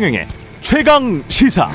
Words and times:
최경영의 0.00 0.26
최강 0.62 1.22
시사. 1.28 1.68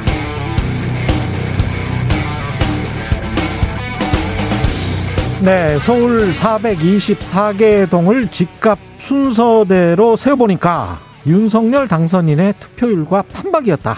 네, 5.43 5.77
서울 5.77 6.31
424개 6.31 7.87
동을 7.87 8.27
집값 8.29 8.79
순서대로 8.97 10.15
세어보니까 10.15 10.99
윤석열 11.27 11.87
당선인의 11.87 12.55
투표율과 12.59 13.21
판박이었다. 13.31 13.97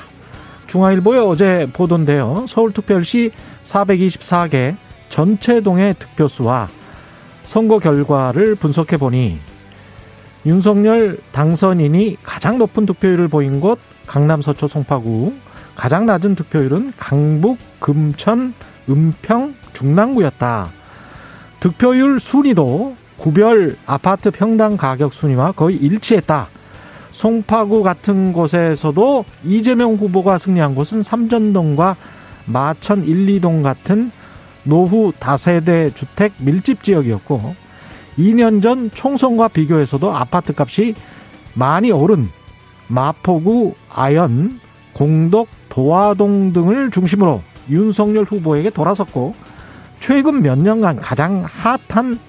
중앙일보에 0.67 1.19
어제 1.19 1.69
보던데요. 1.71 2.47
서울특별시 2.49 3.31
424개 3.63 4.75
전체 5.07 5.61
동의 5.61 5.93
득표수와 5.93 6.67
선거 7.43 7.79
결과를 7.79 8.55
분석해 8.55 8.97
보니 8.97 9.39
윤석열 10.47 11.19
당선인이 11.33 12.19
가장 12.23 12.57
높은 12.57 12.85
득표율을 12.85 13.27
보인 13.27 13.59
곳 13.59 13.79
강남 14.05 14.41
서초 14.41 14.69
송파구, 14.69 15.33
가장 15.75 16.05
낮은 16.05 16.35
득표율은 16.35 16.93
강북, 16.95 17.57
금천, 17.81 18.53
은평, 18.89 19.55
중랑구였다. 19.73 20.69
득표율 21.59 22.21
순위도 22.21 22.95
구별 23.17 23.75
아파트 23.85 24.31
평당 24.31 24.77
가격 24.77 25.11
순위와 25.11 25.51
거의 25.51 25.75
일치했다. 25.75 26.47
송파구 27.11 27.83
같은 27.83 28.31
곳에서도 28.31 29.25
이재명 29.43 29.95
후보가 29.95 30.37
승리한 30.37 30.75
곳은 30.75 31.03
삼전동과 31.03 31.97
마천 32.45 33.03
1, 33.03 33.41
2동 33.41 33.63
같은 33.63 34.11
노후 34.63 35.11
다세대 35.19 35.91
주택 35.93 36.31
밀집 36.37 36.83
지역이었고 36.83 37.66
2년 38.17 38.61
전 38.61 38.89
총선과 38.91 39.49
비교해서도 39.49 40.11
아파트 40.11 40.53
값이 40.55 40.95
많이 41.53 41.91
오른 41.91 42.29
마포구, 42.87 43.75
아연, 43.93 44.59
공덕, 44.93 45.47
도화동 45.69 46.53
등을 46.53 46.91
중심으로 46.91 47.41
윤석열 47.69 48.23
후보에게 48.23 48.69
돌아섰고 48.69 49.35
최근 49.99 50.41
몇 50.41 50.57
년간 50.57 50.97
가장 50.97 51.45
핫한 51.45 52.19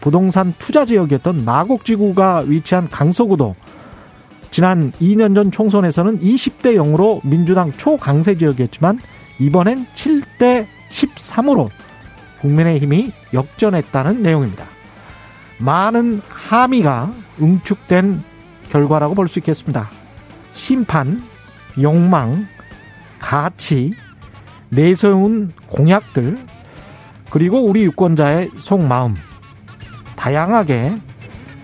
부동산 0.00 0.54
투자 0.58 0.84
지역이었던 0.84 1.44
마곡지구가 1.44 2.44
위치한 2.46 2.88
강서구도 2.88 3.54
지난 4.50 4.92
2년 5.00 5.34
전 5.34 5.50
총선에서는 5.50 6.20
20대 6.20 6.74
0으로 6.74 7.20
민주당 7.24 7.72
초강세 7.72 8.36
지역이었지만 8.36 8.98
이번엔 9.38 9.86
7대 9.94 10.66
13으로 10.90 11.68
국민의힘이 12.40 13.12
역전했다는 13.32 14.22
내용입니다. 14.22 14.79
많은 15.60 16.20
함의가 16.28 17.12
응축된 17.40 18.22
결과라고 18.70 19.14
볼 19.14 19.28
수 19.28 19.38
있겠습니다. 19.38 19.90
심판, 20.54 21.22
욕망, 21.80 22.46
가치, 23.18 23.92
내세운 24.68 25.52
공약들, 25.68 26.38
그리고 27.30 27.60
우리 27.64 27.84
유권자의 27.84 28.50
속마음, 28.58 29.14
다양하게, 30.16 30.94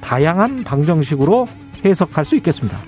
다양한 0.00 0.64
방정식으로 0.64 1.48
해석할 1.84 2.24
수 2.24 2.36
있겠습니다. 2.36 2.78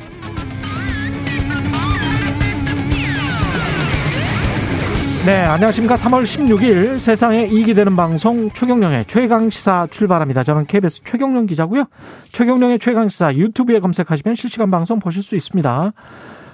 네, 5.27 5.43
안녕하십니까. 5.43 5.97
3월 5.97 6.23
16일 6.23 6.99
세상에 6.99 7.47
이익이 7.47 7.75
되는 7.75 7.97
방송 7.97 8.49
최경령의 8.51 9.05
최강시사 9.07 9.89
출발합니다. 9.91 10.45
저는 10.45 10.65
KBS 10.67 11.03
최경령 11.03 11.47
기자고요. 11.47 11.85
최경령의 12.33 12.79
최강시사 12.79 13.35
유튜브에 13.35 13.81
검색하시면 13.81 14.37
실시간 14.37 14.71
방송 14.71 15.01
보실 15.01 15.23
수 15.23 15.37
있습니다. 15.37 15.93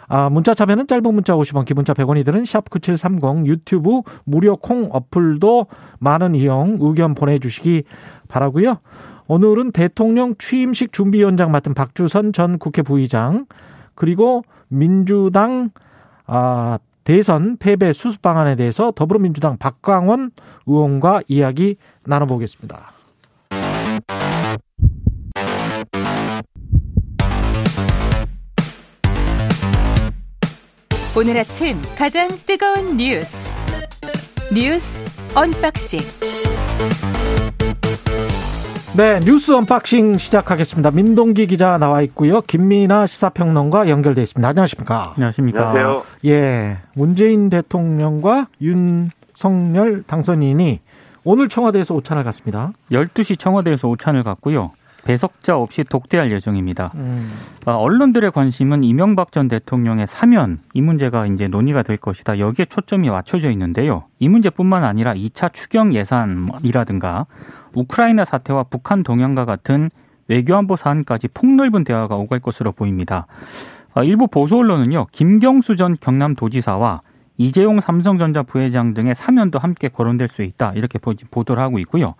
아, 0.08 0.28
문자 0.30 0.54
참여는 0.54 0.86
짧은 0.86 1.14
문자 1.14 1.34
50원, 1.34 1.66
기본자 1.66 1.94
100원이 1.94 2.24
드는 2.24 2.42
샵9730 2.42 3.46
유튜브 3.46 4.00
무료 4.24 4.56
콩 4.56 4.88
어플도 4.90 5.66
많은 6.00 6.34
이용 6.34 6.78
의견 6.80 7.14
보내주시기 7.14 7.84
바라고요. 8.28 8.78
오늘은 9.26 9.72
대통령 9.72 10.34
취임식 10.36 10.92
준비위원장 10.92 11.52
맡은 11.52 11.74
박주선 11.74 12.32
전 12.32 12.58
국회 12.58 12.82
부의장 12.82 13.46
그리고 13.94 14.42
민주당 14.68 15.70
아, 16.26 16.78
대선 17.04 17.56
패배 17.58 17.92
수습 17.92 18.22
방안에 18.22 18.56
대해서 18.56 18.90
더불어민주당 18.90 19.58
박광온 19.58 20.32
의원과 20.66 21.22
이야기 21.28 21.76
나눠보겠습니다. 22.04 22.90
오늘 31.16 31.38
아침 31.38 31.80
가장 31.96 32.28
뜨거운 32.44 32.96
뉴스 32.96 33.52
뉴스 34.52 35.00
unboxing 35.36 36.00
네, 38.96 39.18
뉴스 39.18 39.50
unboxing 39.50 40.18
시작하겠습니다. 40.18 40.92
민동기 40.92 41.48
기자 41.48 41.78
나와 41.78 42.00
있고요. 42.02 42.42
김민하 42.42 43.08
시사평론가 43.08 43.88
연결돼 43.88 44.22
있습니다. 44.22 44.46
안녕하십니까? 44.48 45.14
안녕하십니까? 45.16 45.68
안녕하세요. 45.70 46.04
예, 46.26 46.78
문재인 46.94 47.50
대통령과 47.50 48.46
윤석열 48.62 50.04
당선인이 50.04 50.78
오늘 51.24 51.48
청와대에서 51.48 51.92
오찬을 51.94 52.22
갖습니다. 52.22 52.70
12시 52.92 53.36
청와대에서 53.36 53.88
오찬을 53.88 54.22
갖고요. 54.22 54.70
배석자 55.04 55.56
없이 55.56 55.84
독대할 55.84 56.30
예정입니다. 56.32 56.90
음, 56.94 57.30
아, 57.66 57.72
언론들의 57.72 58.30
관심은 58.32 58.82
이명박 58.82 59.32
전 59.32 59.48
대통령의 59.48 60.06
사면 60.06 60.58
이 60.72 60.80
문제가 60.80 61.26
이제 61.26 61.46
논의가 61.46 61.82
될 61.82 61.96
것이다. 61.98 62.38
여기에 62.38 62.66
초점이 62.66 63.10
맞춰져 63.10 63.50
있는데요. 63.50 64.04
이 64.18 64.28
문제뿐만 64.28 64.82
아니라 64.82 65.14
2차 65.14 65.52
추경 65.52 65.94
예산이라든가 65.94 67.26
우크라이나 67.74 68.24
사태와 68.24 68.64
북한 68.64 69.02
동향과 69.02 69.44
같은 69.44 69.90
외교안보 70.28 70.76
사안까지 70.76 71.28
폭넓은 71.28 71.84
대화가 71.84 72.16
오갈 72.16 72.40
것으로 72.40 72.72
보입니다. 72.72 73.26
아, 73.94 74.02
일부 74.02 74.26
보수 74.26 74.56
언론은요. 74.56 75.06
김경수 75.12 75.76
전 75.76 75.96
경남도지사와 76.00 77.02
이재용 77.36 77.80
삼성전자 77.80 78.42
부회장 78.42 78.94
등의 78.94 79.14
사면도 79.14 79.58
함께 79.58 79.88
거론될 79.88 80.28
수 80.28 80.42
있다. 80.42 80.72
이렇게 80.76 80.98
보- 80.98 81.14
보도를 81.30 81.62
하고 81.62 81.78
있고요. 81.80 82.14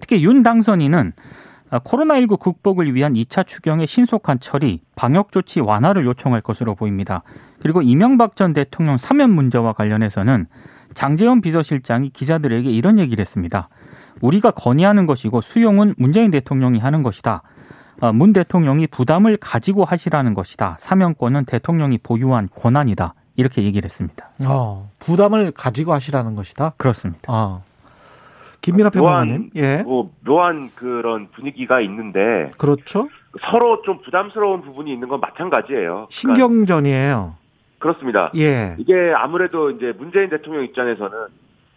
특히 0.00 0.22
윤 0.22 0.42
당선인은 0.42 1.12
아, 1.16 1.55
코로나19 1.70 2.38
극복을 2.38 2.94
위한 2.94 3.14
2차 3.14 3.46
추경의 3.46 3.86
신속한 3.86 4.40
처리, 4.40 4.80
방역 4.94 5.32
조치 5.32 5.60
완화를 5.60 6.04
요청할 6.06 6.40
것으로 6.40 6.74
보입니다. 6.74 7.22
그리고 7.60 7.82
이명박 7.82 8.36
전 8.36 8.52
대통령 8.52 8.98
사면 8.98 9.30
문제와 9.30 9.72
관련해서는 9.72 10.46
장재원 10.94 11.40
비서실장이 11.40 12.10
기자들에게 12.10 12.70
이런 12.70 12.98
얘기를 12.98 13.20
했습니다. 13.20 13.68
우리가 14.20 14.52
건의하는 14.52 15.06
것이고 15.06 15.40
수용은 15.40 15.94
문재인 15.98 16.30
대통령이 16.30 16.78
하는 16.78 17.02
것이다. 17.02 17.42
아, 18.00 18.12
문 18.12 18.32
대통령이 18.32 18.86
부담을 18.86 19.36
가지고 19.36 19.84
하시라는 19.84 20.34
것이다. 20.34 20.76
사면권은 20.80 21.44
대통령이 21.46 21.98
보유한 21.98 22.48
권한이다. 22.54 23.14
이렇게 23.36 23.62
얘기를 23.62 23.88
했습니다. 23.88 24.30
어, 24.46 24.90
부담을 24.98 25.50
가지고 25.50 25.92
하시라는 25.92 26.34
것이다. 26.36 26.72
그렇습니다. 26.76 27.22
아, 27.26 27.60
김민아 28.66 28.90
평론가님, 28.90 29.50
예, 29.54 29.82
뭐 29.84 30.10
묘한 30.24 30.70
그런 30.74 31.28
분위기가 31.28 31.80
있는데 31.80 32.50
그렇죠. 32.58 33.08
서로 33.40 33.80
좀 33.82 34.00
부담스러운 34.02 34.62
부분이 34.62 34.92
있는 34.92 35.06
건 35.06 35.20
마찬가지예요. 35.20 35.84
그러니까 35.84 36.08
신경전이에요. 36.10 37.34
그렇습니다. 37.78 38.32
예, 38.36 38.74
이게 38.78 39.12
아무래도 39.14 39.70
이제 39.70 39.92
문재인 39.96 40.30
대통령 40.30 40.64
입장에서는 40.64 41.16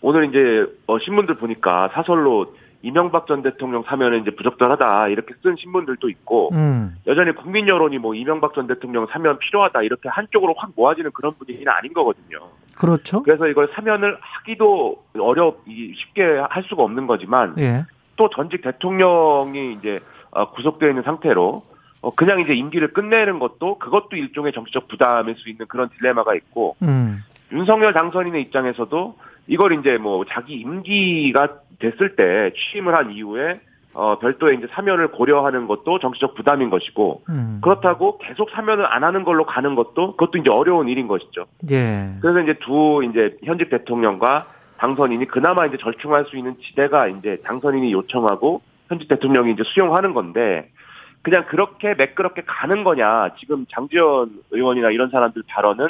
오늘 0.02 0.30
이제 0.30 0.66
어, 0.88 0.98
신문들 0.98 1.36
보니까 1.36 1.90
사설로 1.94 2.56
이명박 2.82 3.28
전 3.28 3.44
대통령 3.44 3.84
사면은 3.84 4.22
이제 4.22 4.32
부적절하다 4.32 5.10
이렇게 5.10 5.36
쓴 5.44 5.58
신문들도 5.58 6.10
있고 6.10 6.50
음, 6.54 6.96
여전히 7.06 7.36
국민 7.36 7.68
여론이 7.68 8.00
뭐 8.00 8.16
이명박 8.16 8.56
전 8.56 8.66
대통령 8.66 9.06
사면 9.12 9.38
필요하다 9.38 9.84
이렇게 9.84 10.10
한쪽으로 10.10 10.56
확 10.58 10.72
모아지는 10.76 11.12
그런 11.12 11.34
분위기는 11.38 11.72
아닌 11.72 11.94
거거든요. 11.94 12.50
그렇죠. 12.80 13.22
그래서 13.24 13.48
이걸 13.48 13.70
사면을 13.76 14.18
하기도 14.20 15.04
어렵 15.20 15.62
이- 15.68 15.94
쉽게 15.96 16.24
할 16.50 16.64
수가 16.64 16.82
없는 16.84 17.06
거지만 17.08 17.54
예, 17.60 17.86
또 18.16 18.30
전직 18.30 18.62
대통령이 18.62 19.74
이제 19.74 20.00
어, 20.32 20.50
구속되어 20.52 20.90
있는 20.90 21.04
상태로 21.04 21.64
어, 22.02 22.10
그냥 22.16 22.40
이제 22.40 22.54
임기를 22.54 22.94
끝내는 22.94 23.40
것도 23.40 23.78
그것도 23.80 24.16
일종의 24.16 24.54
정치적 24.54 24.88
부담일 24.88 25.36
수 25.36 25.50
있는 25.50 25.66
그런 25.68 25.90
딜레마가 25.90 26.34
있고 26.36 26.78
음, 26.82 27.22
윤석열 27.52 27.92
당선인의 27.94 28.42
입장에서도 28.44 29.16
이걸 29.48 29.74
이제 29.74 29.98
뭐 29.98 30.24
자기 30.30 30.54
임기가 30.56 31.50
됐을 31.80 32.16
때 32.16 32.52
취임을 32.56 32.96
한 32.96 33.12
이후에 33.12 33.60
어, 33.94 34.20
별도의 34.20 34.58
이제 34.58 34.68
사면을 34.72 35.10
고려하는 35.10 35.68
것도 35.68 36.00
정치적 36.00 36.36
부담인 36.36 36.70
것이고 36.70 37.24
음, 37.30 37.60
그렇다고 37.64 38.18
계속 38.20 38.50
사면을 38.52 38.86
안 38.86 39.04
하는 39.04 39.24
걸로 39.24 39.46
가는 39.46 39.76
것도 39.76 40.16
그것도 40.16 40.38
이제 40.38 40.50
어려운 40.50 40.88
일인 40.88 41.08
것이죠. 41.08 41.46
예, 41.72 42.12
그래서 42.22 42.40
이제 42.42 42.54
두 42.60 43.04
이제 43.04 43.38
현직 43.44 43.70
대통령과 43.70 44.48
당선인이 44.78 45.26
그나마 45.28 45.66
이제 45.66 45.78
절충할 45.78 46.26
수 46.26 46.38
있는 46.38 46.56
지대가 46.62 47.08
이제 47.08 47.42
당선인이 47.44 47.92
요청하고 47.92 48.62
현직 48.88 49.08
대통령이 49.08 49.52
이제 49.52 49.64
수용하는 49.66 50.14
건데 50.14 50.70
그냥 51.22 51.46
그렇게 51.48 51.94
매끄럽게 51.96 52.44
가는 52.46 52.84
거냐. 52.84 53.32
지금 53.40 53.66
장지원 53.70 54.32
의원이나 54.52 54.92
이런 54.92 55.10
사람들 55.10 55.44
발언은 55.48 55.90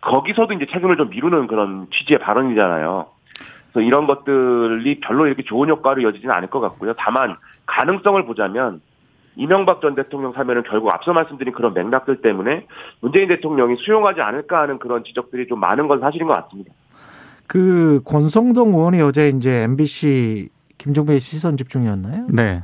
거기서도 0.00 0.54
이제 0.54 0.66
책임을 0.66 0.96
좀 0.96 1.10
미루는 1.10 1.46
그런 1.46 1.86
취지의 1.90 2.18
발언이잖아요. 2.18 3.06
그래서 3.72 3.86
이런 3.86 4.06
것들이 4.06 5.00
별로 5.00 5.26
이렇게 5.26 5.42
좋은 5.44 5.68
효과로 5.68 6.02
이어지지는 6.02 6.34
않을 6.34 6.48
것 6.48 6.60
같고요. 6.60 6.94
다만 6.98 7.36
가능성을 7.66 8.24
보자면 8.26 8.80
이명박 9.36 9.80
전 9.80 9.94
대통령 9.94 10.32
사면은 10.32 10.64
결국 10.64 10.90
앞서 10.90 11.12
말씀드린 11.12 11.52
그런 11.54 11.72
맥락들 11.72 12.22
때문에 12.22 12.66
문재인 13.00 13.28
대통령이 13.28 13.76
수용하지 13.76 14.20
않을까 14.20 14.62
하는 14.62 14.78
그런 14.78 15.04
지적들이 15.04 15.46
좀 15.46 15.60
많은 15.60 15.86
건 15.86 16.00
사실인 16.00 16.26
것 16.26 16.34
같습니다. 16.34 16.72
그 17.46 18.02
권성동 18.04 18.70
의원이 18.70 19.00
어제 19.00 19.28
이제 19.28 19.62
MBC 19.62 20.48
김종배의 20.76 21.20
시선 21.20 21.56
집중이었나요? 21.56 22.26
네. 22.30 22.62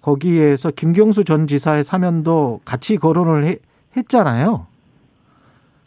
거기에서 0.00 0.70
김경수 0.70 1.24
전 1.24 1.46
지사의 1.46 1.84
사면도 1.84 2.60
같이 2.64 2.96
거론을 2.96 3.44
해, 3.44 3.56
했잖아요. 3.96 4.66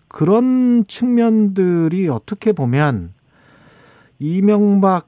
그런 0.07 0.85
측면들이 0.87 2.09
어떻게 2.09 2.51
보면 2.51 3.13
이명박 4.19 5.07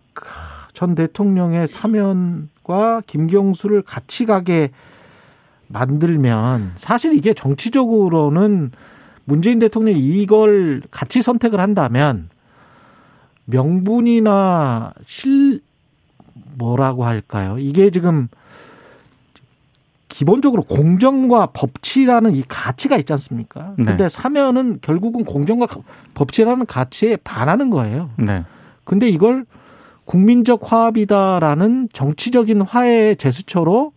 전 0.73 0.95
대통령의 0.95 1.67
사면과 1.67 3.01
김경수를 3.05 3.81
같이 3.81 4.25
가게 4.25 4.71
만들면 5.67 6.73
사실 6.77 7.13
이게 7.13 7.33
정치적으로는 7.33 8.71
문재인 9.25 9.59
대통령이 9.59 9.99
이걸 9.99 10.81
같이 10.89 11.21
선택을 11.21 11.59
한다면 11.59 12.29
명분이나 13.45 14.93
실 15.05 15.61
뭐라고 16.57 17.05
할까요? 17.05 17.57
이게 17.59 17.89
지금 17.89 18.27
기본적으로 20.07 20.63
공정과 20.63 21.47
법치라는 21.53 22.33
이 22.33 22.43
가치가 22.47 22.97
있지 22.97 23.13
않습니까? 23.13 23.73
네. 23.77 23.85
근데 23.85 24.09
사면은 24.09 24.79
결국은 24.81 25.23
공정과 25.23 25.67
법치라는 26.13 26.65
가치에 26.65 27.15
반하는 27.17 27.69
거예요. 27.69 28.09
네. 28.17 28.43
근데 28.89 29.07
이걸 29.07 29.45
국민적 30.05 30.61
화합이다라는 30.63 31.89
정치적인 31.93 32.61
화해의 32.61 33.17
제스처로 33.17 33.91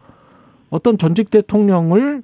어떤 0.68 0.98
전직 0.98 1.30
대통령을 1.30 2.22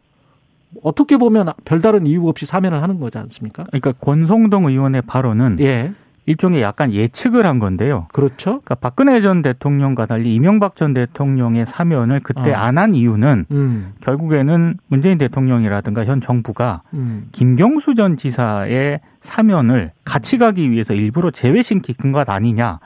어떻게 0.82 1.16
보면 1.16 1.48
별다른 1.64 2.06
이유 2.06 2.28
없이 2.28 2.44
사면을 2.44 2.82
하는 2.82 3.00
거지 3.00 3.16
않습니까? 3.16 3.64
그러니까 3.64 3.92
권성동 3.92 4.66
의원의 4.66 5.00
발언은 5.06 5.60
예. 5.60 5.94
일종의 6.28 6.60
약간 6.60 6.92
예측을 6.92 7.46
한 7.46 7.58
건데요. 7.58 8.06
그렇죠. 8.12 8.60
그러니까 8.60 8.74
박근혜 8.74 9.22
전 9.22 9.40
대통령과 9.40 10.04
달리 10.04 10.34
이명박 10.34 10.76
전 10.76 10.92
대통령의 10.92 11.64
사면을 11.64 12.20
그때 12.20 12.52
어. 12.52 12.54
안한 12.54 12.94
이유는 12.94 13.46
음. 13.50 13.92
결국에는 14.02 14.76
문재인 14.88 15.16
대통령이라든가 15.16 16.04
현 16.04 16.20
정부가 16.20 16.82
음. 16.92 17.28
김경수 17.32 17.94
전 17.94 18.18
지사의 18.18 19.00
사면을 19.22 19.92
같이 20.04 20.36
가기 20.36 20.70
위해서 20.70 20.92
일부러 20.92 21.30
제외시킨 21.30 22.12
것 22.12 22.28
아니냐. 22.28 22.78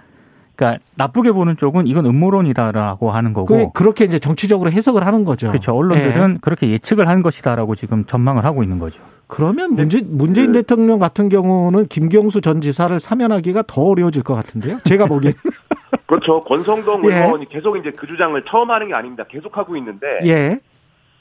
그러니까 0.63 0.79
나쁘게 0.97 1.33
보는 1.33 1.57
쪽은 1.57 1.89
이건 1.89 2.07
음모론이다라고 2.07 3.11
하는 3.11 3.33
그 3.33 3.45
거고. 3.45 3.73
그 3.73 3.83
렇게 3.83 4.05
이제 4.05 4.19
정치적으로 4.21 4.71
해석을 4.71 5.05
하는 5.05 5.25
거죠. 5.25 5.49
그렇죠. 5.49 5.75
언론들은 5.75 6.35
예. 6.35 6.39
그렇게 6.41 6.71
예측을 6.71 7.09
한 7.09 7.23
것이다라고 7.23 7.75
지금 7.75 8.05
전망을 8.05 8.45
하고 8.45 8.63
있는 8.63 8.79
거죠. 8.79 9.03
그러면 9.27 9.75
문재, 9.75 10.03
문재인 10.07 10.49
그- 10.53 10.61
대통령 10.61 10.99
같은 11.01 11.29
경우는 11.29 11.87
김경수 11.89 12.41
전 12.41 12.61
지사를 12.61 12.99
사면하기가 13.01 13.65
더 13.67 13.83
어려워질 13.83 14.23
것 14.23 14.35
같은데요. 14.35 14.79
제가 14.85 15.07
보기엔. 15.07 15.35
그렇죠. 16.07 16.45
권성동 16.45 17.03
예. 17.11 17.17
의원이 17.17 17.49
계속 17.49 17.77
이제 17.77 17.91
그 17.97 18.07
주장을 18.07 18.41
처음 18.47 18.71
하는 18.71 18.89
게 18.89 18.95
아닙니다. 18.95 19.25
계속 19.29 19.57
하고 19.59 19.77
있는데 19.77 20.07
예. 20.25 20.61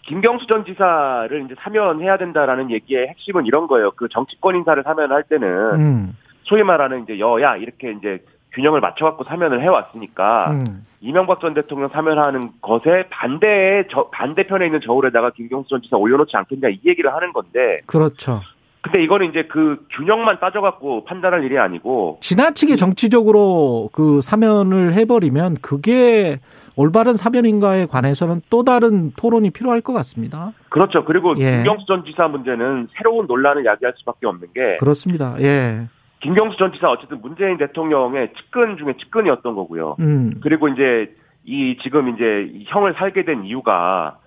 김경수 0.04 0.46
전 0.48 0.66
지사를 0.66 1.46
이제 1.46 1.56
사면해야 1.60 2.18
된다라는 2.18 2.72
얘기의 2.72 3.08
핵심은 3.08 3.46
이런 3.46 3.68
거예요. 3.68 3.92
그 3.96 4.08
정치권 4.10 4.56
인사를 4.58 4.82
사면할 4.84 5.24
때는 5.24 5.48
음. 5.76 6.18
소위 6.44 6.64
말하는 6.64 7.04
이제 7.04 7.20
여야 7.20 7.56
이렇게 7.56 7.92
이제 7.92 8.20
균형을 8.54 8.82
맞춰갖고 8.82 9.24
사면을 9.24 9.62
해왔으니까 9.62 10.52
음. 10.52 10.86
이명박 11.00 11.40
전 11.40 11.54
대통령 11.54 11.90
사면하는 11.90 12.52
것에 12.62 13.04
반대의 13.10 13.86
저, 13.90 14.10
반대편에 14.12 14.66
있는 14.66 14.82
저울에다가 14.82 15.32
김경수 15.32 15.70
전 15.70 15.82
지사 15.82 15.98
올려놓지 15.98 16.36
않겠냐 16.36 16.70
이 16.70 16.80
얘기를 16.86 17.14
하는 17.14 17.34
건데 17.34 17.78
그렇죠. 17.86 18.42
근데 18.82 19.04
이거는 19.04 19.30
이제 19.30 19.44
그 19.44 19.86
균형만 19.96 20.40
따져갖고 20.40 21.06
판단할 21.06 21.44
일이 21.44 21.58
아니고 21.58 22.18
지나치게 22.22 22.76
정치적으로 22.78 23.90
그 23.94 24.22
사면을 24.22 24.94
해버리면 24.94 25.58
그게 25.62 26.40
올바른 26.76 27.14
사면인가에 27.14 27.86
관해서는 27.86 28.42
또 28.50 28.64
다른 28.64 29.12
토론이 29.16 29.52
필요할 29.52 29.82
것 29.82 29.94
같습니다. 29.94 30.54
그렇죠. 30.70 31.06
그리고 31.06 31.36
예. 31.38 31.58
김경수 31.58 31.86
전 31.86 32.04
지사 32.06 32.28
문제는 32.28 32.88
새로운 32.98 33.28
논란을 33.28 33.66
야기할 33.66 33.94
수밖에 33.98 34.26
없는 34.26 34.48
게 34.54 34.78
그렇습니다. 34.78 35.36
예. 35.42 35.88
김경수 36.22 36.58
전 36.58 36.72
지사 36.72 36.90
어쨌든 36.90 37.20
문재인 37.22 37.58
대통령의 37.58 38.34
측근 38.36 38.78
중에 38.78 38.94
측근이었던 38.98 39.56
거고요. 39.56 39.98
음. 40.00 40.40
그리고 40.42 40.68
이제 40.68 41.14
이 41.44 41.78
지금 41.82 42.10
이제 42.10 42.48
이 42.54 42.66
형을 42.68 42.94
살게 42.94 43.26
된 43.26 43.44
이유가 43.44 44.18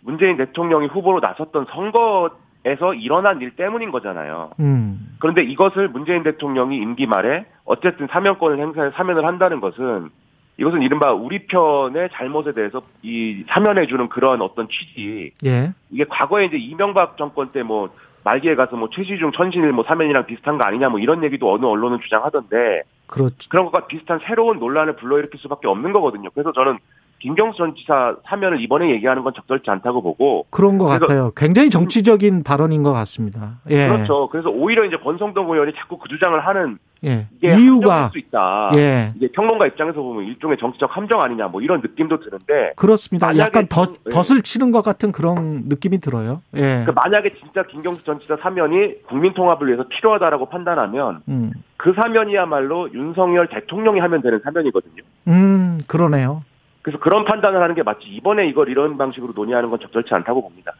문재인 0.00 0.36
대통령이 0.36 0.86
후보로 0.88 1.20
나섰던 1.20 1.66
선거에서 1.70 2.94
일어난 2.94 3.40
일 3.42 3.56
때문인 3.56 3.90
거잖아요. 3.90 4.52
음. 4.60 5.16
그런데 5.20 5.42
이것을 5.42 5.88
문재인 5.88 6.22
대통령이 6.22 6.76
임기 6.76 7.06
말에 7.06 7.46
어쨌든 7.64 8.06
사면권을 8.08 8.58
행사해 8.58 8.90
사면을 8.92 9.24
한다는 9.26 9.60
것은 9.60 10.10
이것은 10.56 10.82
이른바 10.82 11.12
우리 11.12 11.46
편의 11.46 12.08
잘못에 12.12 12.52
대해서 12.52 12.80
이 13.02 13.44
사면해주는 13.48 14.08
그런 14.08 14.40
어떤 14.40 14.68
취지. 14.68 15.32
예. 15.44 15.72
이게 15.90 16.04
과거에 16.08 16.44
이제 16.46 16.56
이명박 16.56 17.16
정권 17.16 17.48
때 17.48 17.62
뭐 17.62 17.90
말기에 18.24 18.54
가서 18.54 18.76
뭐 18.76 18.88
최시중 18.90 19.32
천신일 19.32 19.72
뭐 19.72 19.84
사면이랑 19.84 20.26
비슷한 20.26 20.58
거 20.58 20.64
아니냐 20.64 20.88
뭐 20.88 20.98
이런 20.98 21.22
얘기도 21.22 21.52
어느 21.52 21.64
언론은 21.64 22.00
주장하던데 22.00 22.82
그렇죠. 23.06 23.48
그런 23.50 23.66
것과 23.66 23.86
비슷한 23.86 24.18
새로운 24.26 24.58
논란을 24.58 24.96
불러일으킬 24.96 25.38
수밖에 25.38 25.68
없는 25.68 25.92
거거든요. 25.92 26.30
그래서 26.30 26.52
저는 26.52 26.78
김경수 27.20 27.56
전 27.58 27.74
지사 27.74 28.16
사면을 28.26 28.60
이번에 28.60 28.90
얘기하는 28.90 29.22
건 29.22 29.32
적절치 29.34 29.70
않다고 29.70 30.02
보고 30.02 30.46
그런 30.50 30.76
것 30.76 30.84
같아요. 30.84 31.32
굉장히 31.36 31.70
정치적인 31.70 32.42
발언인 32.42 32.82
것 32.82 32.92
같습니다. 32.92 33.60
예. 33.70 33.88
그렇죠. 33.88 34.28
그래서 34.28 34.50
오히려 34.50 34.84
이제 34.84 34.96
권성동 34.96 35.50
의원이 35.50 35.72
자꾸 35.74 35.98
그 35.98 36.08
주장을 36.08 36.38
하는 36.38 36.78
예. 37.04 37.26
이유가 37.42 38.08
수 38.10 38.18
있다. 38.18 38.70
예. 38.74 39.12
이게 39.16 39.28
평론가 39.32 39.66
입장에서 39.66 40.00
보면 40.00 40.26
일종의 40.26 40.56
정치적 40.58 40.94
함정 40.94 41.20
아니냐 41.22 41.48
뭐 41.48 41.60
이런 41.62 41.80
느낌도 41.80 42.20
드는데 42.20 42.72
그렇습니다. 42.76 43.36
약간 43.38 43.66
덧, 43.68 43.86
좀- 43.86 43.96
예. 44.06 44.10
덧을 44.10 44.42
치는 44.42 44.70
것 44.70 44.82
같은 44.82 45.10
그런 45.12 45.64
느낌이 45.68 45.98
들어요. 46.00 46.42
예. 46.56 46.82
그 46.86 46.90
만약에 46.92 47.34
진짜 47.40 47.62
김경수 47.62 48.04
전 48.04 48.20
지사 48.20 48.36
사면이 48.36 49.02
국민 49.06 49.32
통합을 49.34 49.66
위해서 49.66 49.84
필요하다라고 49.88 50.48
판단하면 50.50 51.22
음. 51.28 51.52
그 51.78 51.92
사면이야말로 51.94 52.92
윤석열 52.92 53.48
대통령이 53.48 54.00
하면 54.00 54.22
되는 54.22 54.40
사면이거든요. 54.44 55.02
음, 55.28 55.78
그러네요. 55.86 56.42
그래서 56.84 56.98
그런 56.98 57.24
판단을 57.24 57.62
하는 57.62 57.74
게 57.74 57.82
맞지 57.82 58.06
이번에 58.08 58.46
이걸 58.46 58.68
이런 58.68 58.98
방식으로 58.98 59.32
논의하는 59.34 59.70
건 59.70 59.80
적절치 59.80 60.12
않다고 60.12 60.42
봅니다. 60.42 60.74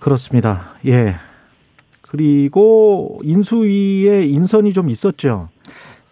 그렇습니다. 0.00 0.72
예. 0.84 1.14
그리고 2.02 3.20
인수위에 3.22 4.24
인선이 4.24 4.72
좀 4.72 4.90
있었죠. 4.90 5.48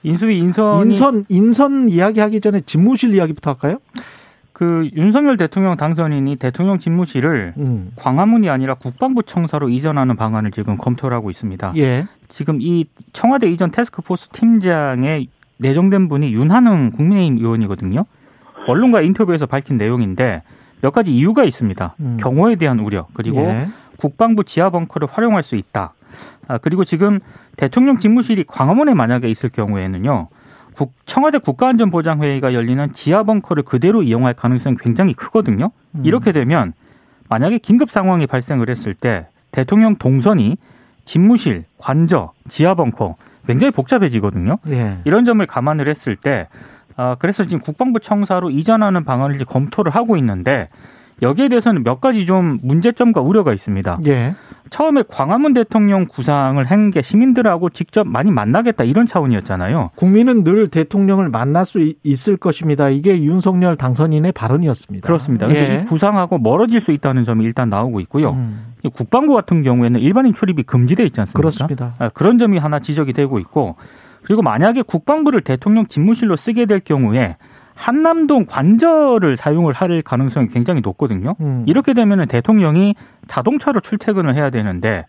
인수위 0.04 0.38
인선이 0.38 0.94
인선 0.94 1.24
인선 1.28 1.88
이야기하기 1.88 2.40
전에 2.40 2.60
집무실 2.60 3.16
이야기부터 3.16 3.50
할까요? 3.50 3.78
그 4.52 4.88
윤석열 4.94 5.36
대통령 5.36 5.76
당선인이 5.76 6.36
대통령 6.36 6.78
집무실을 6.78 7.54
음. 7.56 7.90
광화문이 7.96 8.48
아니라 8.48 8.74
국방부 8.74 9.24
청사로 9.24 9.70
이전하는 9.70 10.14
방안을 10.14 10.52
지금 10.52 10.76
검토를 10.76 11.16
하고 11.16 11.30
있습니다. 11.30 11.72
예. 11.78 12.06
지금 12.28 12.60
이 12.60 12.86
청와대 13.12 13.50
이전 13.50 13.72
테스크포스 13.72 14.28
팀장에 14.28 15.26
내정된 15.56 16.08
분이 16.08 16.32
윤한흥 16.32 16.92
국민의힘 16.92 17.38
의원이거든요. 17.38 18.04
언론과 18.66 19.02
인터뷰에서 19.02 19.46
밝힌 19.46 19.76
내용인데 19.76 20.42
몇 20.80 20.90
가지 20.92 21.12
이유가 21.14 21.44
있습니다. 21.44 21.94
음. 22.00 22.16
경호에 22.20 22.56
대한 22.56 22.78
우려 22.80 23.06
그리고 23.14 23.38
예. 23.40 23.68
국방부 23.96 24.44
지하 24.44 24.70
벙커를 24.70 25.08
활용할 25.10 25.42
수 25.42 25.54
있다. 25.56 25.94
아, 26.48 26.58
그리고 26.58 26.84
지금 26.84 27.20
대통령 27.56 27.98
집무실이 27.98 28.44
광화문에 28.46 28.94
만약에 28.94 29.28
있을 29.30 29.48
경우에는요. 29.48 30.28
국- 30.76 30.92
청와대 31.06 31.38
국가안전보장회의가 31.38 32.52
열리는 32.52 32.92
지하 32.92 33.22
벙커를 33.22 33.62
그대로 33.62 34.02
이용할 34.02 34.34
가능성이 34.34 34.76
굉장히 34.80 35.14
크거든요. 35.14 35.70
음. 35.92 36.02
이렇게 36.04 36.32
되면 36.32 36.72
만약에 37.28 37.58
긴급 37.58 37.90
상황이 37.90 38.26
발생을 38.26 38.68
했을 38.68 38.92
때 38.92 39.28
대통령 39.52 39.96
동선이 39.96 40.56
집무실, 41.04 41.64
관저, 41.78 42.32
지하 42.48 42.74
벙커 42.74 43.14
굉장히 43.46 43.70
복잡해지거든요. 43.70 44.58
예. 44.70 44.98
이런 45.04 45.24
점을 45.24 45.44
감안을 45.46 45.86
했을 45.88 46.16
때, 46.16 46.48
아, 46.96 47.16
그래서 47.18 47.44
지금 47.44 47.60
국방부 47.60 48.00
청사로 48.00 48.50
이전하는 48.50 49.04
방안을 49.04 49.36
이제 49.36 49.44
검토를 49.44 49.94
하고 49.94 50.16
있는데, 50.16 50.68
여기에 51.22 51.48
대해서는 51.48 51.84
몇 51.84 52.00
가지 52.00 52.26
좀 52.26 52.58
문제점과 52.62 53.20
우려가 53.20 53.52
있습니다. 53.52 53.98
예. 54.06 54.34
처음에 54.70 55.04
광화문 55.06 55.52
대통령 55.54 56.06
구상을 56.06 56.62
한 56.64 56.90
게 56.90 57.02
시민들하고 57.02 57.70
직접 57.70 58.04
많이 58.06 58.32
만나겠다 58.32 58.82
이런 58.82 59.06
차원이었잖아요. 59.06 59.90
국민은 59.94 60.42
늘 60.42 60.68
대통령을 60.68 61.28
만날 61.28 61.64
수 61.66 61.92
있을 62.02 62.36
것입니다. 62.36 62.88
이게 62.88 63.22
윤석열 63.22 63.76
당선인의 63.76 64.32
발언이었습니다. 64.32 65.06
그렇습니다. 65.06 65.48
예. 65.54 65.82
이 65.82 65.84
구상하고 65.84 66.38
멀어질 66.38 66.80
수 66.80 66.90
있다는 66.90 67.22
점이 67.22 67.44
일단 67.44 67.70
나오고 67.70 68.00
있고요. 68.00 68.30
음, 68.32 68.74
이 68.82 68.88
국방부 68.88 69.34
같은 69.34 69.62
경우에는 69.62 70.00
일반인 70.00 70.34
출입이 70.34 70.64
금지돼 70.64 71.04
있지 71.04 71.20
않습니까? 71.20 71.36
그렇습니다. 71.38 71.94
아, 71.98 72.08
그런 72.08 72.38
점이 72.38 72.58
하나 72.58 72.80
지적이 72.80 73.12
되고 73.12 73.38
있고 73.38 73.76
그리고 74.24 74.42
만약에 74.42 74.82
국방부를 74.82 75.42
대통령 75.42 75.86
집무실로 75.86 76.36
쓰게 76.36 76.66
될 76.66 76.80
경우에 76.80 77.36
한남동 77.74 78.46
관저를 78.46 79.36
사용을 79.36 79.72
할 79.72 80.00
가능성이 80.02 80.48
굉장히 80.48 80.80
높거든요. 80.80 81.34
음. 81.40 81.64
이렇게 81.66 81.92
되면 81.92 82.26
대통령이 82.26 82.94
자동차로 83.26 83.80
출퇴근을 83.80 84.34
해야 84.34 84.50
되는데 84.50 85.06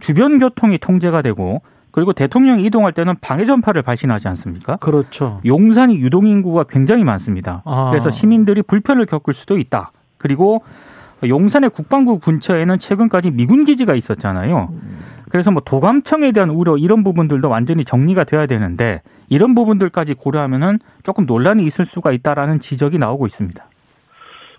주변 0.00 0.38
교통이 0.38 0.78
통제가 0.78 1.22
되고 1.22 1.62
그리고 1.92 2.12
대통령이 2.12 2.64
이동할 2.64 2.92
때는 2.92 3.14
방해 3.20 3.44
전파를 3.44 3.82
발신하지 3.82 4.26
않습니까? 4.28 4.76
그렇죠. 4.76 5.40
용산이 5.44 6.00
유동 6.00 6.26
인구가 6.26 6.64
굉장히 6.64 7.04
많습니다. 7.04 7.62
아. 7.64 7.90
그래서 7.90 8.10
시민들이 8.10 8.62
불편을 8.62 9.06
겪을 9.06 9.34
수도 9.34 9.58
있다. 9.58 9.92
그리고 10.18 10.62
용산의 11.28 11.70
국방부 11.70 12.18
근처에는 12.18 12.78
최근까지 12.78 13.30
미군 13.30 13.64
기지가 13.64 13.94
있었잖아요. 13.94 14.72
그래서 15.30 15.50
뭐 15.50 15.62
도감청에 15.64 16.32
대한 16.32 16.50
우려 16.50 16.76
이런 16.76 17.02
부분들도 17.04 17.48
완전히 17.48 17.84
정리가 17.84 18.24
돼야 18.24 18.46
되는데 18.46 19.00
이런 19.30 19.54
부분들까지 19.54 20.14
고려하면은 20.14 20.78
조금 21.04 21.24
논란이 21.24 21.64
있을 21.64 21.86
수가 21.86 22.12
있다라는 22.12 22.60
지적이 22.60 22.98
나오고 22.98 23.26
있습니다. 23.26 23.64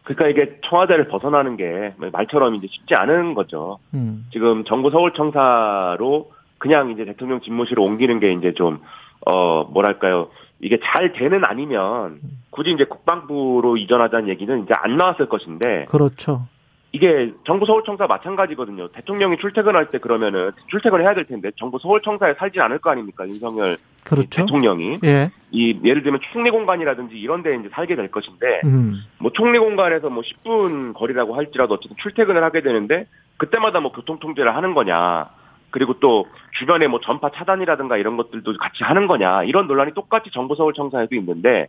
그러니까 0.03 0.27
이게 0.27 0.59
청와대를 0.67 1.07
벗어나는 1.07 1.57
게 1.57 1.93
말처럼 2.11 2.55
이제 2.55 2.67
쉽지 2.69 2.95
않은 2.95 3.35
거죠. 3.35 3.79
음. 3.93 4.25
지금 4.31 4.63
정부 4.65 4.89
서울청사로 4.89 6.31
그냥 6.57 6.91
이제 6.91 7.05
대통령 7.05 7.41
집무실을 7.41 7.81
옮기는 7.81 8.19
게 8.19 8.31
이제 8.33 8.53
좀, 8.53 8.79
어, 9.25 9.65
뭐랄까요. 9.65 10.29
이게 10.63 10.79
잘 10.81 11.11
되는 11.11 11.43
아니면 11.43 12.19
굳이 12.49 12.71
이제 12.71 12.85
국방부로 12.85 13.75
이전하자는 13.75 14.29
얘기는 14.29 14.63
이제 14.63 14.73
안 14.73 14.95
나왔을 14.97 15.27
것인데 15.27 15.85
그렇죠. 15.89 16.47
이게 16.93 17.33
정부 17.45 17.65
서울청사 17.65 18.05
마찬가지거든요. 18.05 18.87
대통령이 18.89 19.37
출퇴근할 19.37 19.89
때 19.89 19.97
그러면은 19.97 20.51
출퇴근을 20.67 21.03
해야 21.03 21.15
될 21.15 21.25
텐데 21.25 21.49
정부 21.57 21.79
서울청사에 21.79 22.35
살진 22.35 22.61
않을 22.61 22.77
거 22.79 22.91
아닙니까? 22.91 23.27
윤석열 23.27 23.77
그렇죠. 24.05 24.29
대통령이 24.29 24.99
예. 25.03 25.31
이 25.51 25.79
예를 25.83 26.03
들면 26.03 26.21
총리 26.31 26.51
공간이라든지 26.51 27.15
이런 27.15 27.41
데 27.41 27.49
이제 27.59 27.69
살게 27.73 27.95
될 27.95 28.09
것인데 28.11 28.61
음. 28.65 29.01
뭐 29.17 29.31
총리 29.33 29.59
공간에서 29.59 30.09
뭐 30.09 30.23
10분 30.23 30.93
거리라고 30.93 31.35
할지라도 31.35 31.73
어쨌든 31.73 31.97
출퇴근을 31.97 32.43
하게 32.43 32.61
되는데 32.61 33.07
그때마다 33.37 33.81
뭐 33.81 33.91
교통 33.91 34.19
통제를 34.19 34.55
하는 34.55 34.73
거냐 34.75 35.29
그리고 35.73 35.99
또 35.99 36.27
주변에 36.59 36.87
뭐 36.87 36.99
전파 37.01 37.31
차단이라든가 37.31 37.97
이런 37.97 38.15
것들도 38.15 38.57
같이 38.57 38.83
하는 38.83 39.07
거냐 39.07 39.43
이런 39.43 39.65
논란이 39.65 39.95
똑같이 39.95 40.29
정부 40.31 40.53
서울청사에도 40.55 41.15
있는데 41.15 41.67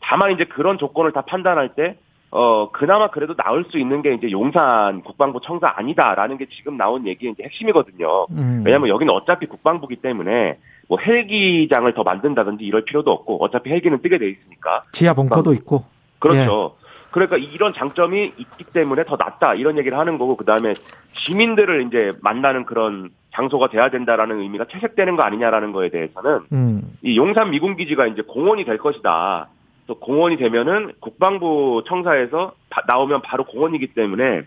다만 0.00 0.32
이제 0.32 0.44
그런 0.44 0.76
조건을 0.76 1.12
다 1.12 1.22
판단할 1.22 1.74
때 1.74 1.96
어, 2.30 2.70
그나마 2.72 3.08
그래도 3.08 3.34
나올 3.34 3.64
수 3.70 3.78
있는 3.78 4.02
게 4.02 4.12
이제 4.12 4.30
용산 4.30 5.00
국방부 5.00 5.40
청사 5.42 5.72
아니다라는 5.76 6.36
게 6.36 6.46
지금 6.50 6.76
나온 6.76 7.06
얘기의 7.06 7.32
이제 7.32 7.42
핵심이거든요. 7.42 8.26
음. 8.32 8.62
왜냐면 8.66 8.90
여기는 8.90 9.12
어차피 9.14 9.46
국방부기 9.46 9.96
때문에 9.96 10.58
뭐 10.86 10.98
헬기장을 10.98 11.90
더 11.94 12.02
만든다든지 12.02 12.64
이럴 12.64 12.84
필요도 12.84 13.10
없고 13.10 13.42
어차피 13.42 13.70
헬기는 13.70 14.02
뜨게 14.02 14.18
돼 14.18 14.28
있으니까. 14.28 14.82
지하 14.92 15.14
벙커도 15.14 15.54
있고. 15.54 15.84
그렇죠. 16.18 16.76
그러니까 17.10 17.36
이런 17.36 17.72
장점이 17.72 18.32
있기 18.36 18.64
때문에 18.72 19.04
더 19.04 19.16
낫다 19.16 19.54
이런 19.54 19.78
얘기를 19.78 19.98
하는 19.98 20.18
거고 20.18 20.36
그다음에 20.36 20.74
시민들을 21.14 21.86
이제 21.86 22.12
만나는 22.20 22.64
그런 22.64 23.10
장소가 23.32 23.68
돼야 23.68 23.88
된다라는 23.90 24.40
의미가 24.40 24.66
채색되는 24.66 25.16
거 25.16 25.22
아니냐라는 25.22 25.72
거에 25.72 25.88
대해서는 25.90 26.40
음. 26.52 26.82
이 27.02 27.16
용산 27.16 27.50
미군 27.50 27.76
기지가 27.76 28.06
이제 28.06 28.22
공원이 28.22 28.64
될 28.64 28.78
것이다. 28.78 29.48
또 29.86 29.94
공원이 29.98 30.36
되면은 30.36 30.92
국방부 31.00 31.82
청사에서 31.86 32.52
바- 32.68 32.82
나오면 32.86 33.22
바로 33.22 33.44
공원이기 33.44 33.88
때문에 33.94 34.42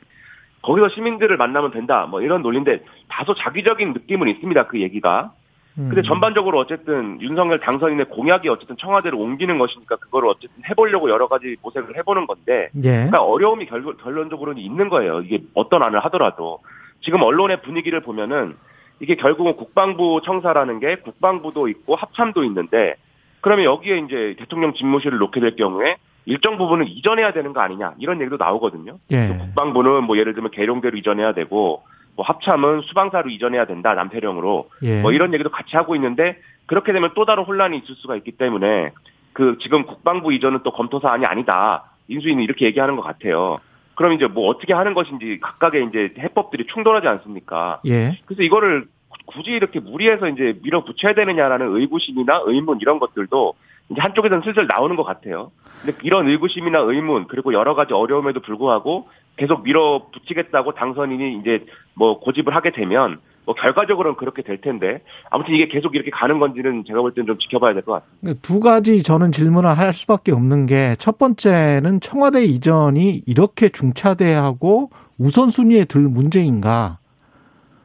거기서 0.62 0.90
시민들을 0.90 1.38
만나면 1.38 1.72
된다. 1.72 2.06
뭐 2.10 2.22
이런 2.22 2.44
논리인데 2.44 2.84
다소 3.10 3.34
자기적인 3.34 3.94
느낌은 3.94 4.28
있습니다. 4.28 4.68
그 4.68 4.80
얘기가. 4.82 5.32
음. 5.78 5.90
근데 5.90 6.02
전반적으로 6.02 6.60
어쨌든 6.60 7.22
윤석열 7.22 7.60
당선인의 7.60 8.06
공약이 8.06 8.50
어쨌든 8.50 8.76
청와대로 8.78 9.18
옮기는 9.20 9.58
것이니까 9.58 9.96
그거를 9.98 10.30
어쨌든 10.30 10.64
해보려고 10.70 11.10
여러 11.10 11.28
가지 11.28 11.56
모색을 11.62 11.96
해보는 11.98 12.28
건데 12.28 12.70
예. 12.78 12.92
그러니까 12.92 13.24
어려움이 13.24 13.66
결, 13.68 13.84
결론적으로는 13.98 14.62
있는 14.62 14.90
거예요. 14.90 15.22
이게 15.22 15.44
어떤 15.54 15.84
안을 15.84 16.04
하더라도 16.06 16.60
지금 17.02 17.22
언론의 17.22 17.62
분위기를 17.62 18.02
보면은 18.02 18.56
이게 19.00 19.16
결국은 19.16 19.56
국방부 19.56 20.22
청사라는 20.24 20.80
게 20.80 20.98
국방부도 20.98 21.68
있고 21.70 21.96
합참도 21.96 22.44
있는데 22.44 22.96
그러면 23.40 23.66
여기에 23.66 23.98
이제 24.00 24.36
대통령 24.38 24.74
집무실을 24.74 25.18
놓게 25.18 25.40
될 25.40 25.56
경우에 25.56 25.98
일정 26.26 26.58
부분은 26.58 26.88
이전해야 26.88 27.34
되는 27.34 27.54
거 27.54 27.62
아니냐 27.62 27.96
이런 27.98 28.20
얘기도 28.22 28.38
나오거든요. 28.38 29.00
예. 29.12 29.38
국방부는 29.40 30.04
뭐 30.04 30.18
예를 30.18 30.34
들면 30.34 30.52
계룡대로 30.52 30.98
이전해야 30.98 31.34
되고 31.34 31.84
뭐 32.16 32.26
합참은 32.26 32.82
수방사로 32.82 33.30
이전해야 33.30 33.66
된다 33.66 33.94
남태령으로 33.94 34.70
예. 34.84 35.02
뭐 35.02 35.12
이런 35.12 35.34
얘기도 35.34 35.50
같이 35.50 35.76
하고 35.76 35.96
있는데 35.96 36.38
그렇게 36.66 36.94
되면 36.94 37.12
또 37.16 37.26
다른 37.26 37.44
혼란이 37.44 37.78
있을 37.78 37.96
수가 37.96 38.16
있기 38.18 38.32
때문에 38.34 38.92
그 39.34 39.58
지금 39.62 39.86
국방부 39.86 40.34
이전은 40.34 40.60
또 40.64 40.72
검토 40.72 41.00
사안이 41.00 41.26
아니다 41.26 41.92
인수위는 42.08 42.44
이렇게 42.44 42.66
얘기하는 42.66 42.96
것 42.96 43.02
같아요. 43.02 43.60
그럼 43.96 44.14
이제 44.14 44.28
뭐 44.28 44.48
어떻게 44.48 44.74
하는 44.74 44.94
것인지 44.94 45.40
각각의 45.42 45.88
이제 45.88 46.14
해법들이 46.18 46.66
충돌하지 46.74 47.08
않습니까? 47.08 47.82
예. 47.86 48.18
그래서 48.26 48.44
이거를 48.44 48.88
굳이 49.26 49.52
이렇게 49.52 49.80
무리해서 49.80 50.28
이제 50.28 50.58
밀어붙여야 50.64 51.14
되느냐라는 51.14 51.76
의구심이나 51.76 52.44
의문 52.46 52.80
이런 52.82 53.00
것들도 53.00 53.54
이제 53.92 54.02
한쪽에서는 54.02 54.42
슬슬 54.44 54.68
나오는 54.68 54.96
것 54.96 55.04
같아요. 55.04 55.52
근데 55.84 55.98
이런 56.04 56.28
의구심이나 56.28 56.80
의문 56.80 57.28
그리고 57.28 57.54
여러 57.54 57.76
가지 57.76 57.94
어려움에도 57.94 58.40
불구하고 58.42 59.08
계속 59.38 59.64
밀어붙이겠다고 59.64 60.74
당선인이 60.74 61.40
이제 61.40 61.66
뭐 61.94 62.20
고집을 62.20 62.56
하게 62.56 62.72
되면 62.72 63.20
뭐 63.46 63.56
결과적으로는 63.56 64.18
그렇게 64.18 64.44
될 64.44 64.62
텐데 64.62 65.02
아무튼 65.32 65.56
이게 65.56 65.68
계속 65.68 65.96
이렇게 65.96 66.12
가는 66.12 66.38
건지는 66.40 66.84
제가 66.86 67.02
볼 67.02 67.14
때는 67.14 67.26
좀 67.28 67.40
지켜봐야 67.40 67.74
될 67.74 67.82
것 67.84 67.94
같습니다. 68.22 68.40
두 68.44 68.60
가지 68.60 69.02
저는 69.04 69.32
질문을 69.32 69.78
할 69.78 69.94
수밖에 69.94 70.32
없는 70.32 70.68
게 70.68 70.96
첫 71.00 71.18
번째는 71.18 72.00
청와대 72.02 72.44
이전이 72.46 73.24
이렇게 73.26 73.70
중차대하고 73.70 74.92
우선순위에 75.18 75.86
들 75.86 76.02
문제인가? 76.02 77.00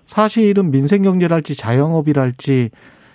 사실은 0.04 0.70
민생경제랄지 0.70 1.56
자영업이랄지 1.56 2.70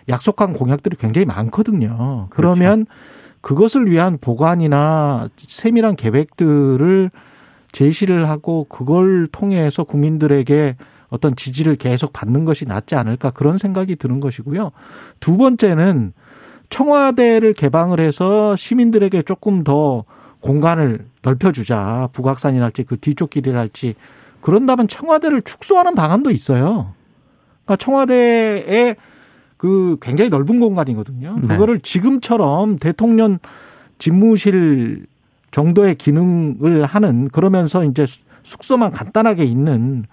약속한 0.09 0.53
공약들이 0.53 0.97
굉장히 0.97 1.25
많거든요. 1.25 2.27
그러면 2.29 2.85
그것을 3.41 3.89
위한 3.89 4.17
보관이나 4.19 5.29
세밀한 5.37 5.95
계획들을 5.95 7.11
제시를 7.71 8.29
하고 8.29 8.65
그걸 8.65 9.27
통해서 9.31 9.83
국민들에게 9.83 10.75
어떤 11.09 11.35
지지를 11.35 11.75
계속 11.75 12.13
받는 12.13 12.45
것이 12.45 12.65
낫지 12.65 12.95
않을까 12.95 13.31
그런 13.31 13.57
생각이 13.57 13.95
드는 13.97 14.19
것이고요. 14.19 14.71
두 15.19 15.37
번째는 15.37 16.13
청와대를 16.69 17.53
개방을 17.53 17.99
해서 17.99 18.55
시민들에게 18.55 19.23
조금 19.23 19.63
더 19.63 20.05
공간을 20.39 21.05
넓혀주자. 21.21 22.09
북악산이랄지 22.13 22.83
그 22.83 22.97
뒤쪽 22.97 23.29
길이랄지. 23.29 23.95
그런다면 24.39 24.87
청와대를 24.87 25.41
축소하는 25.43 25.95
방안도 25.95 26.31
있어요. 26.31 26.93
그러니까 27.65 27.75
청와대에 27.77 28.95
그 29.61 29.97
굉장히 30.01 30.31
넓은 30.31 30.59
공간이거든요. 30.59 31.35
네. 31.39 31.47
그거를 31.49 31.81
지금처럼 31.81 32.77
대통령 32.79 33.37
집무실 33.99 35.05
정도의 35.51 35.93
기능을 35.95 36.85
하는 36.85 37.27
그러면서 37.29 37.83
이제 37.83 38.07
숙소만 38.41 38.91
간단하게 38.91 39.43
있는 39.43 40.05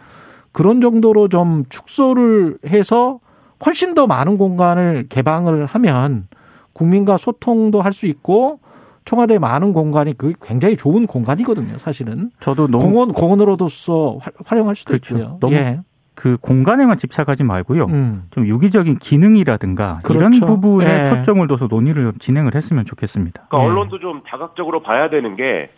그런 0.53 0.83
정도로 0.83 1.29
좀 1.29 1.65
축소를 1.71 2.59
해서 2.67 3.21
훨씬 3.65 3.95
더 3.95 4.07
많은 4.07 4.37
공간을 4.37 5.07
개방을 5.09 5.65
하면 5.65 6.29
국민과 6.75 7.17
소통도 7.17 7.81
할 7.81 7.95
수 7.95 8.07
있고 8.07 8.61
청와대 9.07 9.39
많은 9.39 9.73
공간이 9.73 10.13
그 10.19 10.35
굉장히 10.43 10.77
좋은 10.77 11.07
공간이거든요, 11.07 11.79
사실은. 11.79 12.31
저도 12.41 12.69
너무 12.69 12.85
공원 12.85 13.13
공원으로서 13.15 14.19
활- 14.21 14.35
활용할 14.45 14.77
수도 14.77 14.89
그렇죠. 14.91 15.17
있고요. 15.17 15.39
너무 15.41 15.55
예. 15.55 15.81
그 16.19 16.37
공간에만 16.39 16.99
집착하지 16.99 17.45
말고요. 17.45 17.85
음. 17.85 18.25
좀 18.31 18.47
유기적인 18.47 18.99
기능이라든가 18.99 20.01
이런 20.11 20.33
그렇죠. 20.33 20.47
부분에 20.47 21.01
예. 21.01 21.05
초점을 21.05 21.47
둬서 21.47 21.69
논의를 21.69 22.03
좀 22.03 22.19
진행을 22.19 22.57
했으면 22.57 22.85
좋겠습니다. 22.85 23.47
그러니까 23.49 23.65
예. 23.65 23.71
언론도 23.71 24.01
좀 24.01 24.23
다각적으로 24.27 24.83
봐야 24.83 25.09
되는 25.09 25.37
게 25.37 25.71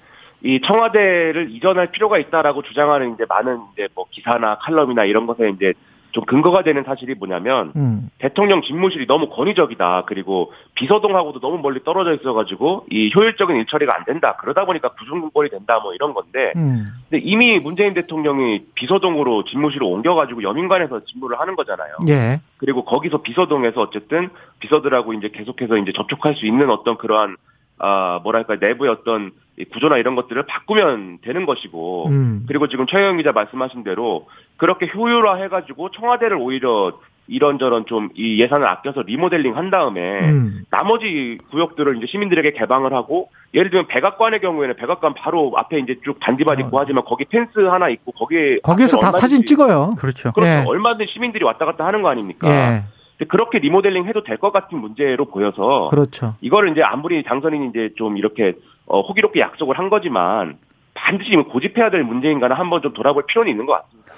이 0.42 0.60
청와대를 0.64 1.50
이전할 1.50 1.88
필요가 1.90 2.18
있다라고 2.18 2.62
주장하는 2.62 3.14
이제 3.14 3.24
많은 3.28 3.60
이제 3.72 3.88
뭐 3.94 4.06
기사나 4.10 4.56
칼럼이나 4.58 5.04
이런 5.04 5.26
것에 5.26 5.50
이제 5.50 5.74
좀 6.12 6.24
근거가 6.24 6.62
되는 6.62 6.82
사실이 6.84 7.14
뭐냐면 7.14 7.72
음. 7.76 8.10
대통령 8.18 8.62
집무실이 8.62 9.06
너무 9.06 9.28
권위적이다. 9.30 10.04
그리고 10.06 10.52
비서동하고도 10.74 11.40
너무 11.40 11.58
멀리 11.58 11.82
떨어져 11.84 12.14
있어가지고 12.14 12.86
이 12.90 13.10
효율적인 13.14 13.56
일처리가 13.56 13.94
안 13.94 14.04
된다. 14.04 14.36
그러다 14.40 14.64
보니까 14.64 14.90
구중군벌이 14.90 15.50
된다. 15.50 15.78
뭐 15.80 15.94
이런 15.94 16.14
건데. 16.14 16.52
음. 16.56 16.86
근데 17.08 17.24
이미 17.24 17.58
문재인 17.58 17.94
대통령이 17.94 18.66
비서동으로 18.74 19.44
집무실을 19.44 19.84
옮겨가지고 19.84 20.42
여민관에서 20.42 21.04
직무를 21.04 21.38
하는 21.40 21.56
거잖아요. 21.56 21.96
예. 22.08 22.40
그리고 22.58 22.84
거기서 22.84 23.22
비서동에서 23.22 23.80
어쨌든 23.80 24.30
비서들하고 24.58 25.14
이제 25.14 25.30
계속해서 25.32 25.76
이제 25.76 25.92
접촉할 25.92 26.34
수 26.36 26.46
있는 26.46 26.70
어떤 26.70 26.96
그러한 26.98 27.36
아 27.80 28.20
뭐랄까 28.22 28.56
내부의 28.60 28.90
어떤 28.90 29.32
이 29.58 29.64
구조나 29.64 29.96
이런 29.98 30.14
것들을 30.14 30.42
바꾸면 30.46 31.18
되는 31.22 31.46
것이고 31.46 32.08
음. 32.08 32.44
그리고 32.46 32.68
지금 32.68 32.86
최영 32.86 33.16
기자 33.16 33.32
말씀하신 33.32 33.84
대로 33.84 34.26
그렇게 34.56 34.86
효율화 34.94 35.36
해가지고 35.36 35.90
청와대를 35.90 36.36
오히려 36.36 36.92
이런저런 37.28 37.86
좀 37.86 38.10
이 38.16 38.40
예산을 38.40 38.66
아껴서 38.66 39.02
리모델링 39.02 39.56
한 39.56 39.70
다음에 39.70 40.20
음. 40.28 40.64
나머지 40.70 41.38
구역들을 41.50 41.96
이제 41.98 42.06
시민들에게 42.06 42.52
개방을 42.52 42.92
하고 42.92 43.30
예를 43.54 43.70
들면 43.70 43.86
백악관의 43.86 44.40
경우에는 44.40 44.76
백악관 44.76 45.14
바로 45.14 45.52
앞에 45.56 45.78
이제 45.78 45.96
쭉 46.04 46.18
잔디밭 46.24 46.58
있고 46.60 46.78
하지만 46.80 47.04
거기 47.04 47.24
펜스 47.24 47.60
하나 47.60 47.88
있고 47.88 48.12
거기에 48.12 48.58
거기에서 48.62 48.98
다 48.98 49.12
사진 49.12 49.44
찍어요. 49.46 49.92
그렇죠. 49.98 50.32
그렇죠. 50.32 50.50
예. 50.50 50.64
얼마든지 50.66 51.12
시민들이 51.12 51.44
왔다 51.44 51.64
갔다 51.64 51.84
하는 51.86 52.02
거 52.02 52.08
아닙니까? 52.08 52.48
예. 52.50 52.84
그렇게 53.28 53.58
리모델링 53.58 54.06
해도 54.06 54.22
될 54.22 54.38
것 54.38 54.52
같은 54.52 54.78
문제로 54.78 55.26
보여서 55.26 55.88
그렇죠. 55.90 56.34
이거를 56.40 56.70
이제 56.70 56.82
아무리 56.82 57.22
당선인이 57.22 57.68
이제 57.68 57.90
좀 57.96 58.16
이렇게 58.16 58.54
어, 58.86 59.00
호기롭게 59.02 59.40
약속을 59.40 59.78
한 59.78 59.90
거지만 59.90 60.56
반드시 60.94 61.34
고집해야 61.36 61.90
될 61.90 62.02
문제인가는 62.04 62.54
한번 62.56 62.82
좀 62.82 62.92
돌아볼 62.92 63.24
필요는 63.26 63.50
있는 63.50 63.66
것 63.66 63.72
같습니다. 63.82 64.12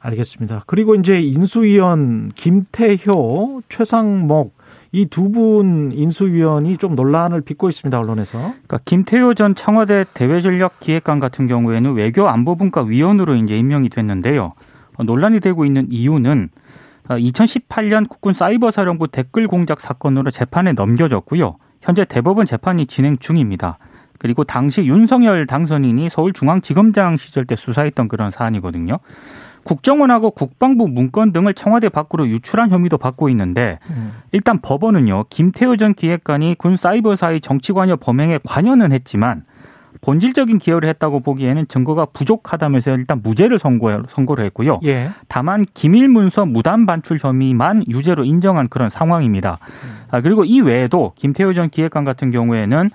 알겠습니다. 0.00 0.64
그리고 0.66 0.94
이제 0.94 1.20
인수위원 1.20 2.30
김태효, 2.34 3.62
최상목 3.68 4.54
이 4.92 5.06
두 5.06 5.30
분 5.30 5.90
인수위원이 5.92 6.78
좀 6.78 6.94
논란을 6.94 7.42
빚고 7.42 7.68
있습니다. 7.68 7.98
언론에서. 7.98 8.38
그러니까 8.38 8.78
김태효 8.84 9.34
전 9.34 9.54
청와대 9.54 10.04
대외전략 10.14 10.80
기획관 10.80 11.18
같은 11.20 11.46
경우에는 11.46 11.94
외교 11.94 12.28
안보분과 12.28 12.82
위원으로 12.84 13.34
이제 13.34 13.56
임명이 13.58 13.88
됐는데요. 13.90 14.54
어, 14.96 15.02
논란이 15.02 15.40
되고 15.40 15.64
있는 15.66 15.86
이유는 15.90 16.48
2018년 17.08 18.08
국군 18.08 18.32
사이버사령부 18.34 19.08
댓글 19.08 19.48
공작 19.48 19.80
사건으로 19.80 20.30
재판에 20.30 20.72
넘겨졌고요. 20.72 21.56
현재 21.80 22.04
대법원 22.04 22.46
재판이 22.46 22.86
진행 22.86 23.18
중입니다. 23.18 23.78
그리고 24.18 24.44
당시 24.44 24.84
윤석열 24.84 25.46
당선인이 25.46 26.08
서울중앙지검장 26.08 27.16
시절 27.16 27.44
때 27.44 27.54
수사했던 27.54 28.08
그런 28.08 28.30
사안이거든요. 28.30 28.98
국정원하고 29.66 30.30
국방부 30.30 30.88
문건 30.88 31.32
등을 31.32 31.52
청와대 31.52 31.88
밖으로 31.88 32.28
유출한 32.28 32.70
혐의도 32.70 32.98
받고 32.98 33.28
있는데 33.30 33.80
음. 33.90 34.12
일단 34.30 34.60
법원은요 34.62 35.24
김태호 35.28 35.76
전 35.76 35.92
기획관이 35.92 36.54
군 36.56 36.76
사이버사의 36.76 37.40
정치관여 37.40 37.96
범행에 37.96 38.38
관여는 38.44 38.92
했지만 38.92 39.42
본질적인 40.00 40.58
기여를 40.58 40.88
했다고 40.88 41.20
보기에는 41.20 41.68
증거가 41.68 42.04
부족하다면서 42.06 42.92
일단 42.92 43.20
무죄를 43.22 43.58
선고, 43.58 43.90
선고를 44.08 44.44
했고요. 44.46 44.80
예. 44.84 45.10
다만 45.28 45.64
기밀 45.74 46.08
문서 46.08 46.46
무단 46.46 46.86
반출 46.86 47.18
혐의만 47.20 47.84
유죄로 47.88 48.24
인정한 48.24 48.68
그런 48.68 48.90
상황입니다. 48.90 49.58
아, 50.10 50.20
그리고 50.20 50.44
이 50.44 50.60
외에도 50.60 51.12
김태호 51.16 51.52
전 51.54 51.68
기획관 51.70 52.04
같은 52.04 52.30
경우에는 52.30 52.90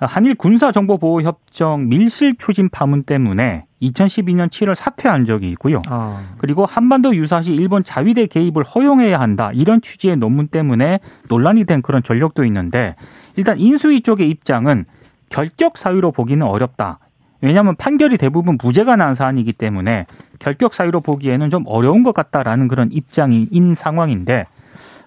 한일 0.00 0.36
군사정보보호협정 0.36 1.88
밀실 1.88 2.36
추진 2.38 2.68
파문 2.68 3.02
때문에 3.02 3.64
2012년 3.82 4.48
7월 4.48 4.74
사퇴한 4.74 5.24
적이 5.24 5.50
있고요. 5.50 5.82
아. 5.88 6.20
그리고 6.38 6.66
한반도 6.66 7.14
유사시 7.14 7.52
일본 7.52 7.84
자위대 7.84 8.26
개입을 8.26 8.62
허용해야 8.64 9.18
한다 9.18 9.50
이런 9.54 9.80
취지의 9.80 10.16
논문 10.16 10.48
때문에 10.48 11.00
논란이 11.28 11.64
된 11.64 11.82
그런 11.82 12.02
전력도 12.02 12.44
있는데 12.44 12.94
일단 13.36 13.58
인수위 13.58 14.02
쪽의 14.02 14.28
입장은 14.30 14.84
결격 15.28 15.78
사유로 15.78 16.12
보기는 16.12 16.46
어렵다. 16.46 16.98
왜냐하면 17.40 17.76
판결이 17.76 18.16
대부분 18.18 18.58
무죄가 18.60 18.96
난 18.96 19.14
사안이기 19.14 19.52
때문에 19.52 20.06
결격 20.40 20.74
사유로 20.74 21.00
보기에는 21.00 21.50
좀 21.50 21.64
어려운 21.66 22.02
것 22.02 22.12
같다라는 22.12 22.66
그런 22.68 22.88
입장인 22.90 23.74
상황인데 23.76 24.46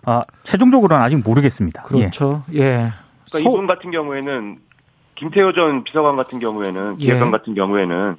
아, 0.06 0.22
최종적으로는 0.44 1.04
아직 1.04 1.22
모르겠습니다. 1.24 1.84
예. 1.84 1.88
그렇죠. 2.00 2.44
예. 2.54 2.60
그러니까 2.62 2.92
소- 3.28 3.40
이분 3.40 3.68
같은 3.68 3.92
경우에는 3.92 4.58
김태효 5.16 5.54
전 5.54 5.84
비서관 5.84 6.16
같은 6.16 6.40
경우에는 6.40 6.96
예. 7.02 7.06
기획관 7.06 7.32
같은 7.32 7.54
경우에는 7.54 8.16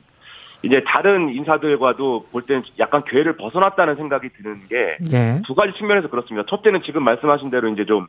이제 0.65 0.85
다른 0.87 1.31
인사들과도 1.31 2.27
볼 2.31 2.43
때는 2.43 2.63
약간 2.79 3.03
궤를 3.05 3.37
벗어났다는 3.37 3.97
생각이 3.97 4.29
드는 4.37 4.61
게 4.69 4.97
예. 5.13 5.43
두 5.45 5.55
가지 5.57 5.73
측면에서 5.77 6.09
그렇습니다. 6.09 6.47
첫째는 6.49 6.83
지금 6.85 7.03
말씀하신 7.03 7.51
대로 7.51 7.69
이제 7.69 7.85
좀 7.87 8.07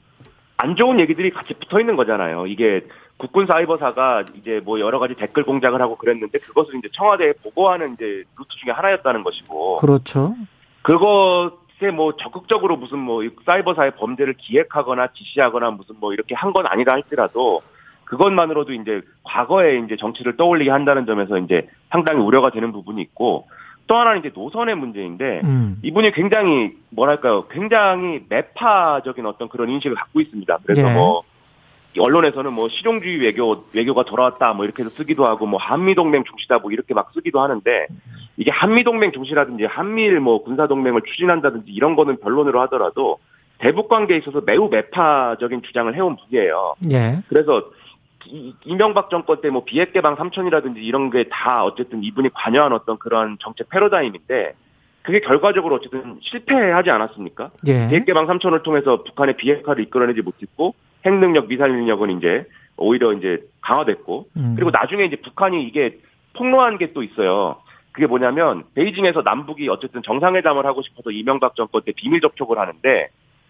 안 0.56 0.76
좋은 0.78 0.98
얘기들이 1.00 1.32
같이 1.32 1.54
붙어 1.56 1.80
있는 1.80 1.98
거잖아요. 1.98 2.46
이게 2.48 2.86
국군 3.18 3.46
사이버사가 3.46 4.26
이제 4.36 4.60
뭐 4.66 4.80
여러 4.80 5.00
가지 5.00 5.14
댓글 5.16 5.44
공작을 5.44 5.82
하고 5.82 5.96
그랬는데 5.96 6.40
그것을 6.40 6.76
이제 6.76 6.90
청와대에 6.94 7.34
보고하는 7.44 7.94
이제 7.94 8.24
루트 8.38 8.50
중에 8.64 8.72
하나였다는 8.74 9.24
것이고 9.24 9.78
그렇죠. 9.78 10.36
그것에 10.82 11.92
뭐 11.94 12.16
적극적으로 12.18 12.76
무슨 12.78 13.00
뭐이 13.00 13.30
사이버사의 13.46 13.92
범죄를 13.96 14.34
기획하거나 14.38 15.08
지시하거나 15.14 15.72
무슨 15.72 15.96
뭐 16.00 16.14
이렇게 16.14 16.36
한 16.36 16.54
건 16.54 16.68
아니다 16.68 16.92
할지라도 16.92 17.62
그것만으로도 18.06 18.74
이제 18.74 19.02
과거에 19.24 19.78
이제 19.80 19.96
정치를 19.96 20.38
떠올리게 20.38 20.70
한다는 20.70 21.06
점에서 21.06 21.38
이제 21.40 21.68
상당히 21.90 22.22
우려가 22.22 22.52
되는 22.52 22.72
부분이 22.72 23.02
있고 23.02 23.48
또 23.88 23.96
하나는 23.96 24.20
이제 24.20 24.32
노선의 24.34 24.76
문제인데 24.76 25.42
음. 25.44 25.80
이분이 25.82 26.12
굉장히 26.12 26.74
뭐랄까요 26.90 27.48
굉장히 27.48 28.24
매파적인 28.30 29.26
어떤 29.26 29.50
그런 29.50 29.70
인식을 29.70 29.96
갖고 29.96 30.20
있습니다. 30.22 30.58
그래서 30.64 30.88
예. 30.90 30.94
뭐 30.94 31.24
언론에서는 32.00 32.52
뭐 32.54 32.70
실용주의 32.70 33.18
외교 33.18 33.66
외교가 33.74 34.04
돌아왔다 34.04 34.54
뭐 34.54 34.66
이렇게 34.66 34.84
해서 34.84 34.90
쓰기도 34.92 35.26
하고 35.26 35.46
뭐 35.46 35.60
한미 35.60 35.96
동맹 35.96 36.24
중시다 36.24 36.60
뭐 36.60 36.72
이렇게 36.72 36.94
막 36.94 37.12
쓰기도 37.14 37.42
하는데 37.42 37.88
이게 38.38 38.50
한미 38.52 38.84
동맹 38.84 39.12
중시라든지 39.12 39.66
한미일 39.66 40.20
뭐 40.20 40.44
군사 40.44 40.68
동맹을 40.68 41.02
추진한다든지 41.06 41.72
이런 41.72 41.96
거는 41.96 42.18
변론으로 42.20 42.62
하더라도 42.62 43.20
대북 43.60 43.88
관계에 43.90 44.18
있어서 44.18 44.42
매우 44.46 44.70
매파적인 44.70 45.62
주장을 45.62 45.94
해온 45.96 46.18
분이에요. 46.18 46.76
예. 46.92 47.20
그래서 47.30 47.64
이- 48.26 48.54
이명박 48.66 49.10
정권 49.10 49.42
때 49.42 49.50
뭐 49.50 49.64
비핵 49.64 49.94
개방 49.94 50.16
3천이라든지 50.16 50.78
이런 50.78 51.10
게 51.12 51.26
다 51.30 51.64
어쨌든 51.64 52.04
이분이 52.04 52.30
관여한 52.34 52.74
어떤 52.74 52.98
그런 52.98 53.38
정책 53.40 53.70
패러다임인데 53.70 54.54
그게 55.04 55.20
결과적으로 55.20 55.76
어쨌든 55.76 56.18
실패하지 56.22 56.90
않았습니까? 56.90 57.52
예. 57.68 57.88
비핵 57.90 58.06
개방 58.06 58.26
3천을 58.28 58.64
통해서 58.64 59.04
북한의 59.04 59.36
비핵화를 59.38 59.84
이끌어내지 59.84 60.22
못했고 60.22 60.74
핵 61.06 61.14
능력, 61.14 61.48
미사일 61.48 61.74
능력은 61.74 62.18
이제 62.18 62.46
오히려 62.78 63.14
이제 63.14 63.44
강화됐고 63.62 64.28
음. 64.38 64.54
그리고 64.56 64.72
나중에 64.72 65.06
이제 65.06 65.16
북한이 65.18 65.64
이게 65.64 66.00
폭로한 66.34 66.78
게 66.78 66.94
또 66.94 67.04
있어요. 67.04 67.58
그게 67.92 68.08
뭐냐면 68.08 68.64
베이징에서 68.74 69.22
남북이 69.22 69.70
어쨌든 69.70 70.02
정상회담을 70.02 70.66
하고 70.66 70.82
싶어서 70.82 71.12
이명박 71.12 71.56
정권 71.56 71.84
때 71.84 71.92
비밀 71.96 72.22
접촉을 72.22 72.58
하는데 72.58 73.10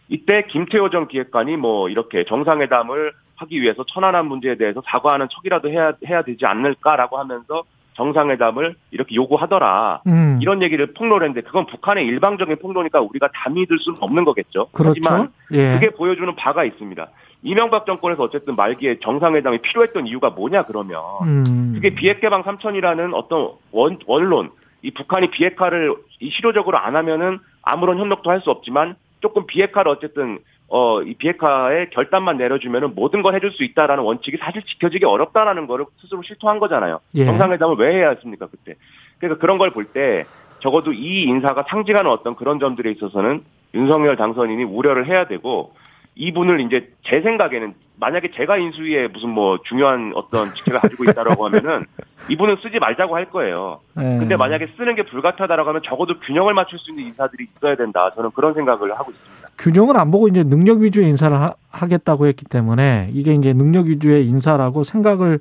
이때 0.10 0.44
김태호 0.50 0.89
전 0.89 1.08
기획관이 1.08 1.56
뭐 1.56 1.89
이렇게 1.89 2.26
정상회담을 2.26 3.13
하기 3.38 3.62
위해서 3.62 3.86
천안함 3.88 4.28
문제에 4.28 4.56
대해서 4.56 4.82
사과하는 4.86 5.28
척이라도 5.30 5.70
해야 5.70 5.94
해야 6.06 6.24
되지 6.24 6.46
않을까라고 6.46 7.18
하면서 7.18 7.63
정상회담을 7.93 8.75
이렇게 8.91 9.15
요구하더라. 9.15 10.01
음. 10.08 10.39
이런 10.41 10.62
얘기를 10.62 10.93
폭로를 10.93 11.27
했는데 11.27 11.45
그건 11.45 11.65
북한의 11.65 12.06
일방적인 12.06 12.58
폭로니까 12.58 13.01
우리가 13.01 13.29
다 13.34 13.49
믿을 13.49 13.77
수는 13.79 13.97
없는 14.01 14.25
거겠죠. 14.25 14.67
그렇죠. 14.71 14.99
하지만 15.03 15.29
예. 15.51 15.73
그게 15.73 15.89
보여주는 15.91 16.34
바가 16.36 16.63
있습니다. 16.63 17.08
이명박 17.43 17.86
정권에서 17.86 18.23
어쨌든 18.23 18.56
말기에 18.56 18.99
정상회담이 19.01 19.60
필요했던 19.60 20.08
이유가 20.08 20.29
뭐냐 20.29 20.63
그러면 20.63 21.01
음. 21.23 21.71
그게 21.75 21.89
비핵개방 21.89 22.43
3천이라는 22.43 23.13
어떤 23.13 23.49
원, 23.71 23.97
원론, 24.08 24.51
이 24.82 24.91
북한이 24.91 25.29
비핵화를 25.32 25.93
이 26.19 26.29
실효적으로 26.29 26.77
안 26.77 26.95
하면은 26.95 27.39
아무런 27.62 27.97
협력도 27.99 28.29
할 28.29 28.41
수 28.41 28.49
없지만 28.49 28.95
조금 29.21 29.45
비핵화를 29.45 29.89
어쨌든 29.91 30.39
어, 30.67 31.02
이 31.04 31.13
비핵화의 31.13 31.89
결단만 31.91 32.38
내려주면은 32.38 32.95
모든 32.95 33.21
걸 33.21 33.36
해줄 33.36 33.52
수 33.52 33.63
있다라는 33.63 34.04
원칙이 34.04 34.38
사실 34.38 34.63
지켜지기 34.63 35.06
어렵다라는 35.06 35.67
거를 35.67 35.86
스스로 36.02 36.21
실토한 36.23 36.60
거잖아요. 36.60 36.99
예. 37.15 37.26
정상회담을 37.26 37.76
왜 37.78 37.95
해야 37.95 38.10
했습니까, 38.10 38.47
그때. 38.47 38.76
그래서 39.19 39.38
그런 39.38 39.58
걸 39.58 39.69
볼 39.71 39.86
때 39.86 40.26
적어도 40.60 40.93
이 40.93 41.23
인사가 41.23 41.65
상징하는 41.67 42.10
어떤 42.10 42.36
그런 42.36 42.60
점들에 42.60 42.89
있어서는 42.91 43.43
윤석열 43.73 44.15
당선인이 44.15 44.63
우려를 44.63 45.08
해야 45.08 45.26
되고 45.28 45.73
이분을 46.15 46.62
이제 46.62 46.91
제 47.04 47.21
생각에는 47.21 47.73
만약에 47.95 48.32
제가 48.32 48.58
인수위에 48.58 49.08
무슨 49.08 49.30
뭐 49.30 49.60
중요한 49.63 50.12
어떤 50.15 50.54
직책을 50.54 50.80
가지고 50.80 51.04
있다라고 51.06 51.45
하면은 51.45 51.86
이분은 52.30 52.58
쓰지 52.62 52.80
말자고 52.80 53.15
할 53.15 53.30
거예요. 53.30 53.80
예. 53.97 54.17
근데 54.19 54.36
만약에 54.36 54.67
쓰는 54.78 54.95
게 54.95 55.04
불가타다라고 55.04 55.69
하면 55.69 55.82
적어도 55.84 56.19
균형을 56.19 56.54
맞출 56.54 56.80
수 56.80 56.91
있는 56.91 57.06
인사들이 57.06 57.47
있어야 57.56 57.76
된다. 57.76 58.12
저는 58.15 58.32
그런 58.32 58.54
생각을 58.54 58.91
하고 58.97 59.12
있습니다. 59.12 59.49
균형을 59.58 59.97
안 59.97 60.12
보고 60.12 60.28
이제 60.28 60.43
능력 60.43 60.80
위주의 60.80 61.08
인사를 61.10 61.38
하, 61.38 61.88
겠다고 61.88 62.28
했기 62.28 62.45
때문에 62.45 63.10
이게 63.13 63.34
이제 63.34 63.54
능력 63.54 63.88
위주의 63.88 64.28
인사라고 64.28 64.84
생각을 64.84 65.39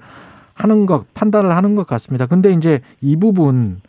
하는 0.55 0.87
것, 0.87 1.13
판단을 1.15 1.57
하는 1.57 1.75
것 1.77 1.87
같습니다. 1.87 2.27
근데 2.27 2.53
이제 2.53 2.81
이 3.01 3.17
부분 3.17 3.81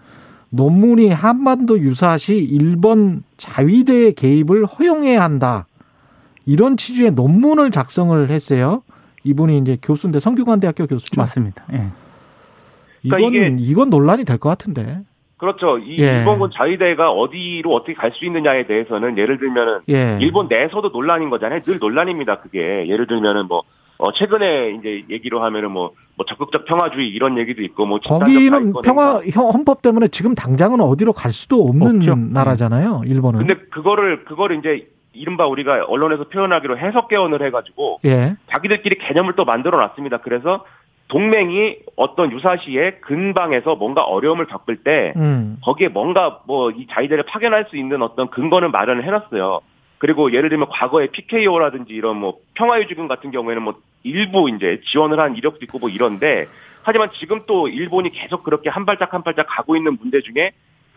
논문이 0.50 1.10
한반도 1.10 1.80
유사시 1.80 2.36
일본 2.36 3.24
자위대의 3.38 4.14
개입을 4.14 4.66
허용해야 4.66 5.22
한다. 5.22 5.66
이런 6.46 6.78
취지의 6.78 7.12
논문을 7.12 7.72
작성을 7.72 8.30
했어요. 8.30 8.84
이분이 9.24 9.58
이제 9.60 9.78
교수인데 9.82 10.20
성균관대학교 10.20 10.88
교수죠. 10.88 11.20
맞습니다. 11.20 11.64
예. 11.74 11.88
이건 13.04 13.32
그러니까 13.32 13.58
이건 13.62 13.90
논란이 13.90 14.26
될 14.26 14.38
것 14.38 14.50
같은데. 14.50 15.00
그렇죠. 15.38 15.78
이 15.78 15.98
예. 16.00 16.20
일본군 16.20 16.52
자위대가 16.54 17.12
어디로 17.12 17.74
어떻게 17.74 17.94
갈 17.94 18.12
수 18.14 18.26
있느냐에 18.26 18.66
대해서는 18.66 19.18
예를 19.18 19.40
들면은 19.40 19.80
예. 19.90 20.18
일본 20.22 20.48
내에서도 20.48 20.90
논란인 20.90 21.30
거잖아요. 21.30 21.62
늘 21.62 21.80
논란입니다. 21.80 22.40
그게 22.40 22.88
예를 22.88 23.08
들면은 23.08 23.48
뭐 23.48 23.64
어, 23.98 24.12
최근에 24.12 24.72
이제 24.80 25.04
얘기로 25.10 25.44
하면은 25.44 25.72
뭐, 25.72 25.92
뭐 26.16 26.26
적극적 26.26 26.66
평화주의 26.66 27.08
이런 27.10 27.38
얘기도 27.38 27.62
있고 27.62 27.86
뭐 27.86 28.00
거기는 28.00 28.74
평화. 28.84 29.20
헌법 29.54 29.82
때문에 29.82 30.08
지금 30.10 30.34
당장은 30.36 30.82
어디로 30.82 31.14
갈 31.14 31.32
수도 31.32 31.64
없는 31.66 31.98
없죠. 31.98 32.16
나라잖아요. 32.16 33.04
일본은. 33.06 33.40
근데 33.40 33.56
그거를 33.70 34.26
그거를 34.26 34.60
이제 34.60 34.88
이른바 35.14 35.46
우리가 35.48 35.86
언론에서 35.88 36.26
표현하기로 36.26 36.78
해석 36.78 37.08
개헌을 37.08 37.46
해가지고 37.46 38.00
예. 38.06 38.36
자기들끼리 38.50 38.98
개념을 38.98 39.34
또 39.36 39.46
만들어 39.46 39.78
놨습니다. 39.80 40.18
그래서 40.18 40.66
동맹이 41.08 41.78
어떤 41.96 42.32
유사시에 42.32 43.00
근방에서 43.02 43.76
뭔가 43.76 44.02
어려움을 44.04 44.46
겪을 44.48 44.78
때 44.78 45.14
음. 45.16 45.58
거기에 45.64 45.90
뭔가 45.90 46.42
뭐 46.48 46.72
이 46.72 46.88
자위대를 46.90 47.24
파견할 47.26 47.66
수 47.70 47.78
있는 47.78 48.02
어떤 48.02 48.30
근거는 48.30 48.72
마련을 48.72 49.04
해놨어요. 49.04 49.60
그리고 50.00 50.34
예를 50.34 50.50
들면 50.50 50.68
과거에 50.70 51.08
PKO라든지 51.08 51.94
이런 51.94 52.18
뭐 52.18 52.38
평화유지군 52.56 53.08
같은 53.08 53.32
경우에는 53.32 53.62
뭐 53.62 53.76
일부 54.04 54.50
이제 54.50 54.82
지원을 54.92 55.20
한 55.20 55.36
이력도 55.36 55.60
있고 55.64 55.80
뭐 55.80 55.90
이런데 55.90 56.48
하지만 56.82 57.10
지금 57.20 57.42
또 57.48 57.70
일본이 57.70 58.10
계속 58.10 58.44
그렇게 58.44 58.70
한 58.70 58.86
발짝 58.86 59.14
한 59.14 59.24
발짝 59.24 59.46
가고 59.48 59.76
있는 59.78 59.98
문제 60.02 60.22
중에 60.22 60.52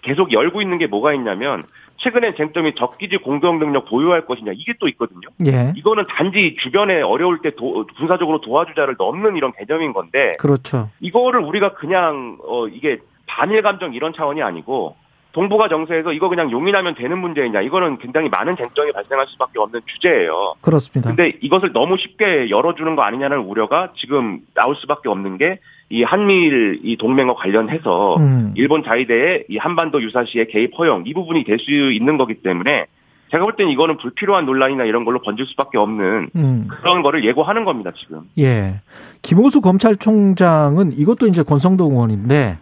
계속 0.07 0.33
열고 0.33 0.63
있는 0.63 0.79
게 0.79 0.87
뭐가 0.87 1.13
있냐면 1.15 1.65
최근엔 1.99 2.37
쟁점이 2.37 2.75
적기지 2.77 3.17
공동 3.19 3.59
능력 3.59 3.87
보유할 3.87 4.25
것이냐 4.27 4.53
이게 4.55 4.75
또 4.79 4.87
있거든요. 4.89 5.29
예. 5.47 5.73
이거는 5.77 6.07
단지 6.09 6.57
주변에 6.61 7.03
어려울 7.03 7.41
때 7.43 7.51
도- 7.57 7.87
군사적으로 7.97 8.41
도와주자를 8.41 8.95
넘는 8.99 9.37
이런 9.37 9.53
개념인 9.59 9.93
건데 9.93 10.33
그렇죠. 10.39 10.91
이거를 11.01 11.41
우리가 11.41 11.75
그냥 11.75 12.39
어 12.47 12.69
이게 12.69 12.99
반일 13.27 13.63
감정 13.63 13.95
이런 13.95 14.13
차원이 14.13 14.43
아니고 14.43 14.95
동북아 15.37 15.69
정세에서 15.69 16.13
이거 16.15 16.31
그냥 16.31 16.51
용인하면 16.51 16.95
되는 16.95 17.19
문제이냐 17.19 17.61
이거는 17.61 17.99
굉장히 17.99 18.31
많은 18.31 18.57
쟁점이 18.57 18.91
발생할 18.93 19.27
수밖에 19.29 19.59
없는 19.59 19.83
주제예요. 19.85 20.55
그렇습니다. 20.63 21.11
근데 21.15 21.37
이것을 21.43 21.73
너무 21.75 21.99
쉽게 21.99 22.49
열어주는 22.49 22.97
거 22.97 23.03
아니냐는 23.03 23.41
우려가 23.41 23.93
지금 23.97 24.41
나올 24.55 24.75
수밖에 24.77 25.09
없는 25.11 25.37
게 25.37 25.61
이 25.89 26.03
한미일 26.03 26.81
이 26.83 26.97
동맹과 26.97 27.35
관련해서 27.35 28.17
음. 28.17 28.53
일본 28.57 28.83
자위대의 28.83 29.45
이 29.49 29.57
한반도 29.57 30.03
유사시의 30.03 30.49
개입 30.49 30.77
허용 30.77 31.05
이 31.07 31.15
부분이 31.15 31.45
될 31.45 31.59
수 31.61 31.71
있는 31.93 32.19
거기 32.19 32.35
때문에 32.35 32.87
제가 33.31 33.45
볼 33.45 33.55
땐 33.57 33.69
이거는 33.69 33.97
불필요한 33.99 34.47
논란이나 34.47 34.85
이런 34.85 35.05
걸로 35.05 35.21
번질 35.21 35.47
수밖에 35.47 35.79
없는 35.79 36.31
음. 36.35 36.67
그런 36.69 37.03
거를 37.03 37.25
예고하는 37.25 37.65
겁니다 37.65 37.93
지금. 37.97 38.23
예. 38.39 38.81
김호수 39.23 39.61
검찰총장은 39.61 40.93
이것도 40.99 41.29
이제 41.29 41.43
권성동 41.45 41.93
의원인데 41.93 42.59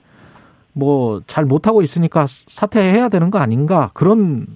뭐 0.75 1.21
잘 1.27 1.45
못하고 1.45 1.83
있으니까 1.83 2.27
사퇴해야 2.29 3.09
되는 3.09 3.31
거 3.31 3.39
아닌가 3.39 3.91
그런 3.95 4.47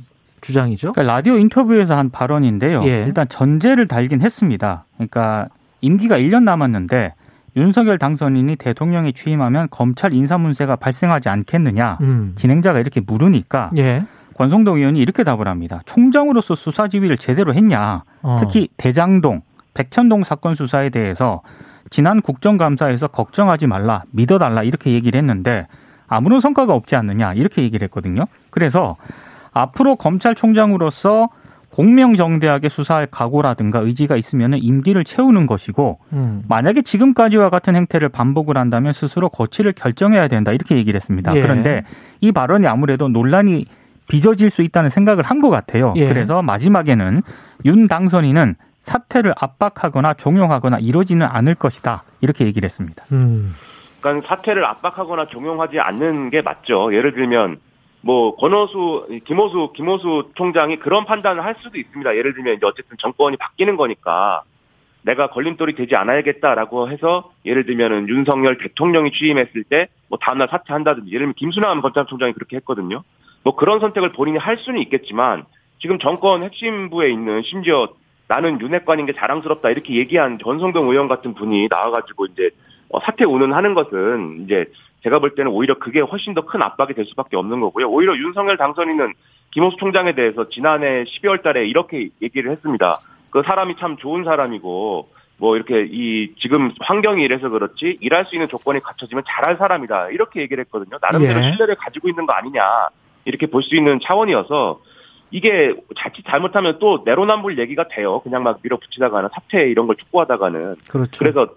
주장이죠. 0.41 0.93
그러니까 0.93 1.15
라디오 1.15 1.37
인터뷰에서 1.37 1.97
한 1.97 2.11
발언인데요. 2.11 2.83
예. 2.85 3.05
일단 3.07 3.29
전제를 3.29 3.89
달긴 3.89 4.21
했습니다. 4.21 4.85
그러니까 4.95 5.49
임기가 5.81 6.19
1년 6.19 6.45
남았는데 6.45 7.15
윤석열 7.57 7.99
당선인이 7.99 8.55
대통령에 8.57 9.13
취임하면 9.13 9.69
검찰 9.71 10.13
인사 10.13 10.39
문제가 10.39 10.77
발생하지 10.77 11.29
않겠느냐. 11.29 11.99
음. 12.03 12.33
진행자가 12.37 12.79
이렇게 12.79 13.01
물으니까 13.01 13.71
예. 13.79 14.05
권성동 14.35 14.77
의원이 14.79 15.01
이렇게 15.01 15.25
답을 15.25 15.49
합니다. 15.49 15.81
총장으로서 15.87 16.55
수사 16.55 16.87
지휘를 16.87 17.19
제대로 17.19 17.53
했냐. 17.55 18.05
어. 18.23 18.37
특히 18.39 18.69
대장동, 18.77 19.43
백천동 19.75 20.23
사건 20.23 20.55
수사에 20.55 20.91
대해서 20.91 21.43
지난 21.91 22.21
국정감사에서 22.21 23.09
걱정하지 23.09 23.67
말라, 23.67 24.05
믿어달라 24.13 24.63
이렇게 24.63 24.93
얘기를 24.93 25.19
했는데 25.19 25.67
아무런 26.09 26.41
성과가 26.41 26.75
없지 26.75 26.97
않느냐 26.97 27.35
이렇게 27.35 27.63
얘기를 27.63 27.85
했거든요. 27.87 28.25
그래서 28.51 28.97
앞으로 29.53 29.97
검찰총장으로서 29.97 31.29
공명정대하게 31.71 32.71
수사할 32.71 33.07
각오라든가 33.07 33.81
의지가 33.81 34.17
있으면 34.17 34.55
임기를 34.55 35.05
채우는 35.05 35.47
것이고 35.47 35.99
음. 36.15 36.43
만약에 36.49 36.83
지금까지와 36.83 37.51
같은 37.51 37.77
행태를 37.77 38.09
반복을 38.09 38.57
한다면 38.57 38.93
스스로 38.93 39.29
거취를 39.29 39.75
결정해야 39.75 40.29
된다 40.29 40.51
이렇게 40.53 40.77
얘기를 40.77 40.97
했습니다. 40.97 41.37
예. 41.37 41.43
그런데 41.43 41.85
이 42.21 42.33
발언이 42.33 42.67
아무래도 42.67 43.09
논란이 43.09 43.67
빚어질 44.09 44.49
수 44.49 44.63
있다는 44.63 44.89
생각을 44.91 45.23
한 45.25 45.41
것 45.41 45.51
같아요. 45.51 45.93
예. 45.97 46.09
그래서 46.09 46.41
마지막에는 46.43 47.23
윤 47.67 47.87
당선인은 47.87 48.57
사퇴를 48.81 49.35
압박하거나 49.39 50.15
종용하거나 50.15 50.79
이러지는 50.79 51.27
않을 51.31 51.55
것이다 51.55 52.05
이렇게 52.23 52.47
얘기를 52.47 52.65
했습니다. 52.67 53.05
음. 53.13 53.53
그러니까 54.01 54.29
사퇴를 54.29 54.65
압박하거나 54.65 55.27
종용하지 55.27 55.81
않는 55.81 56.31
게 56.31 56.43
맞죠. 56.43 56.95
예를 56.95 57.13
들면 57.15 57.61
뭐 58.01 58.37
권호수, 58.37 59.21
김호수, 59.25 59.73
김호수 59.75 60.31
총장이 60.37 60.79
그런 60.79 61.05
판단을 61.05 61.45
할 61.45 61.57
수도 61.61 61.79
있습니다. 61.79 62.17
예를 62.17 62.35
들면 62.35 62.57
이제 62.57 62.67
어쨌든 62.67 62.97
정권이 62.99 63.37
바뀌는 63.37 63.77
거니까 63.77 64.43
내가 65.03 65.29
걸림돌이 65.29 65.75
되지 65.75 65.97
않아야겠다라고 65.97 66.91
해서 66.91 67.31
예를 67.45 67.67
들면은 67.67 68.09
윤석열 68.09 68.59
대통령이 68.59 69.13
취임했을 69.13 69.65
때 69.65 69.89
뭐 70.09 70.19
다음날 70.21 70.49
사퇴한다든지 70.51 71.11
예를 71.11 71.21
들면 71.21 71.35
김순남 71.35 71.81
검찰총장이 71.81 72.33
그렇게 72.33 72.57
했거든요. 72.57 73.03
뭐 73.45 73.55
그런 73.55 73.81
선택을 73.81 74.13
본인이 74.13 74.39
할 74.39 74.59
수는 74.59 74.81
있겠지만 74.81 75.45
지금 75.81 75.99
정권 75.99 76.43
핵심부에 76.43 77.11
있는 77.11 77.43
심지어 77.43 77.89
나는 78.27 78.61
윤핵관인 78.61 79.07
게 79.07 79.15
자랑스럽다 79.15 79.71
이렇게 79.71 79.95
얘기한 79.95 80.39
전성동 80.43 80.89
의원 80.89 81.09
같은 81.09 81.35
분이 81.35 81.69
나와가지고 81.71 82.27
이제 82.27 82.43
어, 82.47 82.51
사퇴 83.05 83.25
운운하는 83.25 83.75
것은 83.75 84.45
이제 84.45 84.67
제가 85.03 85.19
볼 85.19 85.35
때는 85.35 85.51
오히려 85.53 85.79
그게 85.79 86.01
훨씬 86.01 86.35
더 86.35 86.43
큰 86.43 86.63
압박이 86.63 86.95
될 86.95 87.05
수밖에 87.07 87.37
없는 87.37 87.61
거고요. 87.61 87.89
오히려 87.89 88.17
윤석열 88.17 88.57
당선인은 88.57 89.13
김호수 89.51 89.77
총장에 89.79 90.15
대해서 90.15 90.49
지난해 90.49 91.05
12월 91.05 91.43
달에 91.43 91.67
이렇게 91.67 92.09
얘기를 92.23 92.51
했습니다. 92.51 92.99
그 93.31 93.43
사람이 93.45 93.77
참 93.79 93.97
좋은 93.97 94.25
사람이고 94.25 95.09
뭐 95.39 95.57
이렇게 95.57 95.87
이 95.89 96.35
지금 96.41 96.73
환경이 96.81 97.23
이래서 97.23 97.49
그렇지 97.49 97.99
일할 98.01 98.25
수 98.27 98.35
있는 98.35 98.49
조건이 98.49 98.81
갖춰지면 98.81 99.25
잘할 99.27 99.57
사람이다. 99.57 100.09
이렇게 100.11 100.41
얘기를 100.41 100.65
했거든요. 100.65 100.99
나름대로 101.01 101.39
예. 101.41 101.51
신뢰를 101.51 101.77
가지고 101.77 102.09
있는 102.09 102.27
거 102.27 102.33
아니냐. 102.33 102.89
이렇게 103.25 103.47
볼 103.47 103.63
수 103.63 103.77
있는 103.77 104.01
차원이어서 104.03 104.81
이게 105.31 105.75
자칫 105.99 106.25
잘못하면 106.27 106.79
또 106.79 107.03
내로남불 107.05 107.59
얘기가 107.59 107.87
돼요. 107.89 108.21
그냥 108.21 108.43
막 108.43 108.59
밀어붙이다가는 108.63 109.29
사퇴 109.33 109.69
이런 109.69 109.87
걸 109.87 109.97
촉구하다가는 109.97 110.75
그렇죠. 110.89 111.19
그래서 111.19 111.49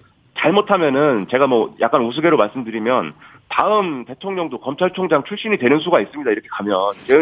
잘못하면은 0.41 1.27
제가 1.29 1.47
뭐 1.47 1.75
약간 1.79 2.01
우스개로 2.01 2.35
말씀드리면 2.37 3.13
다음 3.49 4.05
대통령도 4.05 4.59
검찰총장 4.59 5.23
출신이 5.25 5.57
되는 5.57 5.79
수가 5.79 5.99
있습니다. 5.99 6.31
이렇게 6.31 6.47
가면 6.49 6.77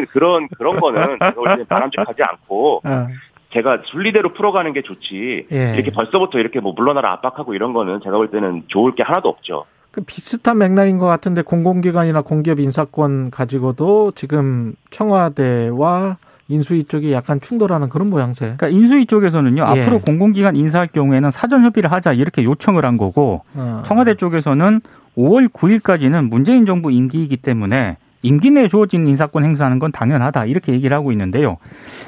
그런 0.09 0.47
그런 0.57 0.79
거는 0.79 1.17
제가 1.19 1.33
볼 1.33 1.47
때는 1.47 1.65
바람직하지 1.65 2.21
않고 2.23 2.81
아, 2.85 3.07
제가 3.51 3.81
순리대로 3.85 4.33
풀어가는 4.33 4.71
게 4.73 4.81
좋지 4.81 5.47
예. 5.51 5.73
이렇게 5.75 5.91
벌써부터 5.91 6.39
이렇게 6.39 6.59
뭐 6.59 6.73
물러나라 6.73 7.11
압박하고 7.13 7.55
이런 7.55 7.73
거는 7.73 7.99
제가 8.03 8.17
볼 8.17 8.29
때는 8.29 8.63
좋을 8.67 8.95
게 8.95 9.03
하나도 9.03 9.27
없죠. 9.27 9.65
그 9.91 10.01
비슷한 10.01 10.59
맥락인 10.59 10.99
것 10.99 11.07
같은데 11.07 11.41
공공기관이나 11.41 12.21
공기업 12.21 12.59
인사권 12.59 13.31
가지고도 13.31 14.11
지금 14.11 14.75
청와대와 14.91 16.17
인수위 16.49 16.83
쪽이 16.83 17.13
약간 17.13 17.39
충돌하는 17.39 17.89
그런 17.89 18.09
모양새. 18.09 18.55
그러니까 18.57 18.67
인수위 18.69 19.05
쪽에서는요 19.05 19.61
예. 19.61 19.81
앞으로 19.81 19.99
공공기관 19.99 20.55
인사할 20.55 20.87
경우에는 20.87 21.31
사전 21.31 21.63
협의를 21.63 21.91
하자 21.91 22.13
이렇게 22.13 22.43
요청을 22.43 22.85
한 22.85 22.97
거고 22.97 23.43
어. 23.53 23.83
청와대 23.85 24.15
쪽에서는 24.15 24.81
5월 25.15 25.47
9일까지는 25.49 26.27
문재인 26.27 26.65
정부 26.65 26.91
임기이기 26.91 27.37
때문에 27.37 27.97
임기 28.23 28.49
내에 28.49 28.67
주어진 28.67 29.07
인사권 29.07 29.45
행사하는 29.45 29.79
건 29.79 29.91
당연하다 29.91 30.45
이렇게 30.45 30.73
얘기를 30.73 30.95
하고 30.95 31.11
있는데요. 31.11 31.57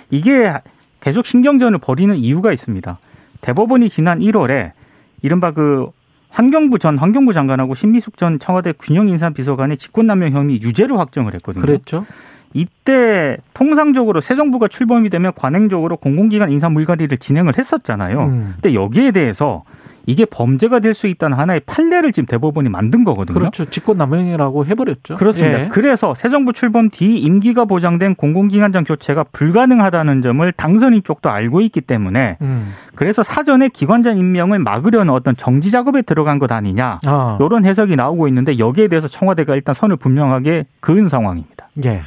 이게 0.10 0.54
계속 1.00 1.26
신경전을 1.26 1.78
벌이는 1.80 2.16
이유가 2.18 2.52
있습니다. 2.52 2.98
대법원이 3.42 3.90
지난 3.90 4.20
1월에 4.20 4.72
이른바 5.22 5.52
그 5.52 5.90
환경부 6.30 6.80
전 6.80 6.98
환경부 6.98 7.34
장관하고 7.34 7.76
신미숙 7.76 8.18
전 8.18 8.40
청와대 8.40 8.74
균형인사 8.74 9.32
비서관의 9.32 9.78
직권남용 9.78 10.32
혐의 10.32 10.62
유죄를 10.62 10.98
확정을 10.98 11.34
했거든요. 11.36 11.62
그랬죠. 11.62 12.06
이때 12.54 13.38
통상적으로 13.54 14.22
새 14.22 14.36
정부가 14.36 14.68
출범이 14.68 15.10
되면 15.10 15.32
관행적으로 15.36 15.98
공공기관 15.98 16.52
인사 16.52 16.70
물갈이를 16.70 17.18
진행을 17.18 17.58
했었잖아요. 17.58 18.20
음. 18.26 18.54
근데 18.56 18.74
여기에 18.74 19.12
대해서 19.12 19.64
이게 20.08 20.26
범죄가 20.26 20.80
될 20.80 20.96
수 20.96 21.08
있다는 21.08 21.38
하나의 21.38 21.62
판례를 21.62 22.12
지금 22.12 22.26
대법원이 22.28 22.70
만든 22.70 23.04
거거든요. 23.04 23.38
그렇죠. 23.38 23.66
직권남용이라고 23.66 24.66
해버렸죠. 24.66 25.16
그렇습니다. 25.16 25.62
예. 25.62 25.68
그래서 25.70 26.14
새 26.16 26.30
정부 26.30 26.54
출범 26.54 26.90
뒤 26.90 27.18
임기가 27.20 27.66
보장된 27.66 28.16
공공기관장 28.16 28.84
교체가 28.84 29.26
불가능하다는 29.32 30.22
점을 30.22 30.52
당선인 30.54 31.04
쪽도 31.04 31.30
알고 31.30 31.62
있기 31.62 31.82
때문에 31.82 32.38
음. 32.42 32.74
그래서 32.96 33.24
사전에 33.24 33.70
기관장 33.70 34.18
임명을 34.18 34.60
막으려는 34.60 35.14
어떤 35.14 35.38
정지 35.38 35.72
작업에 35.72 36.02
들어간 36.02 36.40
것 36.40 36.52
아니냐 36.52 37.00
아. 37.06 37.38
이런 37.40 37.64
해석이 37.64 37.96
나오고 37.96 38.28
있는데 38.28 38.58
여기에 38.58 38.88
대해서 38.90 39.08
청와대가 39.08 39.56
일단 39.56 39.74
선을 39.74 39.96
분명하게 39.98 40.66
그은 40.82 41.10
상황입니다. 41.10 41.70
예. 41.86 42.02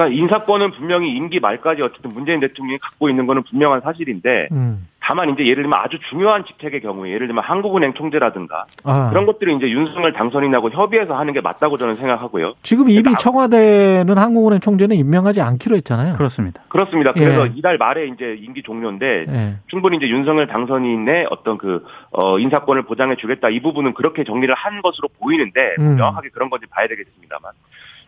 그러니까 0.00 0.18
인사권은 0.18 0.70
분명히 0.70 1.14
임기 1.14 1.40
말까지 1.40 1.82
어쨌든 1.82 2.14
문재인 2.14 2.40
대통령이 2.40 2.78
갖고 2.78 3.10
있는 3.10 3.26
거는 3.26 3.42
분명한 3.42 3.82
사실인데 3.82 4.48
음. 4.50 4.88
다만 5.02 5.30
이제 5.30 5.44
예를 5.44 5.64
들면 5.64 5.78
아주 5.78 5.98
중요한 6.08 6.44
직책의 6.46 6.80
경우에 6.82 7.10
예를 7.10 7.26
들면 7.26 7.42
한국은행 7.44 7.94
총재라든가 7.94 8.64
아. 8.84 9.10
그런 9.10 9.26
것들이 9.26 9.54
이제 9.56 9.68
윤석열 9.68 10.12
당선인하고 10.12 10.70
협의해서 10.70 11.18
하는 11.18 11.34
게 11.34 11.40
맞다고 11.40 11.76
저는 11.76 11.96
생각하고요. 11.96 12.54
지금 12.62 12.88
이미 12.88 13.02
나- 13.02 13.16
청와대는 13.18 14.16
한국은행 14.16 14.60
총재는 14.60 14.96
임명하지 14.96 15.40
않기로 15.42 15.76
했잖아요. 15.76 16.14
그렇습니다. 16.14 16.62
그렇습니다. 16.68 17.12
그래서 17.12 17.46
예. 17.46 17.52
이달 17.56 17.76
말에 17.76 18.06
이제 18.06 18.38
임기 18.40 18.62
종료인데 18.62 19.24
예. 19.28 19.54
충분히 19.66 19.96
이제 19.96 20.08
윤석열 20.08 20.46
당선인의 20.46 21.26
어떤 21.30 21.58
그, 21.58 21.84
어, 22.12 22.38
인사권을 22.38 22.82
보장해 22.82 23.16
주겠다. 23.16 23.48
이 23.50 23.60
부분은 23.60 23.94
그렇게 23.94 24.24
정리를 24.24 24.54
한 24.54 24.80
것으로 24.80 25.08
보이는데, 25.18 25.74
음. 25.78 25.96
명확하게 25.96 26.28
그런 26.30 26.48
건지 26.50 26.66
봐야 26.70 26.86
되겠습니다만. 26.86 27.52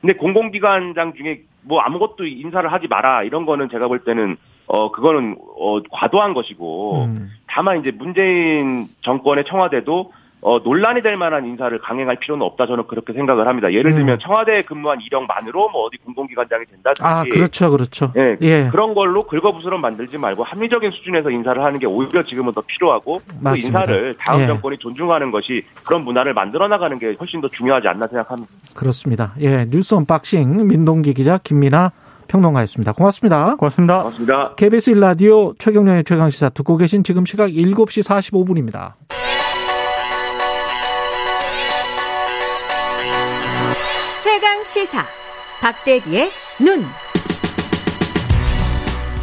근데 0.02 0.14
공공기관장 0.14 1.14
중에 1.14 1.42
뭐 1.62 1.80
아무것도 1.80 2.26
인사를 2.26 2.70
하지 2.70 2.88
마라. 2.88 3.22
이런 3.22 3.46
거는 3.46 3.70
제가 3.70 3.86
볼 3.88 4.00
때는, 4.00 4.36
어, 4.66 4.90
그거는, 4.90 5.36
어, 5.58 5.80
과도한 5.90 6.34
것이고, 6.34 7.04
음. 7.04 7.30
다만 7.46 7.80
이제 7.80 7.92
문재인 7.92 8.88
정권의 9.02 9.44
청와대도 9.44 10.12
어, 10.44 10.58
논란이 10.58 11.02
될 11.02 11.16
만한 11.16 11.46
인사를 11.46 11.78
강행할 11.80 12.16
필요는 12.16 12.44
없다. 12.44 12.66
저는 12.66 12.88
그렇게 12.88 13.12
생각을 13.12 13.46
합니다. 13.46 13.72
예를 13.72 13.92
음. 13.92 13.96
들면 13.96 14.18
청와대에 14.18 14.62
근무한 14.62 15.00
이력만으로 15.00 15.70
뭐 15.70 15.84
어디 15.84 15.98
공공기관장이 15.98 16.64
된다든지. 16.66 17.00
아, 17.04 17.22
그렇죠, 17.22 17.70
그렇죠. 17.70 18.12
예, 18.16 18.36
예. 18.42 18.68
그런 18.72 18.94
걸로 18.94 19.24
긁어부스럼 19.24 19.80
만들지 19.80 20.18
말고 20.18 20.42
합리적인 20.42 20.90
수준에서 20.90 21.30
인사를 21.30 21.62
하는 21.62 21.78
게 21.78 21.86
오히려 21.86 22.24
지금은 22.24 22.52
더 22.52 22.60
필요하고 22.60 23.20
그 23.24 23.36
맞습니다. 23.40 23.80
인사를 23.82 24.16
다음 24.18 24.40
예. 24.40 24.46
정권이 24.48 24.78
존중하는 24.78 25.30
것이 25.30 25.62
그런 25.86 26.02
문화를 26.02 26.34
만들어 26.34 26.66
나가는 26.66 26.98
게 26.98 27.16
훨씬 27.20 27.40
더 27.40 27.46
중요하지 27.46 27.86
않나 27.86 28.08
생각합니다. 28.08 28.52
그렇습니다. 28.74 29.34
예. 29.40 29.64
뉴스 29.66 29.94
unboxing 29.94 30.66
민동기 30.66 31.14
기자 31.14 31.38
김민하 31.38 31.92
평론가였습니다. 32.26 32.92
고맙습니다. 32.92 33.54
고맙습니다. 33.56 33.98
고맙습니다. 33.98 34.54
KBS 34.56 34.90
1라디오 34.90 35.54
최경영의 35.54 36.02
최강시사 36.02 36.48
듣고 36.48 36.76
계신 36.78 37.04
지금 37.04 37.26
시각 37.26 37.50
7시 37.50 38.02
45분입니다. 38.02 38.94
최강 44.22 44.62
시사 44.64 45.04
박대기의 45.60 46.30
눈. 46.60 46.84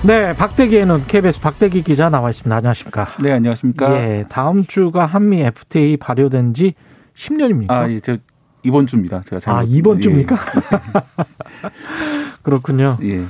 네, 0.03 0.35
박대기에는 0.35 1.03
KBS 1.03 1.39
박대기 1.39 1.83
기자 1.83 2.09
나와 2.09 2.29
있습니다. 2.29 2.53
안녕하십니까? 2.53 3.07
네, 3.21 3.31
안녕하십니까. 3.31 3.95
예, 3.95 4.25
다음 4.27 4.65
주가 4.65 5.05
한미 5.05 5.39
FTA 5.41 5.95
발효된 5.95 6.53
지 6.53 6.73
10년입니까? 7.15 7.71
아, 7.71 7.89
예, 7.89 8.01
저 8.01 8.17
이번 8.63 8.87
주입니다. 8.87 9.21
제가 9.25 9.39
잘못. 9.39 9.59
아, 9.59 9.63
이번 9.65 10.01
주입니까? 10.01 10.35
예, 10.35 11.63
그렇군요. 12.43 12.97
예. 13.03 13.23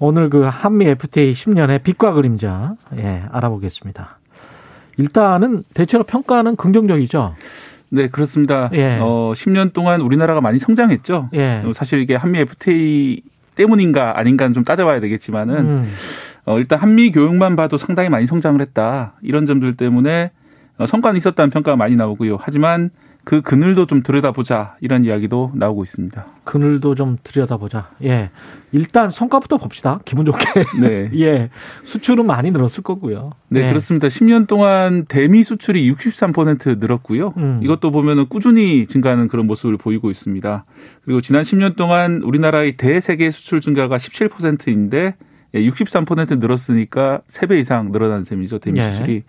오늘 0.00 0.28
그 0.28 0.42
한미 0.42 0.86
FTA 0.86 1.32
10년의 1.34 1.84
빛과 1.84 2.14
그림자, 2.14 2.74
예, 2.96 3.22
알아보겠습니다. 3.30 4.18
일단은 4.96 5.62
대체로 5.72 6.02
평가는 6.02 6.56
긍정적이죠. 6.56 7.36
네, 7.94 8.08
그렇습니다. 8.08 8.70
예. 8.72 8.98
어, 9.02 9.34
10년 9.36 9.74
동안 9.74 10.00
우리나라가 10.00 10.40
많이 10.40 10.58
성장했죠. 10.58 11.28
예. 11.34 11.62
어, 11.62 11.72
사실 11.74 12.00
이게 12.00 12.16
한미 12.16 12.38
FTA 12.38 13.20
때문인가 13.54 14.18
아닌가는 14.18 14.54
좀 14.54 14.64
따져봐야 14.64 14.98
되겠지만은 15.00 15.56
음, 15.56 15.92
어, 16.46 16.58
일단 16.58 16.78
한미 16.78 17.10
교육만 17.10 17.54
봐도 17.54 17.76
상당히 17.76 18.08
많이 18.08 18.26
성장을 18.26 18.58
했다. 18.62 19.12
이런 19.20 19.44
점들 19.44 19.76
때문에 19.76 20.30
어, 20.78 20.86
성과는 20.86 21.18
있었다는 21.18 21.50
평가가 21.50 21.76
많이 21.76 21.94
나오고요. 21.94 22.38
하지만 22.40 22.88
그 23.24 23.40
그늘도 23.40 23.86
좀 23.86 24.02
들여다보자 24.02 24.76
이런 24.80 25.04
이야기도 25.04 25.52
나오고 25.54 25.84
있습니다. 25.84 26.26
그늘도 26.42 26.96
좀 26.96 27.18
들여다보자. 27.22 27.90
예. 28.02 28.30
일단 28.72 29.10
성과부터 29.10 29.58
봅시다. 29.58 30.00
기분 30.04 30.24
좋게. 30.24 30.44
네. 30.80 31.10
예. 31.20 31.50
수출은 31.84 32.26
많이 32.26 32.50
늘었을 32.50 32.82
거고요. 32.82 33.32
네, 33.48 33.64
예. 33.64 33.68
그렇습니다. 33.68 34.08
10년 34.08 34.48
동안 34.48 35.04
대미 35.06 35.44
수출이 35.44 35.88
63% 35.92 36.78
늘었고요. 36.80 37.34
음. 37.36 37.60
이것도 37.62 37.92
보면은 37.92 38.26
꾸준히 38.26 38.86
증가하는 38.86 39.28
그런 39.28 39.46
모습을 39.46 39.76
보이고 39.76 40.10
있습니다. 40.10 40.64
그리고 41.04 41.20
지난 41.20 41.44
10년 41.44 41.76
동안 41.76 42.22
우리나라의 42.24 42.76
대세계 42.76 43.30
수출 43.30 43.60
증가가 43.60 43.98
17%인데 43.98 45.14
63% 45.54 46.40
늘었으니까 46.40 47.20
3배 47.30 47.60
이상 47.60 47.92
늘어난 47.92 48.24
셈이죠. 48.24 48.58
대미 48.58 48.80
예. 48.80 48.92
수출이. 48.92 49.22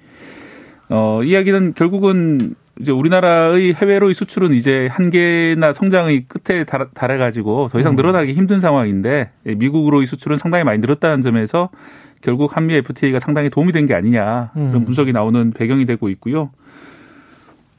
어, 0.89 1.21
이야기는 1.23 1.73
결국은 1.75 2.55
이제 2.79 2.91
우리나라의 2.91 3.73
해외로의 3.73 4.15
수출은 4.15 4.51
이제 4.53 4.87
한계나 4.91 5.73
성장의 5.73 6.25
끝에 6.27 6.63
달- 6.63 6.87
달해가지고 6.93 7.69
더 7.71 7.79
이상 7.79 7.93
음. 7.93 7.95
늘어나기 7.95 8.33
힘든 8.33 8.59
상황인데 8.61 9.29
예, 9.45 9.55
미국으로의 9.55 10.07
수출은 10.07 10.37
상당히 10.37 10.63
많이 10.63 10.79
늘었다는 10.79 11.21
점에서 11.21 11.69
결국 12.21 12.55
한미 12.57 12.73
FTA가 12.75 13.19
상당히 13.19 13.49
도움이 13.49 13.73
된 13.73 13.85
게 13.85 13.93
아니냐 13.93 14.51
음. 14.57 14.69
그런 14.69 14.85
분석이 14.85 15.11
나오는 15.13 15.51
배경이 15.51 15.85
되고 15.85 16.09
있고요. 16.09 16.49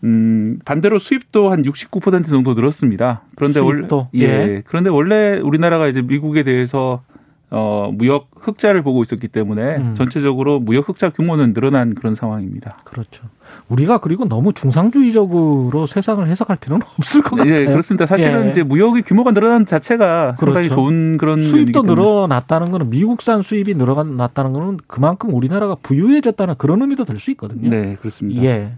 음, 0.04 0.58
반대로 0.66 0.98
수입도 0.98 1.50
한 1.50 1.62
69% 1.62 2.26
정도 2.26 2.52
늘었습니다. 2.54 3.22
그런데? 3.36 3.60
원래 4.12 4.26
예. 4.26 4.26
예. 4.56 4.62
그런데 4.66 4.90
원래 4.90 5.38
우리나라가 5.38 5.88
이제 5.88 6.02
미국에 6.02 6.42
대해서 6.42 7.02
어, 7.56 7.90
무역 7.94 8.30
흑자를 8.34 8.82
보고 8.82 9.02
있었기 9.02 9.28
때문에 9.28 9.76
음. 9.76 9.94
전체적으로 9.96 10.58
무역 10.58 10.88
흑자 10.88 11.10
규모는 11.10 11.54
늘어난 11.54 11.94
그런 11.94 12.16
상황입니다. 12.16 12.76
그렇죠. 12.84 13.22
우리가 13.68 13.98
그리고 13.98 14.24
너무 14.24 14.52
중상주의적으로 14.52 15.86
세상을 15.86 16.26
해석할 16.26 16.56
필요는 16.56 16.84
없을 16.98 17.22
것 17.22 17.36
같아요. 17.36 17.54
예, 17.54 17.64
그렇습니다. 17.66 18.06
사실은 18.06 18.46
예. 18.46 18.50
이제 18.50 18.62
무역의 18.62 19.02
규모가 19.02 19.30
늘어난 19.32 19.64
자체가 19.66 20.34
상당히 20.38 20.68
그렇죠. 20.68 20.74
좋은 20.74 21.16
그런 21.16 21.42
수입도. 21.42 21.82
늘어났다는 21.82 22.70
거는 22.72 22.90
미국산 22.90 23.42
수입이 23.42 23.74
늘어났다는 23.74 24.52
거는 24.52 24.78
그만큼 24.86 25.32
우리나라가 25.32 25.76
부유해졌다는 25.76 26.56
그런 26.58 26.82
의미도 26.82 27.04
될 27.04 27.14
수 27.20 27.30
있거든요. 27.32 27.70
네, 27.70 27.96
그렇습니다. 28.00 28.42
예. 28.42 28.72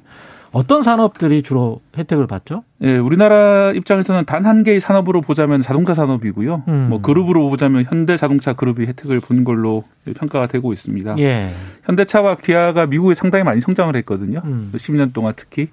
어떤 0.56 0.82
산업들이 0.82 1.42
주로 1.42 1.82
혜택을 1.98 2.26
받죠? 2.26 2.64
예, 2.80 2.96
우리나라 2.96 3.72
입장에서는 3.72 4.24
단 4.24 4.46
한 4.46 4.62
개의 4.64 4.80
산업으로 4.80 5.20
보자면 5.20 5.60
자동차 5.60 5.92
산업이고요. 5.92 6.62
음. 6.68 6.86
뭐 6.88 7.00
그룹으로 7.02 7.50
보자면 7.50 7.84
현대 7.86 8.16
자동차 8.16 8.54
그룹이 8.54 8.86
혜택을 8.86 9.20
본 9.20 9.44
걸로 9.44 9.84
평가가 10.16 10.46
되고 10.46 10.72
있습니다. 10.72 11.16
예. 11.18 11.52
현대차와 11.84 12.36
기아가 12.36 12.86
미국에 12.86 13.14
상당히 13.14 13.44
많이 13.44 13.60
성장을 13.60 13.94
했거든요. 13.96 14.40
음. 14.44 14.70
10년 14.74 15.12
동안 15.12 15.34
특히 15.36 15.68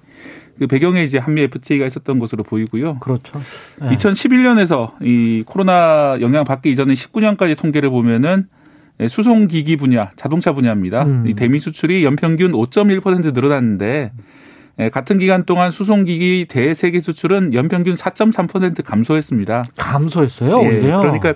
그 0.58 0.66
배경에 0.66 1.02
이제 1.04 1.16
한미 1.16 1.40
FTA가 1.42 1.86
있었던 1.86 2.18
것으로 2.18 2.42
보이고요. 2.42 2.98
그렇죠. 2.98 3.40
예. 3.82 3.88
2011년에서 3.96 4.92
이 5.00 5.44
코로나 5.46 6.18
영향 6.20 6.44
받기 6.44 6.70
이전에 6.72 6.92
19년까지 6.92 7.56
통계를 7.56 7.88
보면은 7.88 8.48
예, 9.00 9.08
수송기기 9.08 9.76
분야, 9.76 10.10
자동차 10.16 10.52
분야입니다. 10.52 11.04
음. 11.04 11.24
이 11.26 11.34
대미 11.34 11.58
수출이 11.58 12.04
연평균 12.04 12.52
5.1% 12.52 13.32
늘어났는데 13.32 14.12
예, 14.12 14.33
같은 14.92 15.18
기간 15.18 15.44
동안 15.44 15.70
수송기기 15.70 16.46
대세계 16.48 17.00
수출은 17.00 17.54
연평균 17.54 17.94
4.3% 17.94 18.84
감소했습니다. 18.84 19.64
감소했어요, 19.76 20.60
예, 20.62 20.66
오히려. 20.66 20.98
그러니까 20.98 21.34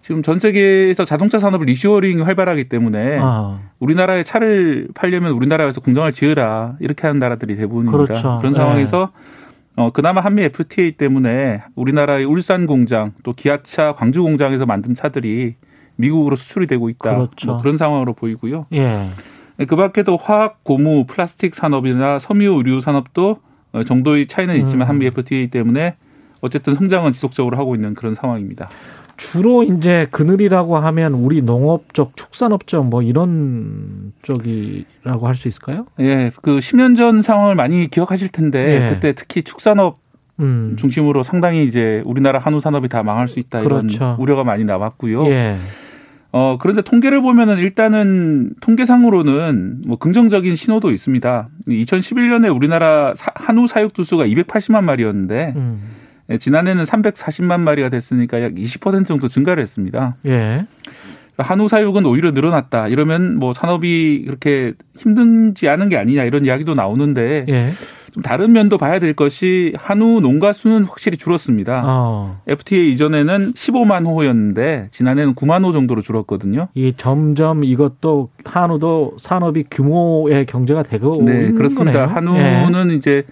지금 0.00 0.22
전 0.22 0.38
세계에서 0.38 1.04
자동차 1.04 1.38
산업을 1.38 1.66
reshoring이 1.66 2.22
활발하기 2.22 2.64
때문에 2.64 3.18
아, 3.20 3.60
우리나라에 3.78 4.24
차를 4.24 4.88
팔려면 4.94 5.32
우리나라에서 5.32 5.80
공장을 5.80 6.10
지으라 6.12 6.76
이렇게 6.80 7.06
하는 7.06 7.20
나라들이 7.20 7.56
대부분입니다. 7.56 8.04
그렇죠. 8.04 8.40
그런 8.42 8.52
네. 8.52 8.58
상황에서 8.58 9.12
어 9.76 9.90
그나마 9.90 10.20
한미 10.20 10.42
FTA 10.42 10.92
때문에 10.92 11.62
우리나라의 11.76 12.24
울산 12.24 12.66
공장 12.66 13.12
또 13.22 13.32
기아차 13.32 13.94
광주 13.94 14.22
공장에서 14.22 14.66
만든 14.66 14.94
차들이 14.94 15.54
미국으로 15.96 16.36
수출이 16.36 16.66
되고 16.66 16.88
있다. 16.88 17.14
그렇죠. 17.14 17.46
뭐 17.46 17.58
그런 17.58 17.76
상황으로 17.76 18.12
보이고요. 18.12 18.66
예. 18.72 19.08
그 19.66 19.76
밖에도 19.76 20.16
화학, 20.16 20.64
고무, 20.64 21.04
플라스틱 21.06 21.54
산업이나 21.54 22.18
섬유 22.18 22.54
의류 22.54 22.80
산업도 22.80 23.38
어, 23.72 23.84
정도의 23.84 24.26
차이는 24.26 24.56
있지만 24.58 24.86
음. 24.86 24.88
한미 24.88 25.06
FTA 25.06 25.48
때문에 25.48 25.96
어쨌든 26.40 26.74
성장은 26.74 27.12
지속적으로 27.12 27.56
하고 27.56 27.74
있는 27.74 27.94
그런 27.94 28.14
상황입니다. 28.14 28.68
주로 29.16 29.62
이제 29.62 30.06
그늘이라고 30.10 30.76
하면 30.76 31.12
우리 31.14 31.42
농업 31.42 31.94
쪽, 31.94 32.16
축산업 32.16 32.66
쪽뭐 32.66 33.02
이런 33.02 34.12
쪽이라고 34.22 35.28
할 35.28 35.36
수 35.36 35.48
있을까요? 35.48 35.86
예, 36.00 36.32
그 36.42 36.58
10년 36.58 36.96
전 36.96 37.22
상황을 37.22 37.54
많이 37.54 37.88
기억하실 37.88 38.28
텐데 38.30 38.86
예. 38.88 38.94
그때 38.94 39.12
특히 39.12 39.42
축산업 39.42 39.98
음. 40.40 40.76
중심으로 40.78 41.22
상당히 41.22 41.64
이제 41.64 42.02
우리나라 42.04 42.38
한우 42.38 42.58
산업이 42.58 42.88
다 42.88 43.02
망할 43.02 43.28
수 43.28 43.38
있다 43.38 43.60
이런 43.60 43.86
그렇죠. 43.86 44.16
우려가 44.18 44.44
많이 44.44 44.64
나왔고요. 44.64 45.26
예. 45.26 45.58
어, 46.32 46.56
그런데 46.58 46.80
통계를 46.80 47.20
보면은 47.20 47.58
일단은 47.58 48.54
통계상으로는 48.62 49.82
뭐 49.86 49.98
긍정적인 49.98 50.56
신호도 50.56 50.90
있습니다. 50.90 51.48
2011년에 51.68 52.54
우리나라 52.54 53.12
한우 53.34 53.66
사육 53.66 53.92
두수가 53.92 54.26
280만 54.26 54.82
마리였는데 54.82 55.52
음. 55.54 55.82
예, 56.30 56.38
지난해는 56.38 56.84
340만 56.84 57.60
마리가 57.60 57.90
됐으니까 57.90 58.42
약 58.42 58.52
20% 58.52 59.04
정도 59.06 59.28
증가를 59.28 59.62
했습니다. 59.62 60.16
예. 60.24 60.66
한우 61.36 61.68
사육은 61.68 62.06
오히려 62.06 62.30
늘어났다. 62.30 62.88
이러면 62.88 63.36
뭐 63.36 63.52
산업이 63.52 64.24
그렇게 64.26 64.72
힘든지 64.96 65.68
않은 65.68 65.90
게 65.90 65.98
아니냐 65.98 66.24
이런 66.24 66.46
이야기도 66.46 66.74
나오는데 66.74 67.44
예. 67.48 67.74
좀 68.12 68.22
다른 68.22 68.52
면도 68.52 68.76
봐야 68.78 68.98
될 68.98 69.14
것이 69.14 69.72
한우 69.76 70.20
농가 70.20 70.52
수는 70.52 70.84
확실히 70.84 71.16
줄었습니다. 71.16 71.82
어. 71.86 72.40
FTA 72.46 72.92
이전에는 72.92 73.54
15만 73.54 74.06
호였는데 74.06 74.88
지난해는 74.90 75.34
9만 75.34 75.64
호 75.64 75.72
정도로 75.72 76.02
줄었거든요. 76.02 76.68
이 76.74 76.92
점점 76.96 77.64
이것도 77.64 78.28
한우도 78.44 79.16
산업이 79.18 79.64
규모의 79.70 80.44
경제가 80.46 80.82
되고 80.82 81.22
네, 81.22 81.50
그렇습니다. 81.52 82.06
거네요. 82.06 82.34
한우는 82.36 82.90
예. 82.92 82.96
이제 82.96 83.22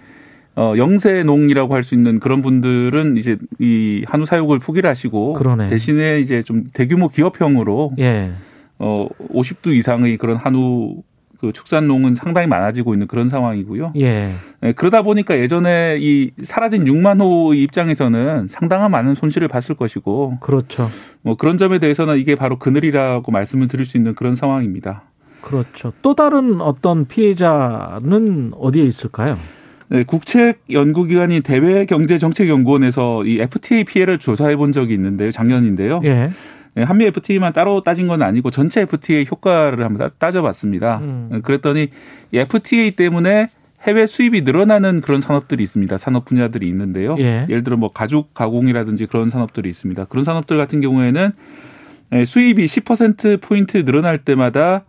어, 0.56 0.72
영세농이라고 0.76 1.74
할 1.74 1.84
수 1.84 1.94
있는 1.94 2.18
그런 2.18 2.40
분들은 2.42 3.16
이제 3.18 3.36
이 3.58 4.02
한우 4.06 4.24
사육을 4.24 4.58
포기를 4.58 4.88
하시고 4.88 5.34
그러네. 5.34 5.68
대신에 5.68 6.20
이제 6.20 6.42
좀 6.42 6.64
대규모 6.72 7.08
기업형으로 7.08 7.92
예. 7.98 8.30
어 8.78 9.06
50두 9.32 9.74
이상의 9.74 10.16
그런 10.16 10.36
한우 10.36 10.96
그 11.40 11.52
축산농은 11.52 12.14
상당히 12.16 12.46
많아지고 12.46 12.94
있는 12.94 13.06
그런 13.06 13.30
상황이고요. 13.30 13.92
예. 13.96 14.32
네, 14.60 14.72
그러다 14.72 15.02
보니까 15.02 15.38
예전에 15.38 15.96
이 16.00 16.30
사라진 16.44 16.84
6만 16.84 17.20
호 17.20 17.54
입장에서는 17.54 18.48
상당한 18.48 18.90
많은 18.90 19.14
손실을 19.14 19.48
봤을 19.48 19.74
것이고. 19.74 20.38
그렇죠. 20.40 20.90
뭐 21.22 21.36
그런 21.36 21.56
점에 21.56 21.78
대해서는 21.78 22.18
이게 22.18 22.34
바로 22.34 22.58
그늘이라고 22.58 23.32
말씀을 23.32 23.68
드릴 23.68 23.86
수 23.86 23.96
있는 23.96 24.14
그런 24.14 24.34
상황입니다. 24.34 25.02
그렇죠. 25.40 25.94
또 26.02 26.14
다른 26.14 26.60
어떤 26.60 27.06
피해자는 27.06 28.52
어디에 28.54 28.84
있을까요? 28.84 29.38
네, 29.88 30.04
국책 30.04 30.60
연구기관인 30.70 31.42
대외경제정책연구원에서 31.42 33.24
이 33.24 33.40
FTA 33.40 33.84
피해를 33.84 34.18
조사해 34.18 34.56
본 34.56 34.72
적이 34.72 34.94
있는데요. 34.94 35.32
작년인데요. 35.32 36.02
예. 36.04 36.30
네, 36.74 36.82
한미 36.82 37.06
FTA만 37.06 37.52
따로 37.52 37.80
따진 37.80 38.06
건 38.06 38.22
아니고 38.22 38.50
전체 38.50 38.82
FTA 38.82 39.26
효과를 39.30 39.84
한번 39.84 40.08
따져봤습니다. 40.18 40.98
음. 40.98 41.28
네, 41.32 41.40
그랬더니 41.40 41.88
이 42.32 42.38
FTA 42.38 42.92
때문에 42.92 43.48
해외 43.82 44.06
수입이 44.06 44.42
늘어나는 44.42 45.00
그런 45.00 45.20
산업들이 45.20 45.62
있습니다. 45.62 45.96
산업 45.98 46.26
분야들이 46.26 46.68
있는데요. 46.68 47.16
예. 47.18 47.46
예를 47.48 47.64
들어 47.64 47.76
뭐 47.76 47.90
가죽 47.92 48.34
가공이라든지 48.34 49.06
그런 49.06 49.30
산업들이 49.30 49.70
있습니다. 49.70 50.04
그런 50.04 50.24
산업들 50.24 50.56
같은 50.58 50.80
경우에는 50.80 51.32
네, 52.10 52.24
수입이 52.24 52.66
10% 52.66 53.40
포인트 53.40 53.84
늘어날 53.84 54.18
때마다 54.18 54.84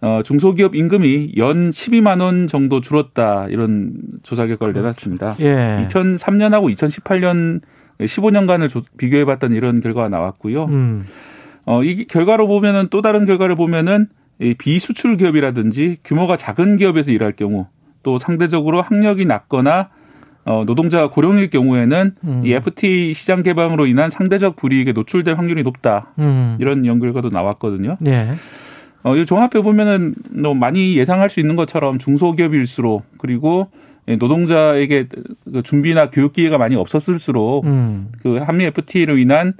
어, 0.00 0.20
중소기업 0.22 0.74
임금이 0.74 1.34
연 1.36 1.70
12만 1.70 2.20
원 2.20 2.46
정도 2.46 2.80
줄었다 2.80 3.46
이런 3.48 3.94
조사 4.22 4.46
결과를 4.46 4.74
그렇죠. 4.74 5.08
내놨습니다. 5.08 5.36
예. 5.40 5.86
2003년하고 5.88 6.74
2018년 6.74 7.60
15년간을 8.00 8.70
비교해봤던 8.96 9.52
이런 9.52 9.80
결과가 9.80 10.08
나왔고요. 10.08 10.64
음. 10.64 11.06
어, 11.66 11.82
이 11.82 12.06
결과로 12.06 12.46
보면은 12.46 12.88
또 12.90 13.02
다른 13.02 13.26
결과를 13.26 13.56
보면은 13.56 14.06
이 14.40 14.54
비수출 14.54 15.16
기업이라든지 15.16 15.98
규모가 16.04 16.36
작은 16.36 16.76
기업에서 16.76 17.12
일할 17.12 17.32
경우 17.32 17.66
또 18.02 18.18
상대적으로 18.18 18.82
학력이 18.82 19.24
낮거나 19.24 19.90
어, 20.44 20.64
노동자가 20.66 21.08
고령일 21.08 21.48
경우에는 21.48 22.14
음. 22.24 22.42
이 22.44 22.52
FT 22.52 23.14
시장 23.14 23.42
개방으로 23.42 23.86
인한 23.86 24.10
상대적 24.10 24.56
불이익에 24.56 24.92
노출될 24.92 25.36
확률이 25.36 25.62
높다. 25.62 26.12
음. 26.18 26.56
이런 26.60 26.84
연결과도 26.84 27.30
나왔거든요. 27.30 27.96
네. 28.00 28.34
어, 29.04 29.16
이 29.16 29.24
종합해 29.24 29.62
보면은 29.62 30.14
뭐 30.30 30.54
많이 30.54 30.96
예상할 30.96 31.30
수 31.30 31.40
있는 31.40 31.56
것처럼 31.56 31.98
중소기업일수록 31.98 33.04
그리고 33.18 33.70
노동자에게 34.06 35.08
그 35.50 35.62
준비나 35.62 36.10
교육 36.10 36.32
기회가 36.32 36.58
많이 36.58 36.76
없었을수록 36.76 37.64
음. 37.64 38.12
그 38.22 38.36
한미 38.36 38.64
FTA로 38.64 39.16
인한 39.16 39.54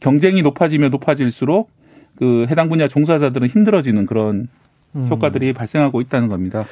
경쟁이 0.00 0.42
높아지면 0.42 0.90
높아질수록 0.90 1.70
그 2.16 2.46
해당 2.50 2.68
분야 2.68 2.88
종사자들은 2.88 3.48
힘들어지는 3.48 4.06
그런 4.06 4.48
음. 4.94 5.08
효과들이 5.10 5.52
발생하고 5.52 6.00
있다는 6.00 6.28
겁니다. 6.28 6.64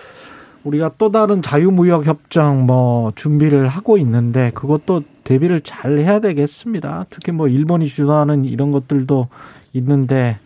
우리가 0.65 0.93
또 0.97 1.11
다른 1.11 1.43
자유무역 1.43 2.07
협정 2.07 2.65
뭐 2.65 3.13
준비를 3.15 3.69
하고 3.69 3.99
있는데 3.99 4.51
그것도 4.55 5.03
대비를 5.23 5.61
잘 5.61 5.99
해야 5.99 6.21
되겠습니다. 6.21 7.07
특히 7.11 7.33
뭐 7.33 7.49
일본이 7.49 7.87
주도하는 7.87 8.45
이런 8.47 8.73
것들도 8.73 9.29
있는데 9.75 10.39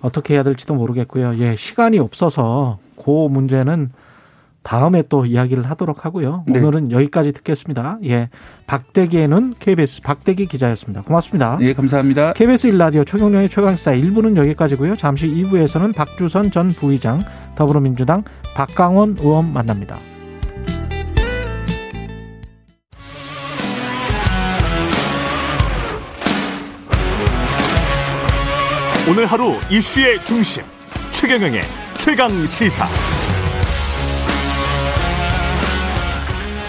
어떻게 0.00 0.34
해야 0.34 0.42
될지도 0.42 0.74
모르겠고요. 0.74 1.36
예, 1.38 1.56
시간이 1.56 1.98
없어서 1.98 2.78
그 2.96 3.10
문제는 3.10 3.90
다음에 4.62 5.02
또 5.08 5.24
이야기를 5.24 5.68
하도록 5.70 6.04
하고요. 6.04 6.44
네. 6.46 6.58
오늘은 6.58 6.90
여기까지 6.92 7.32
듣겠습니다. 7.32 7.98
예. 8.04 8.28
박대기에는 8.66 9.54
KBS 9.58 10.02
박대기 10.02 10.46
기자였습니다. 10.46 11.02
고맙습니다. 11.02 11.58
예, 11.60 11.72
감사합니다. 11.72 12.34
KBS 12.34 12.68
일라디오 12.68 13.04
최경영의 13.04 13.48
최강사 13.48 13.92
1부는 13.92 14.36
여기까지고요. 14.36 14.96
잠시 14.96 15.26
2부에서는 15.26 15.94
박주선 15.94 16.50
전 16.50 16.68
부의장 16.68 17.22
더불어민주당 17.56 18.22
박강원 18.54 19.16
의원 19.20 19.52
만납니다. 19.52 19.98
오늘 29.10 29.26
하루 29.26 29.54
이슈의 29.70 30.24
중심 30.24 30.62
최경영의 31.10 31.62
최강 31.96 32.28
시사. 32.46 32.86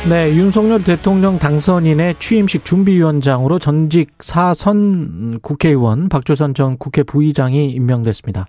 네, 0.10 0.36
윤석열 0.36 0.84
대통령 0.84 1.38
당선인의 1.38 2.16
취임식 2.18 2.66
준비위원장으로 2.66 3.60
전직 3.60 4.12
사선 4.20 5.40
국회의원 5.42 6.10
박조선 6.10 6.56
전 6.56 6.80
국회 6.80 7.04
부의장이 7.04 7.70
임명됐습니다. 7.70 8.48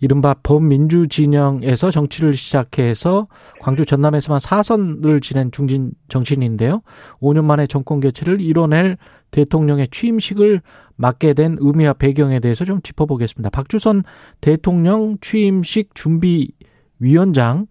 이른바 0.00 0.34
범민주 0.40 1.08
진영에서 1.08 1.90
정치를 1.90 2.36
시작해서 2.36 3.26
광주 3.60 3.84
전남에서만 3.84 4.38
사선을 4.38 5.20
지낸 5.20 5.50
중진 5.50 5.90
정치인인데요. 6.08 6.82
5년 7.20 7.42
만에 7.42 7.66
정권 7.66 7.98
개최를 7.98 8.40
이뤄낼 8.40 8.98
대통령의 9.32 9.88
취임식을 9.90 10.60
맡게 10.94 11.34
된 11.34 11.56
의미와 11.58 11.94
배경에 11.94 12.38
대해서 12.38 12.64
좀 12.64 12.80
짚어보겠습니다. 12.82 13.50
박주선 13.50 14.04
대통령 14.40 15.16
취임식 15.20 15.96
준비 15.96 16.52
위원장 17.00 17.66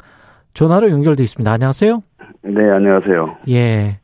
전화로 0.53 0.89
연결돼 0.89 1.23
있습니다. 1.23 1.49
안녕하세요. 1.49 2.03
네, 2.47 2.69
안녕하세요. 2.69 3.37
예. 3.49 3.99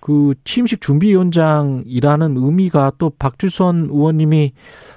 그 0.00 0.34
취임식 0.44 0.80
준비위원장이라는 0.80 2.36
의미가 2.36 2.92
또 2.98 3.10
박주선 3.18 3.88
의원님이 3.90 4.52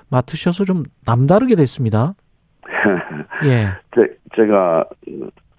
맡으셔서 0.09 0.63
좀 0.63 0.83
남다르게 1.05 1.55
됐습니다. 1.55 2.13
예. 3.45 3.67
제, 3.93 4.17
제가 4.35 4.85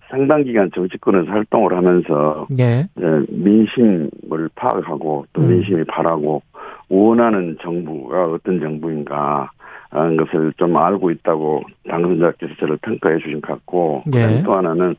상당 0.09 0.44
기간 0.44 0.70
정치권에서 0.75 1.31
활동을 1.31 1.77
하면서 1.77 2.46
예. 2.59 2.88
민심을 3.29 4.49
파악하고 4.55 5.27
또 5.33 5.42
음. 5.42 5.49
민심이 5.49 5.85
바라고 5.85 6.42
원하는 6.88 7.57
정부가 7.61 8.27
어떤 8.27 8.61
정부인가 8.61 9.51
하는 9.90 10.16
것을 10.16 10.53
좀 10.57 10.77
알고 10.77 11.11
있다고 11.11 11.62
당선자께서 11.88 12.55
저를 12.59 12.79
평가해 12.79 13.18
주신 13.18 13.40
것 13.40 13.53
같고 13.53 14.05
예. 14.14 14.42
또 14.42 14.55
하나는 14.55 14.96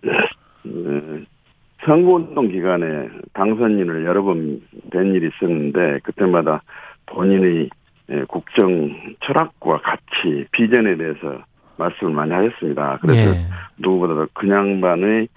어, 0.65 1.37
선거운동 1.86 2.50
기간에 2.50 3.10
당선인을 3.34 4.06
여러 4.06 4.24
번 4.24 4.62
뵌 4.92 5.16
일이 5.16 5.30
있었는데 5.36 6.00
그때마다 6.04 6.62
본인의 7.08 7.70
예, 8.10 8.24
국정 8.28 8.90
철학과 9.20 9.80
가치, 9.82 10.46
비전에 10.52 10.96
대해서 10.96 11.44
말씀을 11.78 12.13
많이 12.13 12.32
하셨습니다. 12.32 13.00
그래서 13.02 13.32
예. 13.32 13.36
누구보다도 13.80 14.28
그냥반의 14.34 15.28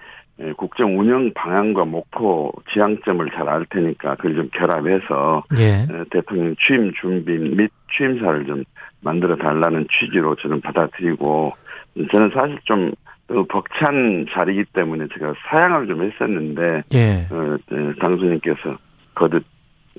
예, 0.40 0.53
국정 0.53 0.98
운영 0.98 1.33
방향과 1.35 1.85
목표 1.85 2.53
지향점을 2.72 3.29
잘 3.31 3.48
알 3.48 3.66
테니까 3.66 4.14
그걸 4.14 4.37
좀 4.37 4.48
결합해서 4.53 5.42
예. 5.59 5.87
대통령 6.11 6.55
취임 6.64 6.92
준비 7.00 7.33
및 7.33 7.70
취임사를 7.96 8.46
좀 8.46 8.64
만들어 9.03 9.37
달라는 9.37 9.87
취지로 9.90 10.37
저는 10.37 10.61
받아들이고 10.61 11.53
저는 12.12 12.31
사실 12.33 12.59
좀 12.64 12.92
벅찬 13.49 14.27
자리이기 14.33 14.64
때문에 14.73 15.07
제가 15.14 15.35
사양을 15.49 15.87
좀 15.87 16.03
했었는데 16.03 16.83
예. 16.95 17.27
어, 17.31 17.57
당선인께서 18.01 18.77
거듭 19.14 19.45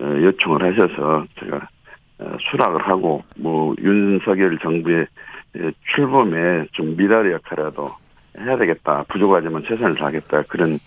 어, 0.02 0.06
요청을 0.06 0.62
하셔서 0.64 1.26
제가 1.40 1.68
어, 2.20 2.38
수락을 2.50 2.82
하고 2.88 3.24
뭐 3.38 3.74
윤석열 3.80 4.58
정부의 4.60 5.08
출범에 5.94 6.66
좀 6.72 6.96
미랄의 6.96 7.34
역할이라도 7.34 7.90
해야 8.40 8.58
되겠다 8.58 9.04
부족하지만 9.10 9.64
최선을 9.64 9.96
다하겠다 9.96 10.44
그런 10.44 10.80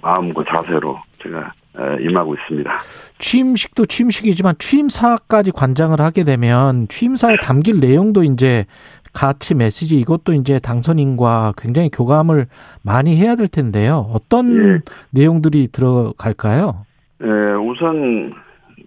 마음과 0.00 0.44
자세로 0.44 0.98
제가 1.22 1.52
임하고 2.00 2.34
있습니다. 2.34 2.72
취임식도 3.18 3.86
취임식이지만 3.86 4.54
취임사까지 4.58 5.50
관장을 5.52 6.00
하게 6.00 6.24
되면 6.24 6.86
취임사에 6.88 7.36
담길 7.42 7.80
내용도 7.80 8.22
이제 8.22 8.66
가치 9.16 9.54
메시지 9.54 9.98
이것도 9.98 10.34
이제 10.34 10.58
당선인과 10.58 11.54
굉장히 11.56 11.88
교감을 11.88 12.48
많이 12.84 13.16
해야 13.16 13.34
될 13.34 13.48
텐데요. 13.48 14.10
어떤 14.12 14.74
예. 14.74 14.80
내용들이 15.10 15.68
들어갈까요? 15.68 16.84
예, 17.22 17.26
우선 17.54 18.34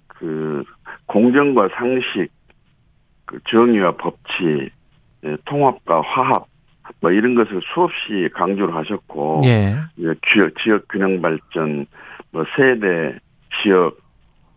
그 0.07 0.63
공정과 1.07 1.69
상식, 1.75 2.29
그 3.25 3.39
정의와 3.49 3.93
법치, 3.97 4.69
예, 5.25 5.37
통합과 5.45 6.01
화합 6.01 6.45
뭐 7.01 7.11
이런 7.11 7.33
것을 7.33 7.59
수없이 7.73 8.29
강조를 8.35 8.75
하셨고 8.75 9.41
예. 9.45 9.77
지역 9.97 10.51
지역 10.61 10.87
균형 10.89 11.21
발전, 11.23 11.87
뭐 12.31 12.45
세대, 12.55 13.17
지역 13.63 13.97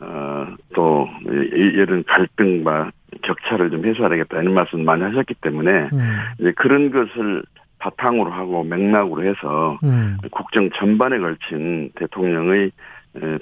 어또 0.00 1.08
이런 1.24 2.04
갈등과 2.04 2.90
격차를 3.22 3.70
좀 3.70 3.84
해소하야겠다 3.84 4.40
이런 4.40 4.54
말씀 4.54 4.84
많이 4.84 5.02
하셨기 5.02 5.34
때문에 5.40 5.70
음. 5.92 6.18
이제 6.38 6.52
그런 6.56 6.90
것을 6.90 7.42
바탕으로 7.78 8.30
하고 8.30 8.64
맥락으로 8.64 9.24
해서 9.24 9.78
음. 9.84 10.16
국정 10.30 10.70
전반에 10.70 11.18
걸친 11.18 11.90
대통령의 11.96 12.70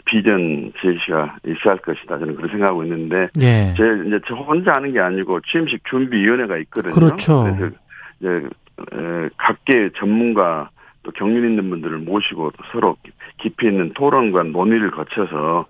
비전 0.05 0.73
제시가 0.81 1.37
있어야 1.47 1.75
할 1.75 1.79
것이다. 1.79 2.19
저는 2.19 2.35
그렇게 2.35 2.53
생각하고 2.53 2.83
있는데, 2.85 3.29
예. 3.41 3.73
제 3.77 3.85
이제 4.07 4.19
저 4.27 4.35
혼자 4.35 4.75
하는 4.75 4.93
게 4.93 4.99
아니고 4.99 5.41
취임식 5.43 5.85
준비위원회가 5.85 6.57
있거든요. 6.59 6.93
그렇죠. 6.93 7.45
그래서 7.45 7.77
이제 8.19 8.49
각계 9.37 9.91
전문가 9.97 10.71
또 11.03 11.13
경륜 11.13 11.51
있는 11.51 11.71
분들을 11.71 11.99
모시고 11.99 12.51
서로 12.73 12.97
깊이 13.39 13.67
있는 13.67 13.93
토론과 13.95 14.43
논의를 14.45 14.91
거쳐서 14.91 15.61
어, 15.61 15.67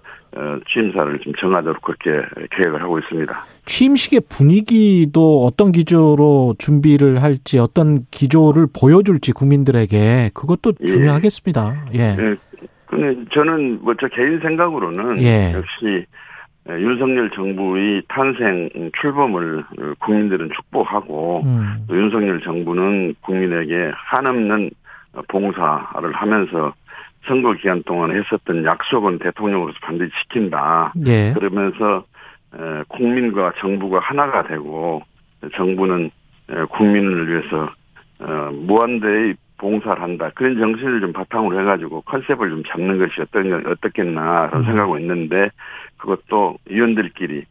취임사를 0.72 1.18
좀 1.20 1.32
정하도록 1.38 1.82
그렇게 1.82 2.10
계획을 2.56 2.82
하고 2.82 2.98
있습니다. 2.98 3.44
취임식의 3.66 4.20
분위기도 4.28 5.44
어떤 5.44 5.72
기조로 5.72 6.54
준비를 6.58 7.22
할지 7.22 7.58
어떤 7.58 7.98
기조를 8.10 8.68
보여줄지 8.78 9.32
국민들에게 9.32 10.30
그것도 10.34 10.74
예. 10.80 10.86
중요하겠습니다. 10.86 11.86
예. 11.94 11.98
예. 12.18 12.36
근데 12.86 13.24
저는 13.32 13.80
뭐 13.82 13.94
저 14.00 14.08
개인 14.08 14.40
생각으로는 14.40 15.22
예. 15.22 15.52
역시 15.54 16.06
윤석열 16.68 17.30
정부의 17.30 18.02
탄생 18.08 18.68
출범을 19.00 19.64
국민들은 20.00 20.50
축복하고 20.54 21.42
음. 21.44 21.84
또 21.88 21.96
윤석열 21.96 22.40
정부는 22.40 23.14
국민에게 23.22 23.90
한없는 23.94 24.70
봉사를 25.28 26.12
하면서 26.12 26.72
선거 27.26 27.52
기간 27.54 27.82
동안 27.84 28.16
했었던 28.16 28.64
약속은 28.64 29.18
대통령으로서 29.18 29.78
반드시 29.82 30.10
지킨다. 30.22 30.92
예. 31.06 31.32
그러면서 31.34 32.04
국민과 32.88 33.52
정부가 33.60 34.00
하나가 34.00 34.42
되고 34.42 35.02
정부는 35.54 36.10
국민을 36.70 37.28
위해서 37.28 37.70
어, 38.20 38.50
무한대의 38.52 39.34
봉사를 39.56 40.00
한다. 40.02 40.30
그런 40.34 40.58
정신을 40.58 41.00
좀 41.00 41.12
바탕으로 41.12 41.60
해가지고 41.60 42.02
컨셉을 42.02 42.50
좀 42.50 42.62
잡는 42.64 42.98
것이 42.98 43.20
어떤, 43.20 43.66
어떻겠나, 43.66 44.48
그런 44.48 44.62
음. 44.62 44.66
생각하고 44.66 44.98
있는데, 44.98 45.50
그것도 45.98 46.58
위원들끼리 46.66 47.36
예, 47.36 47.44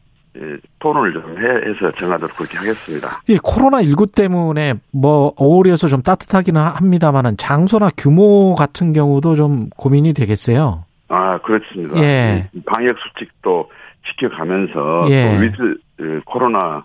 토론을 0.80 1.14
좀 1.14 1.38
해서 1.38 1.92
정하도록 1.98 2.36
그렇게 2.36 2.58
하겠습니다. 2.58 3.22
이 3.28 3.38
코로나 3.42 3.84
19 3.84 4.08
때문에 4.08 4.76
뭐 4.92 5.34
어울려서 5.38 5.88
좀 5.88 6.02
따뜻하기는 6.02 6.60
합니다만은 6.60 7.38
장소나 7.38 7.90
규모 7.98 8.56
같은 8.56 8.94
경우도 8.94 9.36
좀 9.36 9.70
고민이 9.76 10.14
되겠어요. 10.14 10.86
아, 11.10 11.40
그렇습니다. 11.40 11.98
예. 12.02 12.50
방역 12.66 12.98
수칙도 13.00 13.70
지켜가면서 14.08 15.06
예. 15.10 15.36
또 15.36 15.42
with 15.42 15.78
그 15.98 16.22
코로나 16.26 16.60
어, 16.78 16.84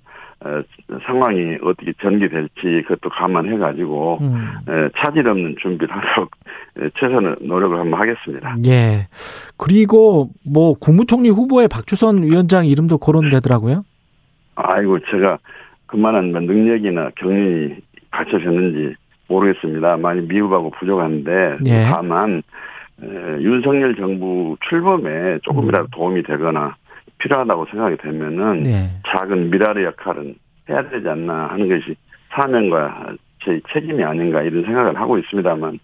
상황이 1.06 1.56
어떻게 1.62 1.92
전개될지 2.00 2.82
그것도 2.86 3.08
감안해 3.10 3.56
가지고 3.58 4.18
음. 4.20 4.90
차질 4.98 5.26
없는 5.28 5.56
준비를 5.60 5.94
하도록 5.94 6.30
최선의 6.98 7.36
노력을 7.40 7.78
한번 7.78 8.00
하겠습니다. 8.00 8.56
예. 8.66 9.08
그리고 9.56 10.30
뭐 10.44 10.74
국무총리 10.74 11.30
후보에 11.30 11.66
박주선 11.68 12.22
위원장 12.22 12.66
이름도 12.66 12.98
거론되더라고요. 12.98 13.84
아이고 14.56 14.98
제가 15.10 15.38
그만한 15.86 16.32
뭐 16.32 16.40
능력이나 16.40 17.10
경륜이 17.16 17.76
갖춰졌는지 18.10 18.94
모르겠습니다. 19.28 19.96
많이 19.96 20.20
미흡하고 20.22 20.70
부족한데 20.70 21.56
예. 21.66 21.84
다만 21.90 22.42
윤석열 23.40 23.96
정부 23.96 24.56
출범에 24.68 25.38
조금이라도 25.42 25.84
음. 25.86 25.90
도움이 25.92 26.22
되거나 26.24 26.76
필요하다고 27.24 27.66
생각이 27.70 27.96
되면은 27.96 28.62
네. 28.64 28.90
작은 29.08 29.50
미랄의 29.50 29.84
역할은 29.84 30.34
해야 30.68 30.88
되지 30.88 31.08
않나 31.08 31.48
하는 31.48 31.68
것이 31.68 31.96
사명과 32.30 33.14
제 33.44 33.60
책임이 33.72 34.02
아닌가 34.04 34.42
이런 34.42 34.64
생각을 34.64 35.00
하고 35.00 35.18
있습니다만 35.18 35.78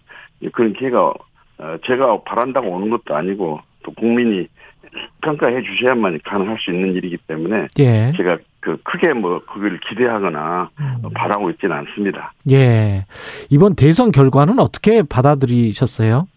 그런 0.53 0.73
기회가 0.73 1.13
어, 1.57 1.77
제가 1.85 2.21
바란다고 2.23 2.69
오는 2.69 2.89
것도 2.89 3.15
아니고 3.15 3.59
또 3.83 3.91
국민이 3.93 4.47
평가해 5.21 5.61
주셔야만 5.63 6.19
가능할 6.25 6.57
수 6.59 6.71
있는 6.71 6.93
일이기 6.93 7.17
때문에 7.27 7.67
예. 7.79 8.11
제가 8.17 8.37
그 8.59 8.77
크게 8.83 9.13
뭐 9.13 9.39
그걸 9.45 9.79
기대하거나 9.87 10.69
음. 10.79 11.09
바라고 11.13 11.49
있지는 11.51 11.75
않습니다. 11.77 12.33
예. 12.51 13.05
이번 13.49 13.75
대선 13.75 14.11
결과는 14.11 14.59
어떻게 14.59 15.03
받아들이셨어요? 15.03 16.27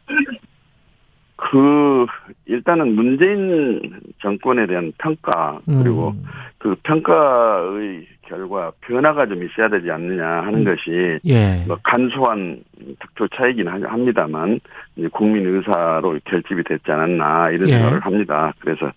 그 1.55 2.05
일단은 2.47 2.97
문재인 2.97 4.01
정권에 4.21 4.67
대한 4.67 4.93
평가 4.99 5.61
그리고 5.65 6.09
음. 6.09 6.25
그 6.59 6.75
평가의 6.83 8.09
결과 8.23 8.73
변화가 8.81 9.27
좀 9.27 9.45
있어야 9.45 9.69
되지 9.69 9.89
않느냐 9.89 10.27
하는 10.27 10.61
음. 10.61 10.65
것이 10.65 11.21
예. 11.25 11.63
뭐 11.69 11.79
간소한 11.85 12.61
득표 12.99 13.29
차이긴 13.37 13.69
합니다만 13.69 14.59
국민 15.13 15.47
의사로 15.47 16.19
결집이 16.25 16.65
됐지 16.65 16.91
않았나 16.91 17.51
이런 17.51 17.69
예. 17.69 17.75
생각을 17.75 18.01
합니다. 18.01 18.53
그래서 18.59 18.91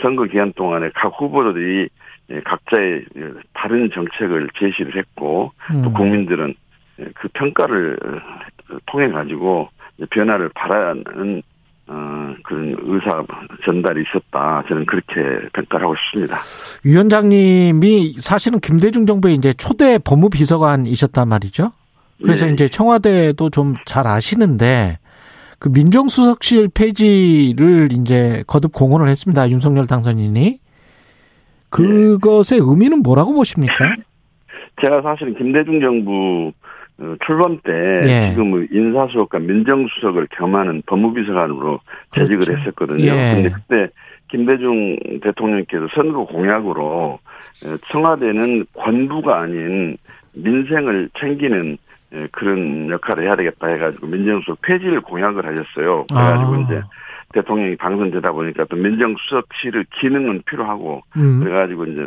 선거 0.00 0.24
기간 0.24 0.54
동안에 0.54 0.88
각 0.94 1.08
후보들이 1.20 1.90
각자의 2.44 3.04
다른 3.52 3.90
정책을 3.90 4.48
제시를 4.58 4.96
했고 4.96 5.52
음. 5.70 5.82
또 5.82 5.92
국민들은 5.92 6.54
그 7.14 7.28
평가를 7.34 7.98
통해 8.86 9.10
가지고 9.10 9.68
변화를 10.08 10.48
바라는 10.54 11.42
어, 11.92 12.34
그런 12.44 12.76
의사 12.84 13.22
전달이 13.64 14.04
있었다. 14.08 14.62
저는 14.68 14.86
그렇게 14.86 15.48
평가를 15.52 15.84
하고 15.86 15.96
싶습니다. 15.96 16.36
위원장님이 16.84 18.14
사실은 18.18 18.60
김대중 18.60 19.06
정부의 19.06 19.34
이제 19.34 19.52
초대 19.54 19.98
법무비서관이셨단 19.98 21.28
말이죠. 21.28 21.72
그래서 22.22 22.46
네. 22.46 22.52
이제 22.52 22.68
청와대도 22.68 23.50
좀 23.50 23.74
잘 23.86 24.06
아시는데 24.06 24.98
그 25.58 25.68
민정수석실 25.68 26.68
폐지를 26.72 27.88
이제 27.92 28.44
거듭 28.46 28.72
공언을 28.72 29.08
했습니다. 29.08 29.50
윤석열 29.50 29.86
당선인이. 29.86 30.58
그것의 31.70 32.60
의미는 32.60 33.02
뭐라고 33.02 33.34
보십니까? 33.34 33.74
제가 34.80 35.02
사실은 35.02 35.34
김대중 35.36 35.80
정부 35.80 36.48
어, 36.48 36.59
출범 37.24 37.58
때 37.60 37.72
예. 38.04 38.30
지금 38.30 38.66
인사수석과 38.70 39.38
민정수석을 39.38 40.28
겸하는 40.30 40.82
법무비서관으로 40.86 41.80
재직을 42.14 42.40
그렇죠. 42.40 42.60
했었거든요. 42.60 42.98
그런데 42.98 43.44
예. 43.44 43.48
그때 43.48 43.88
김대중 44.28 44.96
대통령께서 45.22 45.88
선거 45.94 46.24
공약으로 46.24 46.84
어, 46.84 47.76
청와대는 47.88 48.66
관부가 48.74 49.40
아닌 49.40 49.96
민생을 50.34 51.10
챙기는 51.18 51.78
어, 52.12 52.26
그런 52.32 52.90
역할을 52.90 53.24
해야 53.24 53.36
되겠다 53.36 53.68
해가지고 53.68 54.06
민정수석 54.06 54.60
폐지를 54.62 55.00
공약을 55.00 55.44
하셨어요. 55.46 56.04
그래가지고 56.08 56.54
아. 56.54 56.58
이제 56.60 56.82
대통령이 57.32 57.76
당선되다 57.76 58.32
보니까 58.32 58.64
또 58.64 58.76
민정수석실의 58.76 59.84
기능은 60.00 60.42
필요하고 60.46 61.02
음. 61.16 61.40
그래가지고 61.40 61.86
이제 61.86 62.06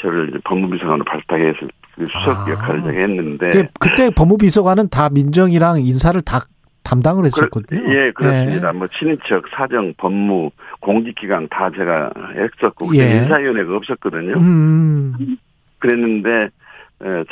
저를 0.00 0.30
이제 0.30 0.38
법무비서관으로 0.44 1.04
발탁해 1.04 1.52
서 1.60 1.66
수석 2.06 2.48
아. 2.48 2.50
역할을 2.52 3.02
했는데 3.02 3.50
그, 3.50 3.66
그때 3.80 4.10
법무비서관은 4.10 4.88
다 4.88 5.08
민정이랑 5.10 5.80
인사를 5.80 6.20
다 6.22 6.40
담당을 6.84 7.26
했었거든요. 7.26 7.82
그, 7.82 7.94
예, 7.94 8.10
그렇습니다. 8.12 8.70
네. 8.70 8.78
뭐 8.78 8.88
친인척, 8.98 9.44
사정, 9.54 9.92
법무, 9.98 10.50
공직기관 10.80 11.48
다 11.50 11.70
제가 11.76 12.10
했었고 12.34 12.96
예. 12.96 13.16
인사위원회가 13.16 13.76
없었거든요. 13.76 14.38
음. 14.38 15.36
그랬는데 15.80 16.48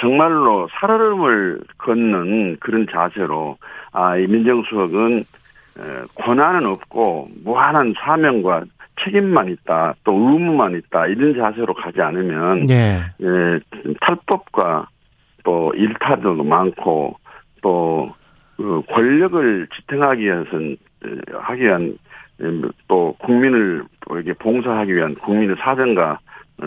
정말로 0.00 0.68
살얼음을 0.78 1.60
걷는 1.78 2.58
그런 2.60 2.86
자세로 2.90 3.56
아, 3.92 4.16
이 4.18 4.26
민정수석은 4.26 5.24
권한은 6.16 6.66
없고 6.66 7.28
무한한 7.42 7.94
사명과 7.98 8.64
책임만 9.04 9.48
있다, 9.48 9.94
또 10.04 10.12
의무만 10.12 10.74
있다 10.76 11.06
이런 11.06 11.36
자세로 11.36 11.74
가지 11.74 12.00
않으면 12.00 12.68
예. 12.70 13.02
예, 13.20 13.60
탈법과 14.00 14.88
또 15.44 15.72
일탈도 15.74 16.42
많고 16.42 17.16
또 17.62 18.14
그 18.56 18.82
권력을 18.88 19.68
지탱하기 19.74 20.22
위해서는 20.22 20.76
하기 21.32 21.62
위한 21.62 21.98
또 22.88 23.14
국민을 23.18 23.84
이렇게 24.10 24.32
봉사하기 24.32 24.94
위한 24.94 25.14
국민의 25.14 25.56
사정과 25.58 26.18
어, 26.58 26.64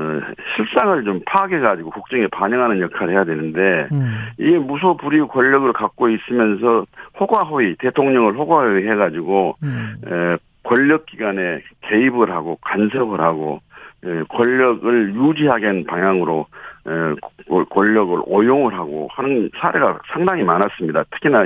실상을 0.55 1.03
좀 1.03 1.19
파악해가지고 1.25 1.89
국정에 1.89 2.27
반영하는 2.27 2.79
역할을 2.79 3.11
해야 3.11 3.23
되는데, 3.23 3.87
음. 3.91 4.27
이게 4.37 4.59
무소불위 4.59 5.21
권력을 5.21 5.73
갖고 5.73 6.09
있으면서 6.09 6.85
호가호위, 7.19 7.75
대통령을 7.79 8.37
호가호위 8.37 8.87
해가지고, 8.87 9.55
음. 9.63 9.95
에, 10.05 10.37
권력기관에 10.63 11.61
개입을 11.81 12.31
하고 12.31 12.57
간섭을 12.61 13.19
하고, 13.21 13.61
에, 14.03 14.23
권력을 14.29 15.13
유지하게 15.13 15.65
하는 15.65 15.85
방향으로 15.85 16.47
에, 16.87 17.63
권력을 17.69 18.21
오용을 18.25 18.73
하고 18.73 19.07
하는 19.11 19.49
사례가 19.59 19.99
상당히 20.13 20.43
많았습니다. 20.43 21.03
특히나 21.11 21.43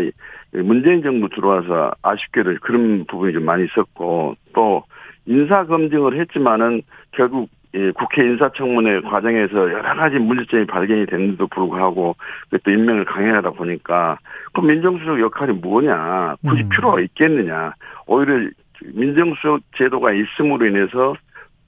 문재인 0.52 1.02
정부 1.02 1.30
들어와서 1.30 1.92
아쉽게도 2.02 2.56
그런 2.62 3.06
부분이 3.06 3.34
좀 3.34 3.46
많이 3.46 3.66
있었고, 3.66 4.36
또 4.54 4.84
인사 5.26 5.66
검증을 5.66 6.20
했지만은 6.20 6.82
결국 7.12 7.50
예, 7.76 7.92
국회 7.92 8.24
인사청문회 8.24 9.02
과정에서 9.02 9.56
여러 9.72 9.96
가지 9.96 10.18
문제점이 10.20 10.66
발견이 10.68 11.08
됐는데도 11.08 11.48
불구하고 11.48 12.16
또 12.64 12.72
임명을 12.72 13.06
강행하다 13.06 13.52
보니까 13.52 14.20
그 14.54 14.62
민정수석 14.62 15.20
역할이 15.20 15.54
뭐냐 15.54 16.36
굳이 16.46 16.64
음. 16.64 16.70
필요가 16.70 17.02
있겠느냐 17.02 17.74
오히려 18.06 18.48
민정수석 18.82 19.62
제도가 19.78 20.12
있음으로 20.14 20.66
인해서 20.66 21.16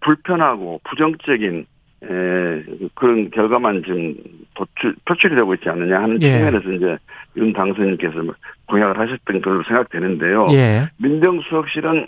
불편하고 0.02 0.82
부정적인 0.84 1.66
에, 2.04 2.08
그런 2.94 3.32
결과만 3.32 3.84
지금 3.84 4.16
도출, 4.54 4.96
표출이 5.06 5.36
되고 5.36 5.54
있지 5.56 5.70
않느냐 5.70 6.02
하는 6.02 6.22
예. 6.22 6.30
측면에서 6.30 6.72
이제 6.72 6.98
윤 7.38 7.54
당선인께서 7.54 8.14
공약을 8.68 9.00
하셨던 9.00 9.42
걸로 9.42 9.64
생각되는데요. 9.64 10.48
예. 10.52 10.90
민정수석실은 10.98 12.08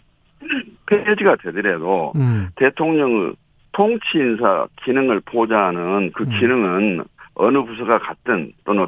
폐지가 0.86 1.38
되더라도 1.38 2.14
음. 2.16 2.50
대통령의 2.56 3.34
통치 3.72 4.18
인사 4.18 4.68
기능을 4.84 5.22
보좌하는 5.26 6.12
그 6.14 6.24
음. 6.24 6.30
기능은 6.40 7.04
어느 7.40 7.64
부서가 7.64 8.00
같든 8.00 8.52
또는 8.66 8.88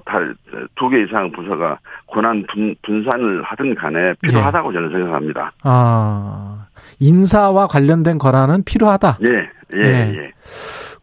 두 0.75 0.89
개 0.89 1.03
이상 1.03 1.31
부서가 1.31 1.77
권한 2.07 2.43
분, 2.51 2.75
분산을 2.83 3.43
하든 3.43 3.75
간에 3.75 4.13
필요하다고 4.21 4.71
예. 4.71 4.73
저는 4.73 4.89
생각합니다. 4.91 5.51
아, 5.63 6.65
인사와 6.99 7.67
관련된 7.67 8.17
권한은 8.17 8.63
필요하다? 8.63 9.17
예, 9.21 9.27
예, 9.77 9.83
예. 9.83 10.13
예. 10.15 10.31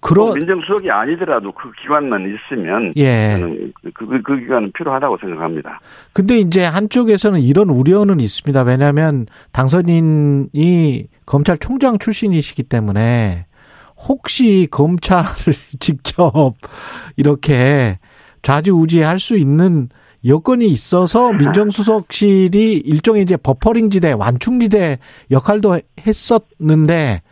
그런 0.01 0.35
민정수석이 0.35 0.91
아니더라도 0.91 1.53
그 1.53 1.71
기관만 1.81 2.23
있으면 2.35 2.93
예. 2.97 3.37
그, 3.95 4.07
그, 4.07 4.23
그 4.23 4.39
기관은 4.39 4.73
필요하다고 4.73 5.19
생각합니다. 5.19 5.81
근데 6.13 6.39
이제 6.39 6.65
한쪽에서는 6.65 7.41
이런 7.41 7.71
우려는 7.71 8.21
있습니다. 8.21 8.63
왜냐하면 8.63 9.27
당선인이 9.53 11.07
검찰총장 11.27 11.99
출신이시기 11.99 12.65
때문에 12.65 13.47
혹시 13.97 14.69
검찰을 14.71 15.55
직접 15.81 16.55
이렇게 17.17 17.99
좌지우지할 18.43 19.19
수 19.19 19.37
있는 19.37 19.89
여건이 20.27 20.67
있어서 20.67 21.33
민정수석실이 21.33 22.79
일종의 22.79 23.23
이제 23.23 23.37
버퍼링 23.37 23.91
지대, 23.91 24.13
완충 24.13 24.59
지대 24.61 24.99
역할도 25.31 25.79
했었는데 26.05 27.23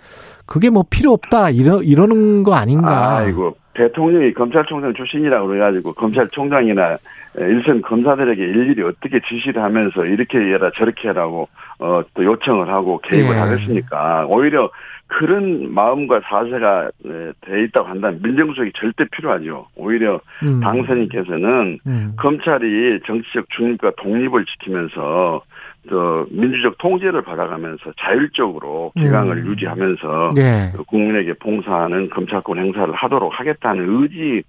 그게 0.46 0.70
뭐 0.70 0.84
필요 0.88 1.12
없다 1.12 1.50
이러 1.50 1.82
이러는 1.82 2.42
거 2.42 2.54
아닌가? 2.54 3.16
아이고 3.16 3.56
대통령이 3.74 4.34
검찰총장 4.34 4.94
출신이라고 4.94 5.48
그래가지고 5.48 5.94
검찰총장이나 5.94 6.96
일선 7.38 7.82
검사들에게 7.82 8.40
일일이 8.40 8.82
어떻게 8.82 9.20
지시를 9.28 9.60
하면서 9.62 10.04
이렇게 10.04 10.38
해라 10.38 10.70
저렇게 10.76 11.08
해라고 11.08 11.48
어 11.78 12.02
또 12.14 12.24
요청을 12.24 12.68
하고 12.68 12.98
개입을 12.98 13.34
예. 13.34 13.38
하겠습니까? 13.38 14.26
오히려 14.28 14.70
그런 15.16 15.72
마음과 15.72 16.22
사세가 16.24 16.90
네, 17.04 17.32
돼 17.42 17.62
있다고 17.64 17.86
한다면 17.86 18.20
민정수석이 18.20 18.72
절대 18.74 19.04
필요하죠. 19.12 19.68
오히려 19.76 20.20
음. 20.42 20.58
당선인께서는 20.58 21.78
음. 21.86 22.12
검찰이 22.16 22.98
정치적 23.06 23.48
중립과 23.50 23.92
독립을 23.96 24.44
지키면서 24.44 25.42
또 25.88 26.26
민주적 26.30 26.78
통제를 26.78 27.22
받아가면서 27.22 27.92
자율적으로 28.00 28.92
기강을 28.96 29.36
음. 29.36 29.52
유지하면서 29.52 30.30
네. 30.34 30.72
국민에게 30.88 31.34
봉사하는 31.34 32.10
검찰권 32.10 32.58
행사를 32.58 32.92
하도록 32.92 33.30
하겠다는 33.38 34.02
의지 34.02 34.42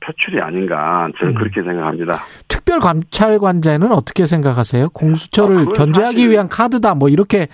표출이 0.00 0.40
아닌가 0.40 1.08
저는 1.18 1.32
음. 1.32 1.38
그렇게 1.38 1.62
생각합니다. 1.62 2.18
특별감찰관제는 2.46 3.90
어떻게 3.90 4.26
생각하세요? 4.26 4.90
공수처를 4.90 5.60
아, 5.62 5.64
견제하기 5.74 6.30
위한 6.30 6.48
카드다 6.48 6.94
뭐 6.94 7.08
이렇게 7.08 7.42
어, 7.42 7.46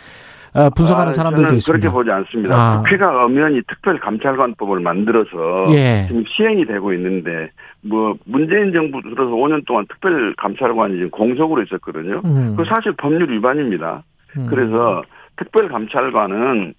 분석하는 0.74 1.09
아, 1.09 1.12
사람들도 1.12 1.55
있습니다. 1.57 1.72
그렇게 1.72 1.92
보지 1.92 2.11
않습니다. 2.11 2.55
아. 2.55 2.82
국회가 2.82 3.24
엄연히 3.24 3.62
특별감찰관법을 3.62 4.80
만들어서 4.80 5.66
예. 5.72 6.07
지금 6.09 6.24
시행이 6.26 6.66
되고 6.66 6.92
있는데 6.92 7.51
뭐 7.82 8.16
문재인 8.24 8.72
정부 8.72 9.01
들어서 9.03 9.30
5년 9.30 9.66
동안 9.66 9.86
특별감찰관이 9.88 10.94
지금 10.94 11.11
공석으로 11.11 11.62
있었거든요. 11.62 12.22
음. 12.24 12.55
그 12.57 12.64
사실 12.64 12.92
법률 12.96 13.30
위반입니다. 13.30 14.03
음. 14.36 14.46
그래서 14.49 15.03
특별감찰관은 15.36 16.74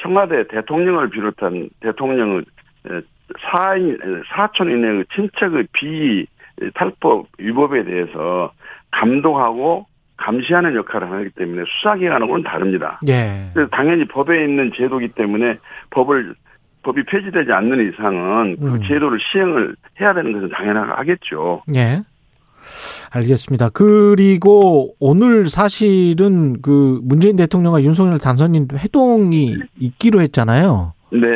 청와대 0.00 0.46
대통령을 0.48 1.10
비롯한 1.10 1.68
대통령의 1.80 2.44
사인 3.50 3.98
사촌 4.28 4.70
이내의 4.70 5.04
친척의 5.14 5.66
비 5.72 6.26
탈법 6.74 7.26
위법에 7.38 7.84
대해서 7.84 8.52
감독하고 8.92 9.86
감시하는 10.16 10.74
역할을 10.74 11.10
하기 11.10 11.30
때문에 11.30 11.62
수사기관하고는 11.66 12.42
다릅니다. 12.42 12.98
예. 13.08 13.50
그래서 13.52 13.68
당연히 13.70 14.06
법에 14.06 14.44
있는 14.44 14.72
제도기 14.74 15.08
때문에 15.08 15.58
법을 15.90 16.34
법이 16.82 17.02
폐지되지 17.04 17.50
않는 17.52 17.92
이상은 17.92 18.56
그 18.58 18.74
음. 18.74 18.80
제도를 18.86 19.18
시행을 19.20 19.74
해야 20.00 20.14
되는 20.14 20.32
것은 20.32 20.50
당연하겠죠. 20.50 21.62
예. 21.74 22.02
알겠습니다. 23.12 23.70
그리고 23.70 24.94
오늘 24.98 25.46
사실은 25.46 26.60
그 26.62 27.00
문재인 27.02 27.36
대통령과 27.36 27.82
윤석열 27.82 28.18
당선인 28.18 28.68
회동이 28.72 29.56
있기로 29.78 30.20
했잖아요. 30.22 30.92
네. 31.12 31.28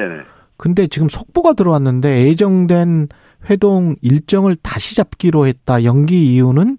근데 0.57 0.87
지금 0.87 1.09
속보가 1.09 1.55
들어왔는데 1.55 2.27
예정된 2.29 3.09
회동 3.49 3.97
일정을 4.03 4.57
다시 4.63 4.95
잡기로 4.97 5.47
했다. 5.47 5.85
연기 5.85 6.35
이유는 6.35 6.77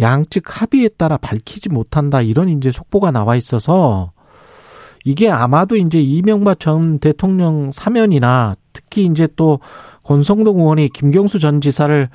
양측 0.00 0.44
합의에 0.46 0.88
따라 0.88 1.16
밝히지 1.16 1.68
못한다 1.68 2.22
이런 2.22 2.48
이제 2.48 2.70
속보가 2.70 3.10
나와 3.10 3.36
있어서 3.36 4.12
이게 5.04 5.30
아마도 5.30 5.76
이제 5.76 6.00
이명박 6.00 6.58
전 6.58 6.98
대통령 6.98 7.70
사면이나 7.72 8.56
특히 8.72 9.04
이제 9.04 9.28
또 9.36 9.60
권성동 10.02 10.58
의원이 10.58 10.88
김경수 10.88 11.38
전 11.38 11.60
지사를 11.60 12.08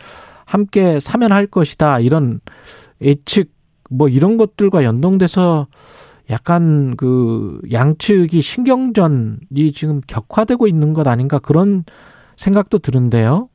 함께 0.45 0.99
사면할 0.99 1.47
것이다 1.47 1.99
이런 1.99 2.41
예측 3.01 3.51
뭐 3.89 4.09
이런 4.09 4.37
것들과 4.37 4.83
연동돼서 4.83 5.67
약간 6.29 6.95
그 6.95 7.59
양측이 7.71 8.41
신경전이 8.41 9.71
지금 9.73 10.01
격화되고 10.07 10.67
있는 10.67 10.93
것 10.93 11.07
아닌가 11.07 11.39
그런 11.39 11.83
생각도 12.37 12.79
드는데요. 12.79 13.49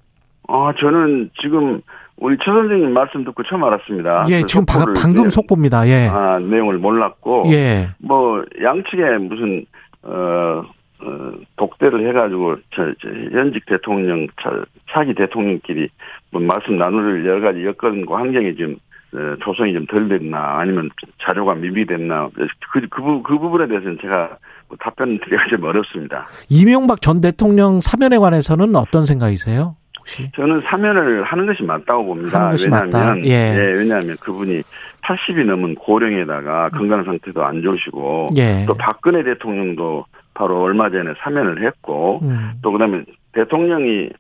아 0.49 0.73
저는 0.79 1.31
지금 1.41 1.81
우리 2.19 2.37
최 2.39 2.51
선생님 2.51 2.93
말씀 2.93 3.25
듣고 3.25 3.43
처음 3.43 3.65
알았습니다. 3.65 4.25
예, 4.31 4.41
그 4.41 4.47
지금 4.47 4.65
방, 4.65 4.93
방금 4.95 5.29
속보입니다. 5.29 5.87
예. 5.89 6.09
아, 6.09 6.39
내용을 6.39 6.79
몰랐고. 6.79 7.45
예. 7.49 7.89
뭐, 7.99 8.43
양측에 8.63 9.19
무슨, 9.19 9.67
어, 10.03 10.65
어, 11.01 11.33
독대를 11.57 12.09
해가지고, 12.09 12.57
저, 12.75 12.93
저, 13.03 13.09
현직 13.33 13.67
대통령, 13.67 14.27
차, 14.43 14.51
차기 14.91 15.15
대통령끼리 15.15 15.89
뭐 16.31 16.41
말씀 16.41 16.79
나눌 16.79 17.27
여러 17.27 17.41
가지 17.41 17.65
여건과 17.67 18.17
환경이 18.19 18.57
좀, 18.57 18.77
어, 19.13 19.37
조성이 19.45 19.75
좀 19.75 19.87
덜 19.87 20.09
됐나, 20.09 20.59
아니면 20.59 20.89
자료가 21.23 21.55
미비됐나, 21.55 22.31
그, 22.35 22.47
그, 22.73 23.23
그 23.23 23.39
부분에 23.39 23.69
대해서는 23.69 23.99
제가 24.01 24.39
뭐 24.69 24.77
답변 24.81 25.19
드리기가 25.19 25.49
좀 25.51 25.65
어렵습니다. 25.65 26.27
이명박 26.49 27.03
전 27.03 27.21
대통령 27.21 27.81
사면에 27.81 28.17
관해서는 28.17 28.75
어떤 28.75 29.05
생각이세요? 29.05 29.77
혹시? 30.07 30.31
저는 30.35 30.63
사면을 30.63 31.25
하는 31.25 31.47
것이 31.47 31.65
맞다고 31.65 32.07
봅니다. 32.07 32.53
왜냐하면 32.63 33.25
예. 33.25 33.31
예. 33.31 33.73
왜냐하면 33.73 34.17
그분이 34.21 34.63
80이 35.03 35.45
넘은 35.45 35.75
고령에다가 35.75 36.71
건강 36.71 37.05
상태도 37.05 37.45
안 37.45 37.61
좋으시고 37.61 38.29
예. 38.37 38.65
또 38.67 38.75
박근혜 38.75 39.25
대통령도 39.25 40.07
바로 40.35 40.63
얼마 40.63 40.89
전에 40.91 41.13
사면을 41.19 41.67
했고 41.67 42.21
음. 42.23 42.53
또 42.63 42.71
그다음에 42.71 43.05
대통령이 43.33 44.11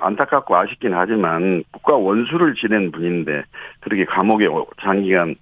안타깝고 0.00 0.56
아쉽긴 0.56 0.94
하지만 0.94 1.64
국가 1.72 1.94
원수를 1.94 2.54
지낸 2.54 2.90
분인데 2.92 3.42
그렇게 3.80 4.04
감옥에 4.04 4.46
장기간 4.82 5.34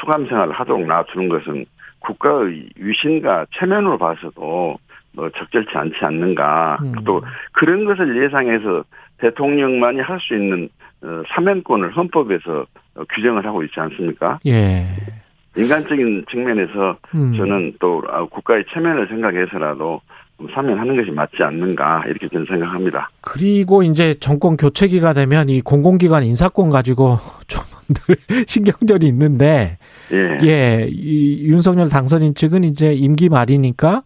수감 0.00 0.26
생활을 0.26 0.52
하도록 0.52 0.86
놔두는 0.86 1.28
것은 1.28 1.66
국가의 2.00 2.68
위신과 2.76 3.46
체면으로 3.52 3.98
봐서도 3.98 4.78
뭐 5.14 5.30
적절치 5.30 5.70
않지 5.74 5.96
않는가. 6.02 6.78
음. 6.82 6.92
또 7.04 7.22
그런 7.52 7.84
것을 7.84 8.22
예상해서 8.22 8.84
대통령만이 9.18 10.00
할 10.00 10.18
수 10.20 10.34
있는 10.34 10.68
어, 11.02 11.22
사면권을 11.34 11.96
헌법에서 11.96 12.66
어, 12.94 13.02
규정을 13.14 13.44
하고 13.44 13.62
있지 13.62 13.78
않습니까? 13.78 14.38
예. 14.46 14.86
인간적인 15.56 16.24
측면에서 16.30 16.96
음. 17.14 17.34
저는 17.36 17.74
또 17.78 18.02
아, 18.10 18.24
국가의 18.24 18.64
체면을 18.72 19.06
생각해서라도 19.08 20.00
사면하는 20.52 20.96
것이 20.96 21.10
맞지 21.10 21.42
않는가 21.42 22.04
이렇게 22.06 22.26
저는 22.28 22.46
생각합니다. 22.46 23.08
그리고 23.20 23.82
이제 23.82 24.14
정권 24.14 24.56
교체기가 24.56 25.12
되면 25.12 25.48
이 25.48 25.60
공공기관 25.60 26.24
인사권 26.24 26.70
가지고 26.70 27.18
좀들 27.46 28.16
신경전이 28.48 29.06
있는데 29.06 29.78
예. 30.12 30.38
예, 30.42 30.88
이 30.90 31.46
윤석열 31.46 31.88
당선인 31.88 32.34
측은 32.34 32.64
이제 32.64 32.92
임기 32.92 33.28
말이니까 33.28 34.02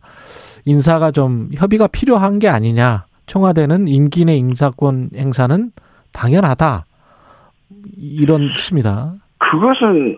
인사가 0.64 1.10
좀 1.10 1.48
협의가 1.54 1.86
필요한 1.86 2.38
게 2.38 2.48
아니냐. 2.48 3.07
청와대는 3.28 3.86
임기 3.88 4.24
내 4.24 4.34
인사권 4.34 5.10
행사는 5.14 5.70
당연하다. 6.12 6.84
이런 7.96 8.48
뜻입니다. 8.48 9.12
그것은 9.38 10.16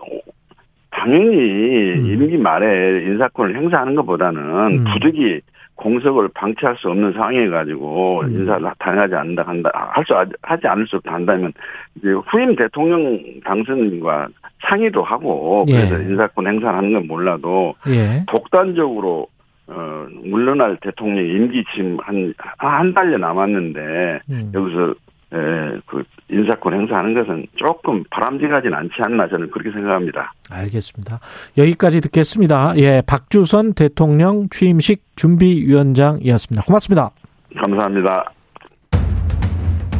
당연히 0.91 1.27
음. 1.27 2.05
임기 2.07 2.39
말에 2.39 3.03
인사권을 3.05 3.57
행사하는 3.57 3.95
것보다는 3.97 4.41
음. 4.41 4.85
부득이 4.93 5.41
공석을 5.75 6.29
방치할 6.35 6.77
수 6.79 6.89
없는 6.89 7.13
상황에 7.15 7.49
가지고 7.49 8.21
음. 8.21 8.31
인사를 8.33 8.71
당하지 8.79 9.15
않는다 9.15 9.43
한다 9.43 9.71
할 9.75 10.05
수 10.05 10.15
하지 10.43 10.67
않을 10.67 10.87
수 10.87 10.97
없다 10.97 11.13
한다면 11.15 11.53
이제 11.97 12.11
후임 12.11 12.55
대통령 12.55 13.19
당선인과 13.45 14.29
상의도 14.69 15.03
하고 15.03 15.59
예. 15.69 15.73
그래서 15.73 16.03
인사권 16.03 16.47
행사하는 16.47 16.93
건 16.93 17.07
몰라도 17.07 17.75
예. 17.89 18.25
독단적으로 18.29 19.27
어 19.71 20.07
물러날 20.25 20.77
대통령 20.83 21.25
임기 21.25 21.65
지금 21.75 21.99
한 22.03 22.35
한 22.59 22.93
달여 22.93 23.19
남았는데 23.19 24.21
음. 24.31 24.53
여기서 24.55 24.95
예, 25.33 25.79
그 25.87 26.03
인사권 26.29 26.75
행사하는 26.75 27.15
것은 27.15 27.47
조금 27.55 28.03
바람직하진 28.11 28.75
않지 28.75 28.95
않나 28.99 29.29
저는 29.29 29.51
그렇게 29.53 29.71
생각합니다. 29.71 30.33
알겠습니다. 30.51 31.21
여기까지 31.57 32.01
듣겠습니다. 32.01 32.73
예, 32.79 33.01
박주선 33.07 33.75
대통령 33.75 34.49
취임식 34.49 35.03
준비위원장이었습니다. 35.15 36.65
고맙습니다. 36.65 37.11
감사합니다. 37.57 38.25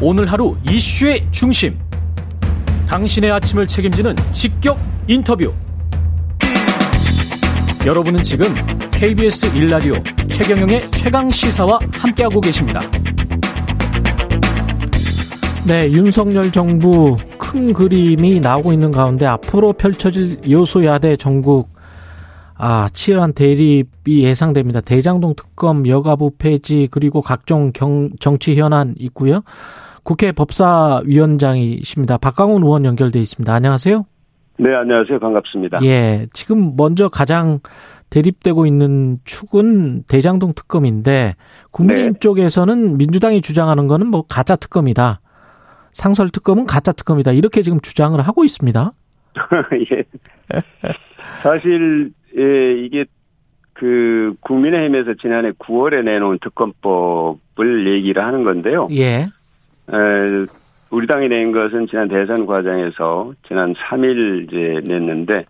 오늘 0.03 0.27
하루 0.27 0.57
이슈의 0.69 1.31
중심. 1.31 1.75
당신의 2.89 3.31
아침을 3.31 3.69
책임지는 3.69 4.17
직격 4.33 4.79
인터뷰. 5.07 5.53
여러분은 7.87 8.23
지금 8.25 8.47
KBS 9.01 9.57
일라디오 9.57 9.95
최경영의 10.29 10.81
최강 10.91 11.31
시사와 11.31 11.79
함께하고 11.91 12.39
계십니다. 12.39 12.81
네, 15.67 15.91
윤석열 15.91 16.53
정부 16.53 17.17
큰 17.39 17.73
그림이 17.73 18.41
나오고 18.41 18.75
있는 18.75 18.93
가운데 18.93 19.25
앞으로 19.25 19.73
펼쳐질 19.73 20.37
요소야대 20.47 21.17
전국 21.17 21.71
아, 22.59 22.91
치열한 22.93 23.33
대립이 23.33 23.87
예상됩니다. 24.23 24.83
대장동 24.83 25.33
특검 25.35 25.89
여가부 25.89 26.33
폐지 26.37 26.87
그리고 26.91 27.23
각종 27.23 27.73
경, 27.73 28.11
정치 28.21 28.61
현안 28.61 28.95
있고요. 28.99 29.41
국회 30.05 30.31
법사위원장이십니다. 30.31 32.19
박강훈 32.19 32.63
의원 32.63 32.85
연결돼 32.85 33.19
있습니다. 33.19 33.51
안녕하세요. 33.51 34.05
네, 34.59 34.75
안녕하세요. 34.75 35.19
반갑습니다. 35.19 35.79
예, 35.85 36.27
지금 36.35 36.75
먼저 36.77 37.09
가장 37.09 37.61
대립되고 38.11 38.67
있는 38.67 39.19
축은 39.25 40.03
대장동 40.05 40.55
특검인데 40.55 41.37
국민의힘 41.71 42.15
네. 42.15 42.19
쪽에서는 42.19 42.97
민주당이 42.99 43.41
주장하는 43.41 43.87
거는 43.87 44.09
뭐 44.09 44.25
가짜 44.29 44.57
특검이다. 44.57 45.21
상설 45.93 46.31
특검은 46.31 46.67
가짜 46.67 46.93
특검이다. 46.93 47.33
이렇게 47.33 47.63
지금 47.63 47.81
주장을 47.81 48.21
하고 48.21 48.45
있습니다. 48.45 48.93
예. 49.93 50.05
사실 51.43 52.13
예, 52.37 52.73
이게 52.85 53.07
그 53.73 54.35
국민의힘에서 54.41 55.15
지난해 55.15 55.53
9월에 55.53 56.05
내놓은 56.05 56.39
특검법을 56.43 57.89
얘기를 57.89 58.23
하는 58.25 58.45
건데요. 58.45 58.89
예. 58.93 59.23
에, 59.25 60.47
우리 60.91 61.07
당이 61.07 61.29
낸 61.29 61.53
것은 61.53 61.87
지난 61.87 62.09
대선 62.09 62.47
과정에서 62.47 63.33
지난 63.47 63.75
3일 63.75 64.49
이제 64.49 64.81
냈는데 64.85 65.47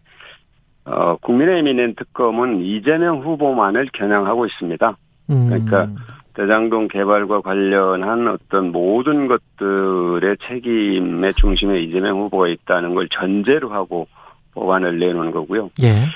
어 0.85 1.17
국민의힘이 1.17 1.75
낸 1.75 1.95
특검은 1.95 2.63
이재명 2.63 3.21
후보만을 3.21 3.89
겨냥하고 3.93 4.47
있습니다. 4.47 4.97
그러니까 5.27 5.85
음. 5.85 5.97
대장동 6.35 6.89
개발과 6.89 7.41
관련한 7.41 8.29
어떤 8.29 8.73
모든 8.73 9.29
것들의 9.29 10.37
책임의 10.49 11.35
중심에 11.35 11.81
이재명 11.81 12.21
후보가 12.21 12.49
있다는 12.49 12.95
걸 12.95 13.09
전제로 13.11 13.71
하고 13.71 14.09
법안을 14.55 14.99
내놓은 14.99 15.33
거고요. 15.33 15.71
예. 15.83 16.07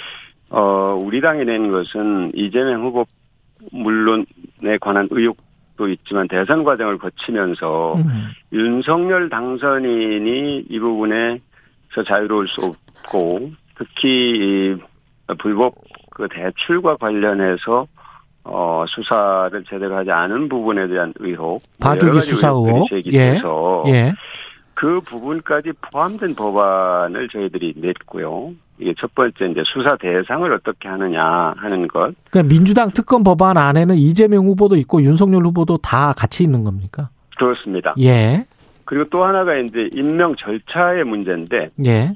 어, 0.50 0.96
우리 1.02 1.20
당이 1.20 1.44
낸 1.44 1.70
것은 1.70 2.32
이재명 2.34 2.84
후보 2.84 3.06
물론에 3.72 4.78
관한 4.80 5.08
의혹도 5.10 5.88
있지만 5.88 6.28
대선 6.28 6.64
과정을 6.64 6.98
거치면서 6.98 7.94
음. 7.96 8.30
윤석열 8.52 9.28
당선인이 9.28 10.66
이 10.68 10.78
부분에 10.78 11.40
서 11.92 12.02
자유로울 12.02 12.48
수 12.48 12.60
없고 12.60 13.52
특히 13.78 14.76
불법 15.38 15.74
그 16.10 16.28
대출과 16.28 16.96
관련해서 16.96 17.86
어, 18.44 18.84
수사를 18.88 19.64
제대로 19.64 19.96
하지 19.96 20.10
않은 20.10 20.48
부분에 20.48 20.86
대한 20.86 21.14
의혹. 21.18 21.62
봐주기 21.80 22.20
수사 22.20 22.48
의혹. 22.48 22.86
예. 23.12 23.40
예. 23.86 24.12
그 24.74 25.00
부분까지 25.00 25.72
포함된 25.80 26.34
법안을 26.34 27.28
저희들이 27.28 27.74
냈고요. 27.76 28.52
이게 28.78 28.92
첫 28.98 29.14
번째 29.14 29.46
이제 29.46 29.62
수사 29.72 29.96
대상을 29.96 30.52
어떻게 30.52 30.88
하느냐 30.88 31.54
하는 31.56 31.86
것. 31.88 32.12
그러니까 32.30 32.42
민주당 32.52 32.90
특검 32.90 33.22
법안 33.22 33.56
안에는 33.56 33.94
이재명 33.94 34.44
후보도 34.46 34.76
있고 34.76 35.00
윤석열 35.02 35.42
후보도 35.44 35.78
다 35.78 36.12
같이 36.12 36.42
있는 36.42 36.64
겁니까? 36.64 37.08
그렇습니다. 37.38 37.94
예. 38.00 38.44
그리고 38.84 39.08
또 39.10 39.24
하나가 39.24 39.56
이제 39.56 39.88
임명 39.94 40.34
절차의 40.36 41.04
문제인데. 41.04 41.70
예. 41.86 42.14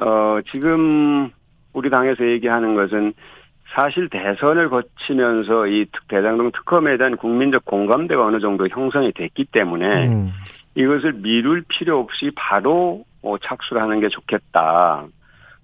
어, 0.00 0.38
지금 0.52 1.30
우리 1.72 1.90
당에서 1.90 2.26
얘기하는 2.26 2.74
것은 2.74 3.12
사실 3.74 4.08
대선을 4.08 4.70
거치면서 4.70 5.66
이 5.66 5.86
대장동 6.08 6.52
특검에 6.52 6.96
대한 6.96 7.16
국민적 7.16 7.64
공감대가 7.64 8.24
어느 8.24 8.38
정도 8.40 8.66
형성이 8.68 9.12
됐기 9.12 9.46
때문에 9.46 10.08
음. 10.08 10.32
이것을 10.74 11.14
미룰 11.14 11.64
필요 11.68 11.98
없이 11.98 12.30
바로 12.36 13.04
어, 13.22 13.36
착수를 13.38 13.82
하는 13.82 14.00
게 14.00 14.08
좋겠다. 14.08 15.04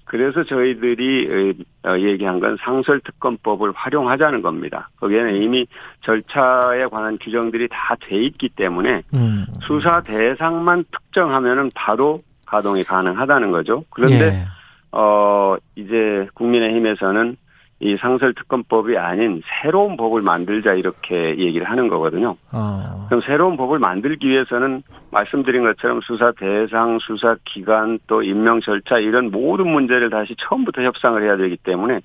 그래서 0.04 0.44
저희들이 0.44 1.54
어, 1.84 1.98
얘기한 1.98 2.40
건 2.40 2.58
상설특검법을 2.60 3.72
활용하자는 3.74 4.42
겁니다. 4.42 4.90
거기에는 4.96 5.36
이미 5.36 5.66
절차에 6.02 6.84
관한 6.90 7.16
규정들이 7.18 7.68
다 7.70 7.94
돼 8.00 8.16
있기 8.24 8.50
때문에 8.50 9.02
음. 9.14 9.46
수사 9.62 10.02
대상만 10.02 10.84
특정하면은 10.90 11.70
바로 11.74 12.20
가동이 12.52 12.84
가능하다는 12.84 13.50
거죠. 13.50 13.84
그런데 13.88 14.26
예. 14.26 14.44
어 14.92 15.56
이제 15.74 16.28
국민의힘에서는 16.34 17.36
이 17.80 17.96
상설특검법이 17.96 18.96
아닌 18.98 19.42
새로운 19.62 19.96
법을 19.96 20.20
만들자 20.20 20.74
이렇게 20.74 21.36
얘기를 21.38 21.68
하는 21.68 21.88
거거든요. 21.88 22.36
어. 22.52 23.06
그럼 23.08 23.22
새로운 23.22 23.56
법을 23.56 23.78
만들기 23.78 24.28
위해서는 24.28 24.82
말씀드린 25.10 25.64
것처럼 25.64 26.00
수사 26.02 26.30
대상, 26.32 26.98
수사 27.00 27.36
기간, 27.44 27.98
또 28.06 28.22
임명 28.22 28.60
절차 28.60 28.98
이런 28.98 29.30
모든 29.32 29.66
문제를 29.68 30.10
다시 30.10 30.36
처음부터 30.38 30.82
협상을 30.82 31.20
해야 31.22 31.36
되기 31.36 31.56
때문에 31.56 32.00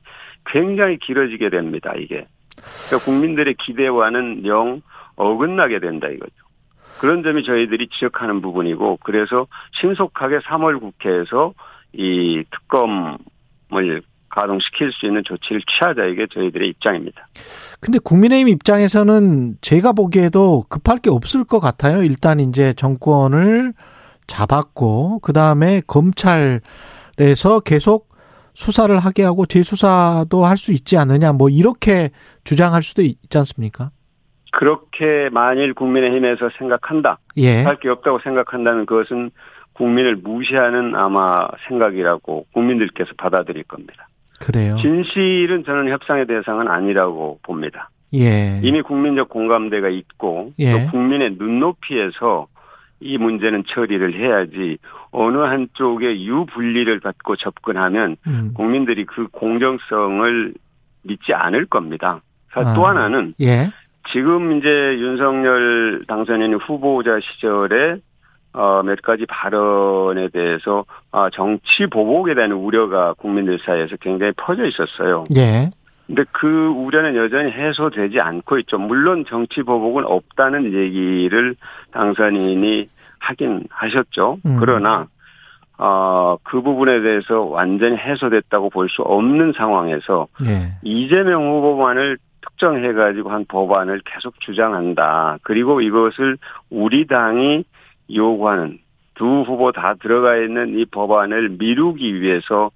굉장히 0.48 0.98
길어지게 0.98 1.50
됩니다. 1.50 1.94
이게 1.96 2.26
그러니까 2.56 3.06
국민들의 3.06 3.54
기대와는 3.60 4.48
영 4.48 4.82
어긋나게 5.16 5.80
된다 5.80 6.08
이거죠. 6.08 6.47
그런 7.00 7.24
점이 7.24 7.44
저희들이 7.44 7.90
지적하는 7.94 8.42
부분이고 8.42 9.00
그래서 9.04 9.48
신속하게 9.80 10.40
3월 10.40 10.80
국회에서 10.80 11.54
이 11.94 12.44
특검을 12.52 14.02
가동시킬 14.30 14.92
수 14.92 15.06
있는 15.06 15.24
조치를 15.24 15.62
취하자 15.62 16.06
이게 16.06 16.28
저희들의 16.32 16.68
입장입니다. 16.70 17.26
근데 17.80 17.98
국민의힘 18.00 18.50
입장에서는 18.50 19.58
제가 19.62 19.94
보기에도 19.94 20.64
급할 20.70 20.98
게 21.00 21.10
없을 21.10 21.44
것 21.44 21.60
같아요. 21.60 22.04
일단 22.04 22.40
이제 22.40 22.74
정권을 22.74 23.74
잡았고 24.28 25.20
그 25.20 25.34
다음에 25.34 25.82
검찰에서 25.88 26.62
계속 27.64 28.10
수사를 28.54 28.98
하게 29.00 29.24
하고 29.24 29.46
재수사도 29.46 30.44
할 30.46 30.58
수 30.58 30.72
있지 30.72 30.98
않느냐 30.98 31.32
뭐 31.32 31.50
이렇게 31.50 32.10
주장할 32.44 32.82
수도 32.84 33.02
있지 33.04 33.38
않습니까? 33.38 33.92
그렇게 34.52 35.30
만일 35.32 35.74
국민의힘에서 35.74 36.50
생각한다, 36.58 37.20
예. 37.38 37.64
할게 37.64 37.90
없다고 37.90 38.20
생각한다면 38.20 38.86
그것은 38.86 39.32
국민을 39.74 40.16
무시하는 40.16 40.96
아마 40.96 41.48
생각이라고 41.68 42.48
국민들께서 42.54 43.12
받아들일 43.18 43.64
겁니다. 43.64 44.08
그래요. 44.40 44.76
진실은 44.78 45.64
저는 45.66 45.90
협상의 45.90 46.26
대상은 46.28 46.68
아니라고 46.68 47.40
봅니다. 47.44 47.90
예. 48.14 48.60
이미 48.64 48.82
국민적 48.82 49.30
공감대가 49.30 49.90
있고 49.90 50.54
예. 50.60 50.72
또 50.72 50.92
국민의 50.92 51.36
눈높이에서 51.38 52.48
이 53.00 53.18
문제는 53.18 53.66
처리를 53.68 54.16
해야지 54.16 54.78
어느 55.12 55.38
한쪽에 55.38 56.22
유불리를 56.22 57.00
갖고 57.02 57.36
접근하면 57.36 58.18
음. 58.26 58.52
국민들이 58.56 59.06
그 59.06 59.28
공정성을 59.28 60.54
믿지 61.04 61.34
않을 61.34 61.66
겁니다. 61.68 62.22
아, 62.54 62.74
또 62.74 62.88
하나는 62.88 63.36
예. 63.40 63.70
지금 64.12 64.58
이제 64.58 64.68
윤석열 65.00 66.04
당선인 66.08 66.54
후보자 66.56 67.20
시절에 67.20 67.98
어, 68.54 68.82
몇 68.84 69.02
가지 69.02 69.26
발언에 69.28 70.30
대해서 70.30 70.86
아, 71.12 71.30
정치 71.32 71.86
보복에 71.92 72.34
대한 72.34 72.52
우려가 72.52 73.14
국민들 73.14 73.60
사이에서 73.60 73.98
굉장히 73.98 74.32
퍼져 74.36 74.66
있었어요. 74.66 75.26
예. 75.36 75.70
근데 76.08 76.24
그 76.32 76.68
우려는 76.68 77.16
여전히 77.16 77.52
해소되지 77.52 78.20
않고 78.22 78.58
있죠. 78.60 78.78
물론 78.78 79.26
정치 79.28 79.62
보복은 79.62 80.06
없다는 80.06 80.74
얘기를 80.74 81.56
당선인이 81.92 82.88
하긴 83.20 83.66
하셨죠. 83.70 84.38
음. 84.46 84.58
그러나 84.60 85.08
어, 85.78 86.38
그 86.44 86.62
부분에 86.62 87.02
대해서 87.02 87.42
완전히 87.42 87.98
해소됐다고 87.98 88.70
볼 88.70 88.90
수 88.90 89.02
없는 89.04 89.54
상황에서 89.56 90.28
예. 90.46 90.74
이재명 90.82 91.52
후보만을 91.52 92.18
특정해가지고 92.48 93.30
한 93.30 93.46
법안을 93.46 94.02
계속 94.06 94.40
주장한다. 94.40 95.40
그리고 95.44 95.82
이것을 95.82 96.38
우리 96.70 97.06
당이 97.08 97.64
요구하는 98.14 98.80
두 99.16 99.26
후보 99.42 99.72
다 99.72 99.96
들어가 100.02 100.38
있는 100.38 100.78
이 100.78 100.86
법안을 100.86 101.58
미루기 101.60 102.22
위해서 102.22 102.72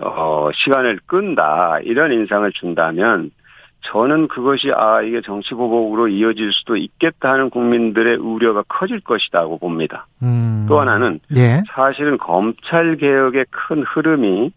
어, 0.00 0.50
시간을 0.54 1.00
끈다. 1.06 1.80
이런 1.82 2.12
인상을 2.12 2.50
준다면 2.52 3.30
저는 3.80 4.28
그것이 4.28 4.72
아 4.74 5.02
이게 5.02 5.20
정치 5.20 5.54
보복으로 5.54 6.08
이어질 6.08 6.52
수도 6.52 6.76
있겠다 6.76 7.32
하는 7.32 7.48
국민들의 7.48 8.16
우려가 8.16 8.62
커질 8.68 9.00
것이다고 9.00 9.58
봅니다. 9.58 10.06
음. 10.22 10.66
또 10.68 10.80
하나는 10.80 11.20
예. 11.36 11.62
사실은 11.74 12.18
검찰 12.18 12.96
개혁의 12.96 13.46
큰 13.50 13.82
흐름이 13.84 14.52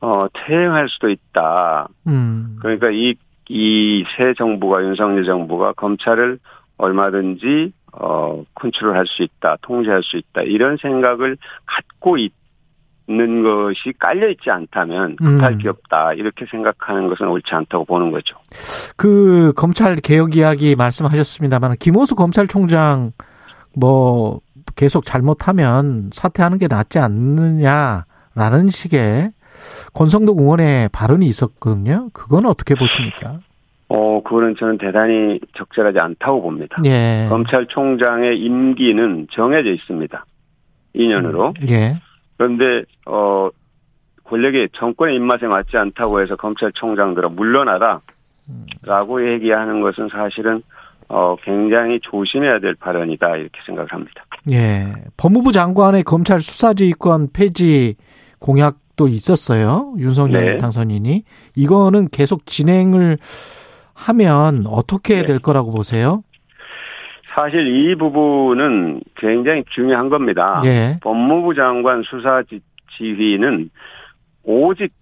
어 0.00 0.26
퇴행할 0.32 0.88
수도 0.88 1.10
있다. 1.10 1.88
음. 2.06 2.56
그러니까 2.60 2.90
이 2.90 3.14
이 3.54 4.04
새 4.16 4.32
정부가 4.34 4.82
윤석열 4.82 5.24
정부가 5.24 5.72
검찰을 5.74 6.38
얼마든지 6.78 7.72
어 7.92 8.42
컨트롤할 8.54 9.06
수 9.06 9.22
있다, 9.22 9.58
통제할 9.60 10.02
수 10.02 10.16
있다 10.16 10.40
이런 10.42 10.76
생각을 10.78 11.36
갖고 11.66 12.16
있. 12.16 12.32
있는 13.08 13.42
것이 13.42 13.92
깔려 13.98 14.28
있지 14.30 14.48
않다면 14.48 15.16
급할 15.16 15.52
음. 15.52 15.58
게 15.58 15.68
없다 15.68 16.14
이렇게 16.14 16.46
생각하는 16.48 17.08
것은 17.08 17.26
옳지 17.26 17.52
않다고 17.52 17.84
보는 17.84 18.12
거죠. 18.12 18.36
그 18.96 19.52
검찰 19.56 19.96
개혁 19.96 20.36
이야기 20.36 20.76
말씀하셨습니다만 20.76 21.74
김호수 21.80 22.14
검찰총장 22.14 23.10
뭐 23.76 24.40
계속 24.76 25.04
잘못하면 25.04 26.10
사퇴하는 26.14 26.58
게 26.58 26.68
낫지 26.68 27.00
않느냐라는 27.00 28.68
식의 28.70 29.32
권성동 29.94 30.38
의원의 30.38 30.90
발언이 30.90 31.26
있었거든요. 31.26 32.10
그건 32.12 32.46
어떻게 32.46 32.74
보십니까? 32.74 33.40
어, 33.88 34.22
그거는 34.22 34.56
저는 34.58 34.78
대단히 34.78 35.38
적절하지 35.56 35.98
않다고 35.98 36.40
봅니다. 36.42 36.76
예. 36.86 37.26
검찰총장의 37.28 38.38
임기는 38.38 39.26
정해져 39.32 39.70
있습니다. 39.70 40.24
2년으로. 40.94 41.48
음, 41.48 41.68
예. 41.68 42.00
그런데 42.36 42.84
어 43.06 43.50
권력의 44.24 44.70
정권의 44.72 45.16
입맛에 45.16 45.46
맞지 45.46 45.76
않다고 45.76 46.20
해서 46.20 46.36
검찰총장들은 46.36 47.36
물러나라라고 47.36 48.00
얘기하는 49.30 49.80
것은 49.80 50.08
사실은 50.08 50.62
어 51.08 51.36
굉장히 51.42 52.00
조심해야 52.00 52.60
될 52.60 52.74
발언이다 52.74 53.36
이렇게 53.36 53.60
생각합니다. 53.66 54.24
예, 54.50 54.92
법무부 55.16 55.52
장관의 55.52 56.02
검찰 56.02 56.40
수사지휘권 56.40 57.28
폐지 57.32 57.94
공약 58.38 58.76
도 58.96 59.08
있었어요. 59.08 59.94
윤석열 59.98 60.44
네. 60.44 60.58
당선인이 60.58 61.24
이거는 61.56 62.08
계속 62.08 62.44
진행을 62.46 63.16
하면 63.94 64.64
어떻게 64.66 65.16
네. 65.16 65.24
될 65.24 65.38
거라고 65.38 65.70
보세요? 65.70 66.22
사실 67.34 67.66
이 67.66 67.94
부분은 67.94 69.00
굉장히 69.16 69.64
중요한 69.70 70.10
겁니다. 70.10 70.60
예. 70.64 70.98
법무부 71.00 71.54
장관 71.54 72.02
수사 72.02 72.42
지휘는 72.98 73.70
오직 74.44 74.92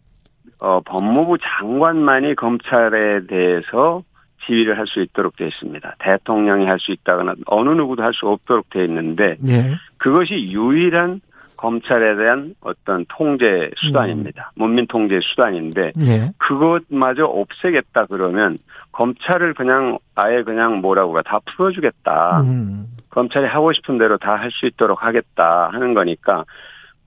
어, 0.62 0.80
법무부 0.84 1.38
장관만이 1.38 2.36
검찰에 2.36 3.26
대해서 3.26 4.03
지휘를 4.47 4.78
할 4.78 4.86
수 4.86 5.01
있도록 5.03 5.36
되어 5.36 5.49
있습니다. 5.49 5.97
대통령이 5.99 6.66
할 6.66 6.78
수 6.78 6.93
있다거나 6.93 7.34
어느 7.47 7.70
누구도 7.70 8.03
할 8.03 8.12
수 8.12 8.28
없도록 8.28 8.70
되어 8.70 8.84
있는데 8.84 9.36
예. 9.49 9.74
그것이 9.99 10.49
유일한 10.51 11.20
검찰에 11.61 12.17
대한 12.17 12.55
어떤 12.63 13.05
통제 13.11 13.71
수단입니다. 13.77 14.53
음. 14.55 14.63
문민 14.63 14.87
통제 14.87 15.21
수단인데 15.23 15.93
예. 16.07 16.31
그것마저 16.39 17.27
없애겠다 17.27 18.07
그러면 18.07 18.57
검찰을 18.93 19.53
그냥 19.53 19.99
아예 20.15 20.43
그냥 20.43 20.81
뭐라고 20.81 21.21
다 21.21 21.39
풀어주겠다. 21.45 22.41
음. 22.41 22.87
검찰이 23.11 23.47
하고 23.47 23.75
싶은 23.75 23.99
대로 23.99 24.17
다 24.17 24.37
할 24.37 24.51
수 24.51 24.65
있도록 24.67 25.05
하겠다 25.05 25.69
하는 25.71 25.93
거니까 25.93 26.45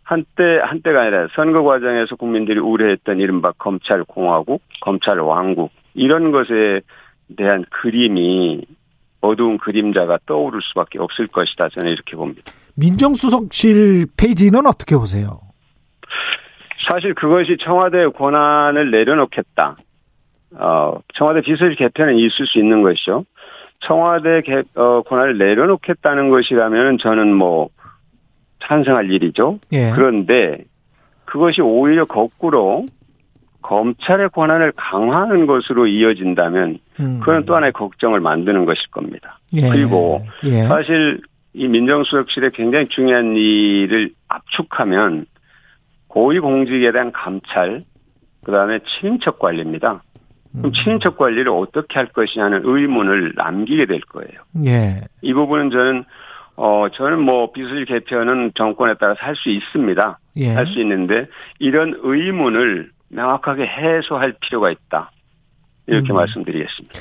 한때 0.04 0.60
한때가 0.64 1.02
아니라 1.02 1.28
선거 1.34 1.64
과정에서 1.64 2.16
국민들이 2.16 2.60
우려했던 2.60 3.20
이른바 3.20 3.54
검찰 3.58 4.04
공화국, 4.04 4.62
검찰 4.82 5.20
왕국 5.20 5.72
이런 5.96 6.32
것에 6.32 6.82
대한 7.38 7.66
그림이 7.72 8.66
어두운 9.22 9.58
그림자가 9.58 10.20
떠오를 10.28 10.62
수밖에 10.62 11.00
없을 11.00 11.26
것이다 11.26 11.70
저는 11.70 11.90
이렇게 11.90 12.16
봅니다. 12.16 12.52
민정수석실 12.76 14.08
페이지는 14.18 14.66
어떻게 14.66 14.96
보세요? 14.96 15.40
사실 16.88 17.14
그것이 17.14 17.58
청와대 17.62 18.08
권한을 18.08 18.92
내려놓겠다. 18.92 19.78
어, 20.56 21.00
청와대 21.16 21.42
비서실 21.42 21.76
개편은 21.76 22.18
있을 22.18 22.46
수 22.46 22.60
있는 22.60 22.82
것이죠. 22.84 23.26
청와대 23.80 24.42
개, 24.42 24.64
어, 24.76 25.02
권한을 25.04 25.38
내려놓겠다는 25.38 26.30
것이라면 26.30 26.98
저는 27.00 27.34
뭐 27.34 27.70
찬성할 28.68 29.12
일이죠. 29.12 29.60
예. 29.72 29.92
그런데 29.92 30.64
그것이 31.26 31.62
오히려 31.62 32.06
거꾸로 32.06 32.86
검찰의 33.62 34.30
권한을 34.30 34.74
강화하는 34.76 35.46
것으로 35.48 35.88
이어진다면 35.88 36.80
음. 37.00 37.20
그건 37.20 37.46
또 37.46 37.56
하나의 37.56 37.72
걱정을 37.72 38.20
만드는 38.20 38.66
것일 38.66 38.92
겁니다. 38.92 39.40
예. 39.54 39.70
그리고 39.70 40.26
예. 40.46 40.64
사실 40.64 41.22
이 41.54 41.68
민정수석실에 41.68 42.50
굉장히 42.54 42.88
중요한 42.90 43.36
일을 43.36 44.12
압축하면 44.28 45.26
고위공직에 46.08 46.92
대한 46.92 47.12
감찰, 47.12 47.84
그 48.44 48.52
다음에 48.52 48.80
친인척 48.80 49.40
관리입니다. 49.40 50.04
그럼 50.52 50.66
음. 50.66 50.72
친인척 50.72 51.18
관리를 51.18 51.50
어떻게 51.50 51.96
할 51.96 52.08
것이냐는 52.08 52.62
의문을 52.64 53.34
남기게 53.36 53.86
될 53.88 54.02
거예요. 54.02 54.42
예. 54.66 55.02
이 55.22 55.34
부분은 55.34 55.72
저는 55.72 56.04
어 56.56 56.88
저는 56.94 57.20
뭐 57.20 57.52
비서실 57.52 57.86
개편은 57.86 58.52
정권에 58.56 58.94
따라서 59.00 59.20
할 59.22 59.36
수 59.36 59.50
있습니다. 59.50 60.20
예. 60.38 60.50
할수 60.50 60.80
있는데 60.82 61.28
이런 61.58 62.00
의문을 62.04 62.92
명확하게 63.10 63.66
해소할 63.66 64.36
필요가 64.40 64.70
있다. 64.70 65.12
이렇게 65.88 66.14
음. 66.14 66.16
말씀드리겠습니다. 66.16 67.00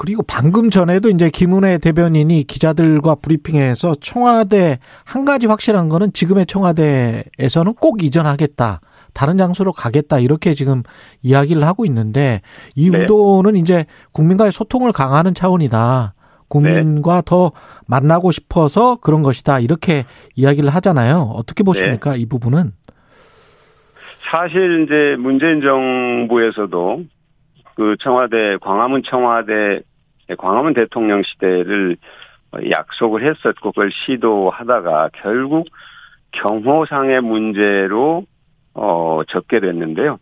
그리고 0.00 0.22
방금 0.22 0.70
전에도 0.70 1.10
이제 1.10 1.28
김은혜 1.28 1.76
대변인이 1.76 2.44
기자들과 2.44 3.16
브리핑에서 3.16 3.96
청와대 4.00 4.78
한 5.04 5.26
가지 5.26 5.46
확실한 5.46 5.90
거는 5.90 6.14
지금의 6.14 6.46
청와대에서는 6.46 7.74
꼭 7.74 8.02
이전하겠다. 8.02 8.80
다른 9.12 9.36
장소로 9.36 9.74
가겠다. 9.74 10.18
이렇게 10.18 10.54
지금 10.54 10.84
이야기를 11.20 11.62
하고 11.64 11.84
있는데 11.84 12.40
이 12.74 12.88
네. 12.88 13.00
의도는 13.00 13.56
이제 13.56 13.84
국민과의 14.12 14.52
소통을 14.52 14.92
강화하는 14.92 15.34
차원이다. 15.34 16.14
국민과 16.48 17.16
네. 17.16 17.22
더 17.26 17.52
만나고 17.86 18.30
싶어서 18.32 18.96
그런 18.96 19.22
것이다. 19.22 19.60
이렇게 19.60 20.06
이야기를 20.34 20.70
하잖아요. 20.70 21.30
어떻게 21.34 21.62
보십니까? 21.62 22.12
네. 22.12 22.20
이 22.20 22.26
부분은? 22.26 22.72
사실 24.30 24.82
이제 24.82 25.16
문재인 25.18 25.60
정부에서도 25.60 27.04
그 27.74 27.96
청와대 28.00 28.56
광화문 28.62 29.02
청와대 29.04 29.82
광화문 30.36 30.74
대통령 30.74 31.22
시대를 31.22 31.96
약속을 32.70 33.24
했었고 33.24 33.72
그걸 33.72 33.90
시도하다가 33.92 35.10
결국 35.14 35.68
경호상의 36.32 37.20
문제로 37.20 38.24
어 38.74 39.22
적게 39.28 39.60
됐는데요. 39.60 40.18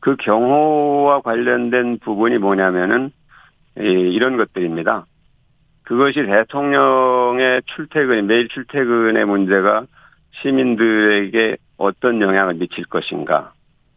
그 0.00 0.16
경호와 0.16 1.20
관련된 1.22 1.98
부분이 1.98 2.38
뭐냐면은 2.38 3.10
이런 3.76 4.36
것들입니다. 4.36 5.06
그것이 5.82 6.24
대통령의 6.24 7.62
출퇴근, 7.66 8.26
매일 8.26 8.48
출퇴근의 8.48 9.24
문제가 9.26 9.86
시민들에게 10.42 11.56
어떤 11.76 12.20
영향을 12.20 12.54
미칠 12.54 12.84
것인가. 12.84 13.52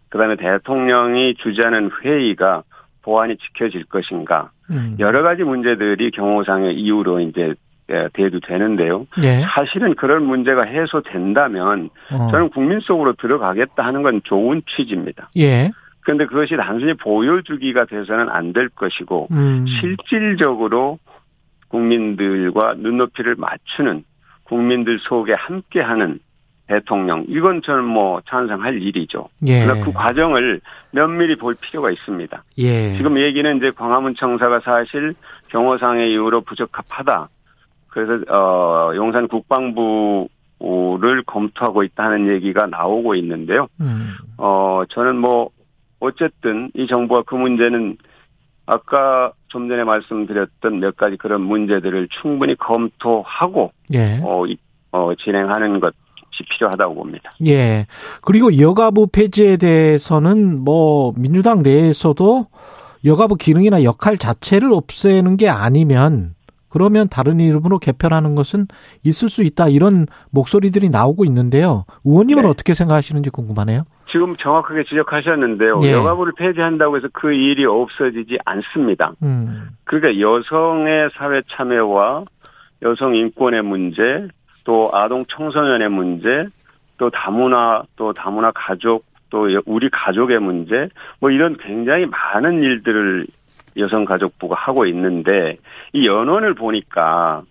그 0.10 0.18
다음에 0.18 0.36
대통령이 0.36 1.36
주재하는 1.36 1.92
회의가 2.02 2.64
보안이 3.08 3.38
지켜질 3.38 3.86
것인가. 3.86 4.52
음. 4.70 4.98
여러 5.00 5.24
가지 5.24 5.44
문제들이 5.44 6.12
경호상의 6.12 6.76
이유로 6.76 7.22
이제 7.22 7.56
돼도 7.88 8.42
되는데요. 8.42 9.08
예. 9.24 9.44
사실은 9.48 9.96
그런 9.96 10.26
문제가 10.26 10.64
해소된다면 10.64 11.90
어. 12.12 12.28
저는 12.32 12.50
국민 12.50 12.82
속으로 12.82 13.14
들어가겠다 13.14 13.86
하는 13.86 14.02
건 14.04 14.20
좋은 14.26 14.62
취지입니다. 14.68 15.30
예. 15.38 15.72
그런데 16.02 16.26
그것이 16.26 16.58
단순히 16.58 16.96
보여 16.96 17.42
주기가 17.44 17.86
돼서는 17.86 18.28
안 18.30 18.52
될 18.52 18.68
것이고 18.68 19.30
음. 19.32 19.66
실질적으로 19.80 21.00
국민들과 21.70 22.74
눈높이를 22.74 23.36
맞추는 23.38 24.04
국민들 24.44 25.00
속에 25.00 25.34
함께하는 25.34 26.20
대통령 26.68 27.26
이건 27.30 27.62
저는 27.62 27.86
뭐 27.86 28.22
찬성할 28.28 28.82
일이죠. 28.82 29.30
예. 29.46 29.64
그러나 29.64 29.84
그 29.84 29.94
과정을 29.94 30.62
면밀히 30.92 31.36
볼 31.36 31.56
필요가 31.60 31.90
있습니다. 31.92 32.44
예. 32.60 32.98
지금 32.98 33.20
얘기는 33.20 33.58
이제 33.58 33.72
광화문 33.72 34.16
청사가 34.16 34.60
사실 34.60 35.16
경호상의 35.50 36.12
이유로 36.12 36.42
부적합하다. 36.42 37.30
그래서 37.88 38.22
어 38.32 38.94
용산 38.96 39.28
국방부를 39.28 41.24
검토하고 41.26 41.84
있다는 41.84 42.28
얘기가 42.28 42.68
나오고 42.68 43.16
있는데요. 43.16 43.68
음. 43.80 44.14
어 44.38 44.84
저는 44.90 45.18
뭐 45.18 45.50
어쨌든 46.00 46.70
이 46.76 46.86
정부가 46.86 47.24
그 47.24 47.36
문제는 47.36 47.98
아까 48.66 49.32
좀 49.48 49.70
전에 49.70 49.86
말씀드렸던 49.86 50.82
몇 50.82 50.98
가지 50.98 51.16
그런 51.16 51.42
문제들을 51.42 52.10
충분히 52.22 52.56
검토하고 52.56 53.72
예. 53.94 54.20
어, 54.22 54.44
어 54.92 55.16
진행하는 55.16 55.80
것 55.80 55.96
필요하다고 56.32 56.96
봅니다. 56.96 57.32
예. 57.46 57.88
그리고 58.22 58.60
여가부 58.60 59.08
폐지에 59.08 59.58
대해서는 59.58 60.64
뭐 60.64 61.14
민주당 61.16 61.64
내에서도 61.64 62.48
여가부 63.06 63.36
기능이나 63.36 63.84
역할 63.84 64.18
자체를 64.18 64.72
없애는 64.74 65.38
게 65.38 65.50
아니면 65.50 66.36
그러면 66.70 67.08
다른 67.08 67.40
이름으로 67.40 67.80
개편하는 67.80 68.36
것은 68.36 68.68
있을 69.04 69.30
수 69.30 69.42
있다 69.44 69.70
이런 69.70 70.06
목소리들이 70.32 70.90
나오고 70.90 71.26
있는데요. 71.26 71.86
의원님은 72.06 72.44
네. 72.44 72.50
어떻게 72.50 72.74
생각하시는지 72.74 73.30
궁금하네요. 73.30 73.84
지금 74.12 74.36
정확하게 74.38 74.84
지적하셨는데요. 74.84 75.80
예. 75.84 75.92
여가부를 75.92 76.34
폐지한다고 76.38 76.98
해서 76.98 77.08
그 77.14 77.34
일이 77.34 77.66
없어지지 77.66 78.38
않습니다. 78.46 79.14
음. 79.24 79.70
그러니까 79.86 80.20
여성의 80.20 81.10
사회 81.18 81.42
참여와 81.50 82.24
여성 82.84 83.16
인권의 83.16 83.64
문제, 83.64 84.28
또 84.68 84.90
아동 84.92 85.24
청소년의 85.30 85.88
문제, 85.88 86.46
또 86.98 87.10
다문화, 87.10 87.84
또 87.96 88.12
다문화 88.12 88.52
가족, 88.54 89.06
또 89.30 89.48
우리 89.66 89.90
가족의 89.90 90.40
문제, 90.40 90.90
뭐 91.22 91.32
이런 91.32 91.56
굉장히 91.56 92.06
많은 92.06 92.62
일들을 92.62 93.26
여성가족부가 93.78 94.56
하고 94.56 94.86
있는데 94.88 95.58
이 95.94 96.06
연원을 96.06 96.54
보니까 96.54 97.44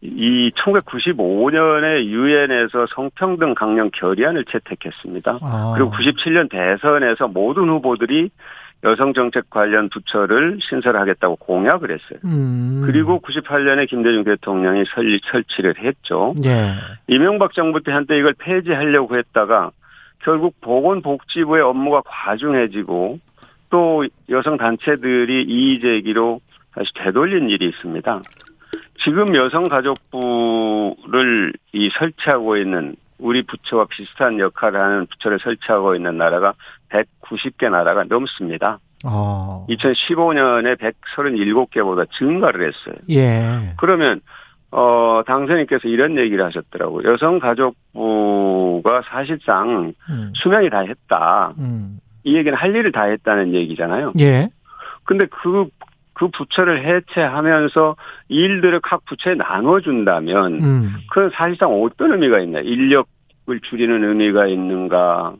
이 0.00 0.50
1995년에 0.56 2.06
유엔에서 2.06 2.86
성평등 2.94 3.54
강령 3.54 3.90
결의안을 3.92 4.46
채택했습니다. 4.46 5.38
아. 5.42 5.74
그리고 5.76 5.90
97년 5.90 6.50
대선에서 6.50 7.28
모든 7.28 7.68
후보들이 7.68 8.30
여성 8.84 9.12
정책 9.12 9.48
관련 9.48 9.88
부처를 9.88 10.58
신설하겠다고 10.60 11.36
공약을 11.36 11.92
했어요. 11.92 12.18
음. 12.24 12.82
그리고 12.84 13.20
98년에 13.20 13.88
김대중 13.88 14.24
대통령이 14.24 14.84
설리, 14.92 15.20
설치를 15.30 15.78
했죠. 15.78 16.34
예. 16.44 16.74
이명박 17.06 17.52
정부 17.52 17.80
때 17.80 17.92
한때 17.92 18.18
이걸 18.18 18.34
폐지하려고 18.38 19.16
했다가 19.16 19.70
결국 20.18 20.60
보건복지부의 20.60 21.62
업무가 21.62 22.02
과중해지고 22.04 23.20
또 23.70 24.04
여성 24.28 24.56
단체들이 24.56 25.44
이의 25.44 25.78
제기로 25.78 26.40
다시 26.74 26.90
되돌린 26.94 27.50
일이 27.50 27.68
있습니다. 27.68 28.20
지금 29.04 29.34
여성가족부를 29.34 31.52
이 31.72 31.90
설치하고 31.98 32.56
있는 32.56 32.96
우리 33.18 33.42
부처와 33.42 33.86
비슷한 33.86 34.38
역할을 34.38 34.80
하는 34.80 35.06
부처를 35.06 35.38
설치하고 35.40 35.94
있는 35.94 36.18
나라가 36.18 36.54
190개 37.36 37.70
나라가 37.70 38.04
넘습니다. 38.04 38.78
어. 39.04 39.66
2015년에 39.68 40.76
137개보다 40.78 42.06
증가를 42.18 42.68
했어요. 42.68 42.94
예. 43.10 43.74
그러면 43.78 44.20
어 44.70 45.22
당선인께서 45.26 45.88
이런 45.88 46.16
얘기를 46.18 46.44
하셨더라고요. 46.44 47.12
여성가족부가 47.12 49.02
사실상 49.08 49.92
음. 50.08 50.32
수명이 50.34 50.70
다 50.70 50.80
했다. 50.80 51.52
음. 51.58 51.98
이 52.24 52.36
얘기는 52.36 52.56
할 52.56 52.74
일을 52.74 52.92
다 52.92 53.02
했다는 53.02 53.54
얘기잖아요. 53.54 54.12
예. 54.20 54.48
근데 55.04 55.26
그, 55.26 55.66
그 56.14 56.28
부처를 56.28 56.84
해체하면서 56.84 57.96
일들을 58.28 58.80
각 58.80 59.04
부처에 59.06 59.34
나눠준다면, 59.34 60.62
음. 60.62 60.94
그건 61.10 61.30
사실상 61.34 61.70
어떤 61.82 62.12
의미가 62.12 62.38
있냐. 62.40 62.60
인력을 62.60 63.60
줄이는 63.68 64.04
의미가 64.04 64.46
있는가. 64.46 65.34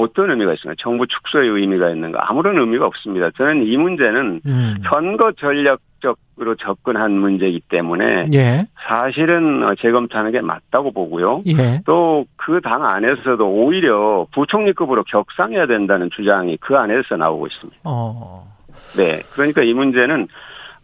어떤 0.00 0.30
의미가 0.30 0.54
있습니까? 0.54 0.80
정부 0.80 1.06
축소의 1.06 1.48
의미가 1.48 1.90
있는가? 1.90 2.30
아무런 2.30 2.58
의미가 2.58 2.86
없습니다. 2.86 3.30
저는 3.36 3.66
이 3.66 3.76
문제는 3.76 4.40
음. 4.46 4.76
선거 4.88 5.32
전략적으로 5.32 6.54
접근한 6.58 7.12
문제이기 7.12 7.60
때문에 7.68 8.26
예. 8.32 8.66
사실은 8.88 9.62
재검토하는 9.80 10.32
게 10.32 10.40
맞다고 10.40 10.92
보고요. 10.92 11.42
예. 11.46 11.80
또그 11.84 12.60
당 12.62 12.84
안에서도 12.84 13.46
오히려 13.46 14.26
부총리급으로 14.32 15.04
격상해야 15.04 15.66
된다는 15.66 16.10
주장이 16.14 16.56
그 16.60 16.76
안에서 16.76 17.16
나오고 17.16 17.46
있습니다. 17.46 17.80
어. 17.84 18.50
네. 18.96 19.20
그러니까 19.34 19.62
이 19.62 19.74
문제는 19.74 20.28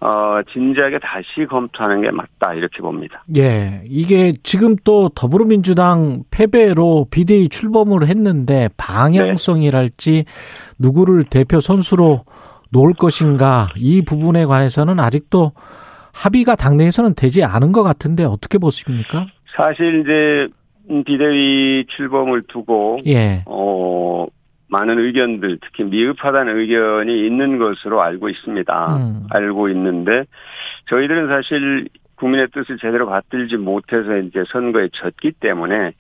어, 0.00 0.40
진지하게 0.52 0.98
다시 0.98 1.46
검토하는 1.48 2.02
게 2.02 2.10
맞다 2.10 2.54
이렇게 2.54 2.80
봅니다. 2.80 3.24
예, 3.36 3.82
이게 3.88 4.32
지금 4.42 4.76
또 4.84 5.08
더불어민주당 5.08 6.22
패배로 6.30 7.06
비대위 7.10 7.48
출범을 7.48 8.06
했는데 8.06 8.68
방향성이랄지 8.76 10.24
누구를 10.78 11.24
대표 11.24 11.60
선수로 11.60 12.24
놓을 12.70 12.92
것인가 12.94 13.68
이 13.76 14.02
부분에 14.02 14.44
관해서는 14.44 15.00
아직도 15.00 15.52
합의가 16.12 16.56
당내에서는 16.56 17.14
되지 17.14 17.44
않은 17.44 17.72
것 17.72 17.82
같은데 17.82 18.24
어떻게 18.24 18.58
보십니까? 18.58 19.26
사실 19.56 20.00
이제 20.00 20.46
비대위 21.04 21.86
출범을 21.88 22.42
두고 22.48 23.00
예. 23.06 23.42
어 23.46 24.26
많은 24.68 24.98
의견들, 24.98 25.58
특히 25.62 25.84
미흡하다는 25.84 26.58
의견이 26.58 27.26
있는 27.26 27.58
것으로 27.58 28.02
알고 28.02 28.28
있습니다. 28.28 28.96
음. 28.96 29.26
알고 29.30 29.68
있는데 29.68 30.24
저희들은 30.88 31.28
사실 31.28 31.88
국민의 32.16 32.48
뜻을 32.48 32.78
제대로 32.78 33.06
받들지 33.06 33.56
못해서 33.56 34.16
이제 34.18 34.44
선거에 34.48 34.88
졌기 34.92 35.32
때문에 35.32 35.92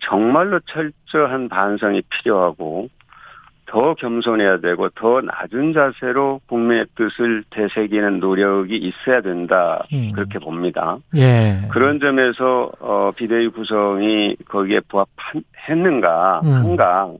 정말로 0.00 0.60
철저한 0.60 1.48
반성이 1.48 2.02
필요하고 2.02 2.88
더 3.66 3.94
겸손해야 3.94 4.60
되고 4.60 4.88
더 4.90 5.20
낮은 5.20 5.72
자세로 5.72 6.40
국민의 6.46 6.86
뜻을 6.94 7.44
되새기는 7.50 8.20
노력이 8.20 8.76
있어야 8.76 9.20
된다 9.22 9.84
음. 9.92 10.12
그렇게 10.12 10.38
봅니다. 10.38 10.98
예. 11.16 11.66
그런 11.72 11.98
점에서 11.98 12.70
어 12.78 13.10
비대위 13.16 13.48
구성이 13.48 14.36
거기에 14.48 14.80
부합했는가 14.88 16.42
음. 16.44 16.52
한가 16.52 17.10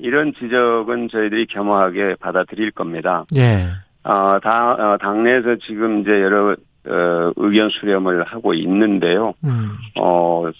이런 0.00 0.32
지적은 0.34 1.08
저희들이 1.08 1.46
겸허하게 1.46 2.16
받아들일 2.20 2.70
겁니다. 2.70 3.24
예. 3.36 3.68
어, 4.02 4.38
당, 4.42 4.70
어, 4.72 4.96
당내에서 4.98 5.56
지금 5.66 6.00
이제 6.00 6.22
여러, 6.22 6.52
어, 6.52 7.32
의견 7.36 7.68
수렴을 7.68 8.24
하고 8.24 8.54
있는데요. 8.54 9.34
음. 9.44 9.76
어, 9.98 10.50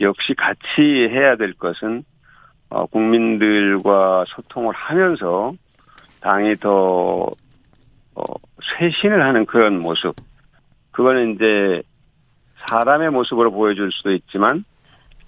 역시 0.00 0.34
같이 0.34 0.80
해야 0.80 1.36
될 1.36 1.52
것은, 1.54 2.04
어, 2.70 2.86
국민들과 2.86 4.24
소통을 4.28 4.74
하면서 4.74 5.52
당이 6.20 6.56
더, 6.56 7.30
어, 8.14 8.22
쇄신을 8.78 9.22
하는 9.22 9.44
그런 9.44 9.80
모습. 9.80 10.14
그거는 10.92 11.34
이제 11.34 11.82
사람의 12.66 13.10
모습으로 13.10 13.50
보여줄 13.52 13.92
수도 13.92 14.12
있지만 14.12 14.64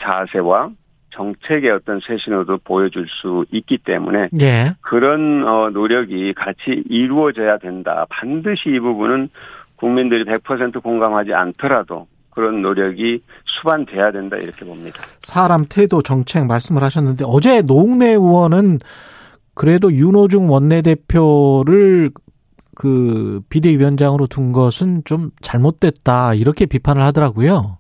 자세와 0.00 0.70
정책의 1.10 1.70
어떤 1.70 2.00
쇄신으로도 2.00 2.58
보여줄 2.58 3.06
수 3.08 3.44
있기 3.50 3.78
때문에 3.78 4.28
예. 4.40 4.74
그런 4.80 5.46
어, 5.46 5.70
노력이 5.70 6.34
같이 6.34 6.82
이루어져야 6.88 7.58
된다. 7.58 8.06
반드시 8.10 8.70
이 8.70 8.80
부분은 8.80 9.30
국민들이 9.76 10.24
100% 10.24 10.82
공감하지 10.82 11.32
않더라도 11.32 12.06
그런 12.30 12.62
노력이 12.62 13.22
수반돼야 13.44 14.12
된다 14.12 14.36
이렇게 14.36 14.64
봅니다. 14.64 15.00
사람 15.20 15.64
태도 15.68 16.02
정책 16.02 16.46
말씀을 16.46 16.82
하셨는데 16.82 17.24
어제 17.26 17.62
노웅래 17.62 18.10
의원은 18.10 18.78
그래도 19.54 19.92
윤호중 19.92 20.50
원내대표를 20.50 22.10
그 22.76 23.40
비대위원장으로 23.48 24.28
둔 24.28 24.52
것은 24.52 25.02
좀 25.04 25.30
잘못됐다 25.40 26.34
이렇게 26.34 26.64
비판을 26.66 27.02
하더라고요. 27.02 27.78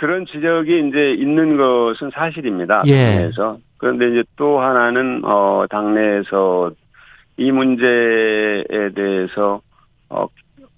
그런 0.00 0.24
지적이 0.24 0.88
이제 0.88 1.12
있는 1.12 1.58
것은 1.58 2.10
사실입니다. 2.14 2.82
예. 2.86 3.04
당내에서. 3.04 3.58
그런데 3.76 4.08
이제 4.08 4.24
또 4.36 4.58
하나는 4.58 5.20
어 5.24 5.66
당내에서 5.68 6.70
이 7.36 7.52
문제에 7.52 8.64
대해서 8.94 9.60
어 10.08 10.26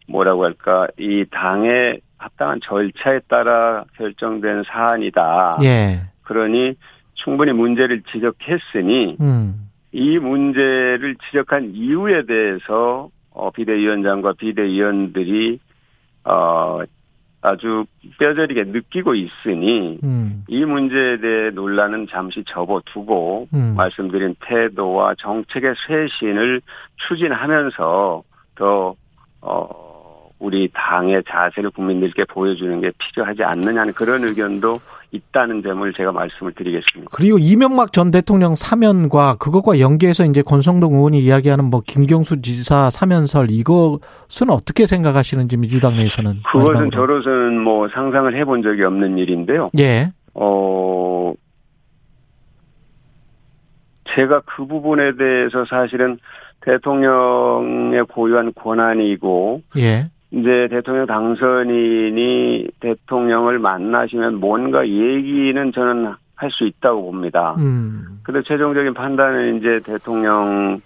뭐라고 0.09 0.45
할까 0.45 0.89
이 0.99 1.25
당의 1.31 2.01
합당한 2.19 2.59
절차에 2.65 3.21
따라 3.29 3.85
결정된 3.97 4.65
사안이다. 4.67 5.53
예. 5.63 6.01
그러니 6.25 6.75
충분히 7.15 7.53
문제를 7.53 8.03
지적했으니 8.11 9.19
음. 9.21 9.71
이 9.93 10.19
문제를 10.19 11.15
지적한 11.27 11.75
이유에 11.75 12.27
대해서 12.27 13.09
어, 13.31 13.53
비대위원장과 13.53 14.33
비대위원들이 14.33 15.61
어, 16.25 16.81
아주 17.43 17.85
뼈저리게 18.19 18.65
느끼고 18.65 19.15
있으니 19.17 19.99
음. 20.05 20.45
이 20.47 20.65
문제에 20.65 21.19
대해 21.19 21.51
논란은 21.51 22.07
잠시 22.09 22.45
접어두고 22.47 23.49
음. 23.53 23.75
말씀드린 23.77 24.37
태도와 24.41 25.17
정책의 25.19 25.75
쇄신을 25.87 26.63
추진하면서 27.09 28.23
더 28.55 28.95
어, 29.41 30.31
우리 30.39 30.71
당의 30.73 31.23
자세를 31.29 31.71
국민들께 31.71 32.25
보여주는 32.27 32.81
게 32.81 32.93
필요하지 32.97 33.43
않느냐는 33.43 33.93
그런 33.93 34.23
의견도 34.23 34.79
있다는 35.13 35.63
점을 35.63 35.93
제가 35.93 36.11
말씀을 36.11 36.53
드리겠습니다. 36.55 37.11
그리고 37.13 37.39
이명박 37.39 37.93
전 37.93 38.11
대통령 38.11 38.55
사면과 38.55 39.37
그것과 39.39 39.79
연계해서 39.79 40.25
이제 40.25 40.43
권성동 40.43 40.95
의원이 40.95 41.21
이야기하는 41.21 41.67
뭐 41.67 41.83
김경수 41.87 42.41
지사 42.41 42.89
사면설 42.91 43.51
이것은 43.51 44.49
어떻게 44.51 44.87
생각하시는지 44.87 45.59
민주당 45.59 45.97
내에서는 45.97 46.43
그것은 46.45 46.73
마지막으로. 46.73 46.91
저로서는 46.91 47.61
뭐 47.61 47.89
상상을 47.89 48.35
해본 48.35 48.63
적이 48.63 48.85
없는 48.85 49.19
일인데요. 49.19 49.69
예. 49.79 50.13
어 50.35 51.35
제가 54.15 54.41
그 54.47 54.67
부분에 54.67 55.17
대해서 55.17 55.65
사실은 55.67 56.19
대통령의 56.63 58.05
고유한 58.05 58.53
권한이고 58.55 59.63
예. 59.77 60.11
이제 60.33 60.69
대통령 60.71 61.07
당선인이 61.07 62.69
대통령을 62.81 63.59
만나시면 63.59 64.37
뭔가 64.37 64.87
얘기는 64.87 65.73
저는 65.73 66.15
할 66.43 66.51
수 66.51 66.65
있다고 66.65 67.03
봅니다. 67.03 67.55
음. 67.59 68.19
근데 68.25 68.43
최종적인 68.43 68.95
판단은 68.95 69.59
이제 69.59 69.79
대통령에서 69.85 70.81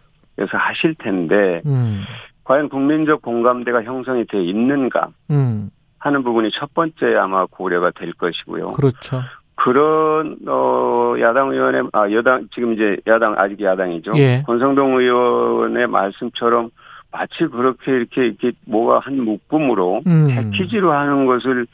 하실 0.53 0.95
텐데, 0.97 1.63
음. 1.65 2.03
과연 2.45 2.69
국민적 2.69 3.23
공감대가 3.23 3.83
형성이 3.83 4.27
돼 4.27 4.43
있는가 4.43 5.09
음. 5.31 5.71
하는 5.99 6.23
부분이 6.23 6.51
첫 6.53 6.75
번째 6.75 7.17
아마 7.17 7.47
고려가 7.47 7.91
될 7.91 8.13
것이고요. 8.13 8.73
그렇죠. 8.73 9.23
그런 9.55 10.37
어 10.47 11.15
야당 11.19 11.51
의원의 11.51 11.85
아 11.95 12.11
여당 12.13 12.47
지금 12.55 12.75
이제 12.75 12.99
야당 13.07 13.35
아직 13.39 13.61
야당이죠. 13.61 14.13
예. 14.17 14.43
권성동 14.47 15.01
의원의 15.01 15.87
말씀처럼 15.87 16.71
마치 17.11 17.47
그렇게 17.51 17.93
이렇게 17.93 18.27
이렇게 18.27 18.53
뭐가 18.67 19.01
한 19.01 19.21
묶음으로 19.23 20.03
음. 20.07 20.29
패키지로 20.29 20.93
하는 20.93 21.27
것을 21.27 21.67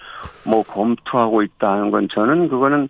뭐 0.47 0.62
검토하고 0.62 1.43
있다는 1.43 1.91
건 1.91 2.09
저는 2.12 2.49
그거는 2.49 2.89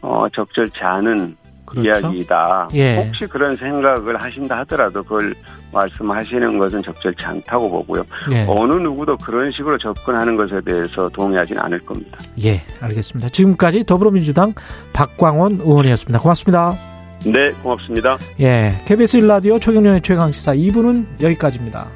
어 0.00 0.28
적절치 0.30 0.82
않은 0.82 1.36
그렇죠? 1.66 2.08
이야기다. 2.08 2.68
예. 2.74 2.96
혹시 2.96 3.26
그런 3.26 3.56
생각을 3.56 4.20
하신다 4.22 4.58
하더라도 4.58 5.02
그걸 5.02 5.34
말씀하시는 5.72 6.58
것은 6.58 6.82
적절치 6.82 7.24
않다고 7.24 7.70
보고요. 7.70 8.04
예. 8.32 8.44
어느 8.48 8.74
누구도 8.74 9.16
그런 9.16 9.50
식으로 9.50 9.78
접근하는 9.78 10.36
것에 10.36 10.60
대해서 10.60 11.08
동의하지는 11.08 11.60
않을 11.62 11.80
겁니다. 11.80 12.18
예, 12.44 12.62
알겠습니다. 12.80 13.30
지금까지 13.30 13.84
더불어민주당 13.84 14.54
박광원 14.92 15.60
의원이었습니다. 15.60 16.20
고맙습니다. 16.20 16.93
네, 17.24 17.52
고맙습니다. 17.62 18.18
예, 18.40 18.78
KBS 18.84 19.18
1라디오 19.18 19.60
최경련의 19.60 20.02
최강시사 20.02 20.54
2부는 20.54 21.22
여기까지입니다. 21.22 21.90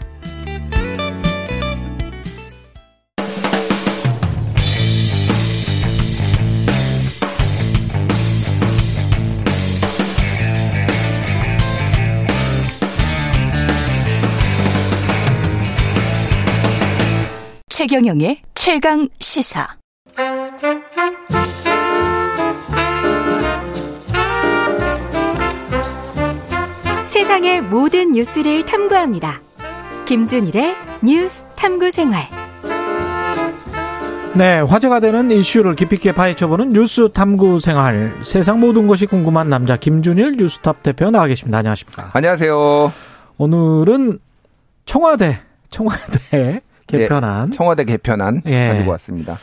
최경영의 17.68 18.38
최강 18.54 19.08
시사. 19.20 19.78
세상의 27.18 27.62
모든 27.62 28.12
뉴스를 28.12 28.64
탐구합니다. 28.64 29.40
김준일의 30.06 30.76
뉴스 31.02 31.44
탐구 31.56 31.90
생활. 31.90 32.28
네, 34.36 34.60
화제가 34.60 35.00
되는 35.00 35.28
이슈를 35.32 35.74
깊이 35.74 35.96
있게 35.96 36.12
파헤쳐보는 36.12 36.72
뉴스 36.72 37.10
탐구 37.12 37.58
생활. 37.58 38.14
세상 38.22 38.60
모든 38.60 38.86
것이 38.86 39.06
궁금한 39.06 39.48
남자 39.48 39.76
김준일 39.76 40.36
뉴스탑 40.36 40.84
대표 40.84 41.10
나와 41.10 41.26
계십니다. 41.26 41.58
안녕하십니까? 41.58 42.10
안녕하세요. 42.12 42.92
오늘은 43.38 44.20
청와대, 44.86 45.40
청와대 45.70 46.60
개편안. 46.86 47.50
네, 47.50 47.56
청와대 47.56 47.84
개편안 47.84 48.42
예. 48.46 48.68
가지고 48.68 48.92
왔습니다. 48.92 49.36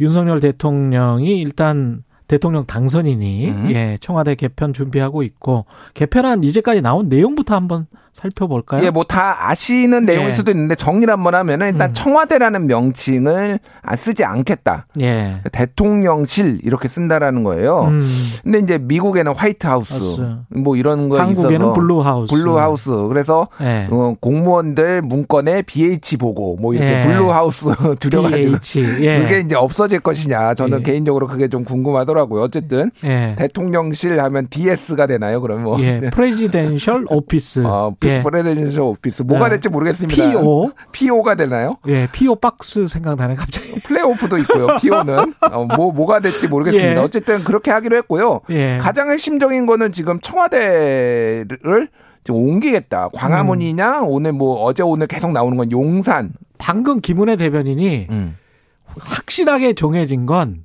윤석열 0.00 0.40
대통령이 0.40 1.38
일단 1.40 2.02
대통령 2.26 2.64
당선인이 2.64 3.50
음. 3.50 3.70
예, 3.70 3.98
청와대 4.00 4.34
개편 4.34 4.72
준비하고 4.72 5.22
있고 5.22 5.66
개편안 5.94 6.44
이제까지 6.44 6.80
나온 6.80 7.08
내용부터 7.08 7.54
한번 7.54 7.86
살펴볼까요? 8.14 8.84
예, 8.84 8.90
뭐 8.90 9.04
다 9.04 9.50
아시는 9.50 10.06
내용일 10.06 10.30
예. 10.30 10.34
수도 10.34 10.50
있는데 10.50 10.74
정리를 10.74 11.12
한번 11.12 11.34
하면은 11.34 11.68
일단 11.72 11.90
음. 11.90 11.94
청와대라는 11.94 12.66
명칭을 12.66 13.58
안 13.82 13.96
쓰지 13.96 14.24
않겠다. 14.24 14.86
예. 15.00 15.36
대통령실 15.52 16.60
이렇게 16.62 16.88
쓴다라는 16.88 17.44
거예요. 17.44 17.82
음. 17.84 18.02
근데 18.42 18.58
이제 18.60 18.78
미국에는 18.78 19.34
White 19.34 19.66
House 19.66 19.94
뭐 20.48 20.76
이런 20.76 21.08
거 21.08 21.20
한국에는 21.20 21.54
있어서 21.54 21.72
Blue 21.74 22.00
House. 22.00 22.30
Blue 22.32 22.58
House. 22.58 22.90
그래서 23.08 23.48
예. 23.60 23.86
어, 23.90 24.14
공무원들 24.20 25.02
문건에 25.02 25.62
BH 25.62 26.16
보고 26.16 26.56
뭐 26.56 26.74
이렇게 26.74 27.00
예. 27.00 27.02
Blue 27.04 27.30
House 27.30 27.66
줄여가지고 28.00 28.56
예. 29.00 29.20
그게 29.20 29.40
이제 29.40 29.54
없어질 29.54 30.00
것이냐. 30.00 30.54
저는 30.54 30.78
예. 30.78 30.82
개인적으로 30.82 31.26
그게 31.26 31.48
좀 31.48 31.64
궁금하더라고요. 31.64 32.42
어쨌든 32.42 32.90
대통령실 33.36 34.20
하면 34.20 34.46
DS가 34.48 35.06
되나요? 35.06 35.40
그러면 35.40 35.64
뭐. 35.64 35.80
예. 35.80 36.00
Presidential 36.10 37.06
Office. 37.08 37.62
어, 37.64 37.94
예. 38.04 38.22
Presidential 38.22 38.82
Office 38.82 39.22
뭐가 39.22 39.44
네. 39.44 39.50
될지 39.50 39.68
모르겠습니다. 39.68 40.30
PO 40.30 40.70
PO가 40.92 41.34
되나요? 41.34 41.76
예, 41.88 42.08
PO 42.12 42.36
box 42.36 42.86
생각나네 42.88 43.34
갑자기. 43.34 43.74
플레이오프도 43.80 44.38
있고요. 44.38 44.66
PO는 44.80 45.34
어, 45.52 45.64
뭐 45.76 45.92
뭐가 45.92 46.20
될지 46.20 46.48
모르겠습니다. 46.48 46.92
예. 46.92 46.96
어쨌든 46.96 47.44
그렇게 47.44 47.70
하기로 47.70 47.96
했고요. 47.98 48.40
예. 48.50 48.78
가장 48.78 49.10
핵심적인 49.10 49.66
거는 49.66 49.92
지금 49.92 50.20
청와대를 50.20 51.88
지금 52.24 52.40
옮기겠다. 52.40 53.10
광화문이냐 53.12 54.00
음. 54.00 54.08
오늘 54.08 54.32
뭐 54.32 54.62
어제 54.62 54.82
오늘 54.82 55.06
계속 55.06 55.32
나오는 55.32 55.56
건 55.56 55.70
용산. 55.70 56.32
방금 56.58 57.00
김은혜 57.00 57.36
대변인이 57.36 58.06
음. 58.10 58.36
확실하게 58.98 59.74
정해진 59.74 60.24
건 60.24 60.64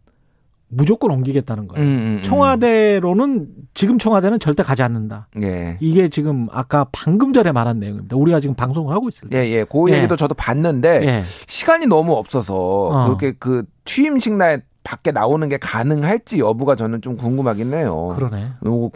무조건 0.70 1.12
옮기겠다는 1.12 1.68
거예요. 1.68 1.84
음, 1.84 1.90
음, 1.90 2.02
음, 2.20 2.24
청와대로는 2.24 3.48
지금 3.74 3.98
청와대는 3.98 4.40
절대 4.40 4.64
가지 4.64 4.84
않는다. 4.84 5.28
예. 5.42 5.78
이게 5.80 6.10
지금 6.10 6.48
아까 6.52 6.86
방금 6.92 7.34
전에 7.34 7.52
말한 7.52 7.80
내용입니다. 7.80 8.16
우리가 8.16 8.40
지금 8.40 8.56
방송을 8.56 8.94
하고 8.94 9.10
있을 9.10 9.30
때. 9.30 9.40
예, 9.40 9.50
예. 9.50 9.64
그 9.64 9.90
예. 9.90 9.98
얘기도 9.98 10.16
저도 10.16 10.36
봤는데 10.36 11.02
예. 11.06 11.24
시간이 11.48 11.88
너무 11.88 12.14
없어서 12.14 12.56
어. 12.56 13.06
그렇게 13.06 13.34
그 13.38 13.64
취임식 13.86 14.36
날 14.36 14.62
밖에 14.84 15.12
나오는 15.12 15.48
게 15.50 15.58
가능할지 15.58 16.40
여부가 16.40 16.76
저는 16.76 17.02
좀 17.02 17.18
궁금하긴 17.18 17.74
해요. 17.74 18.14
그러네. 18.16 18.54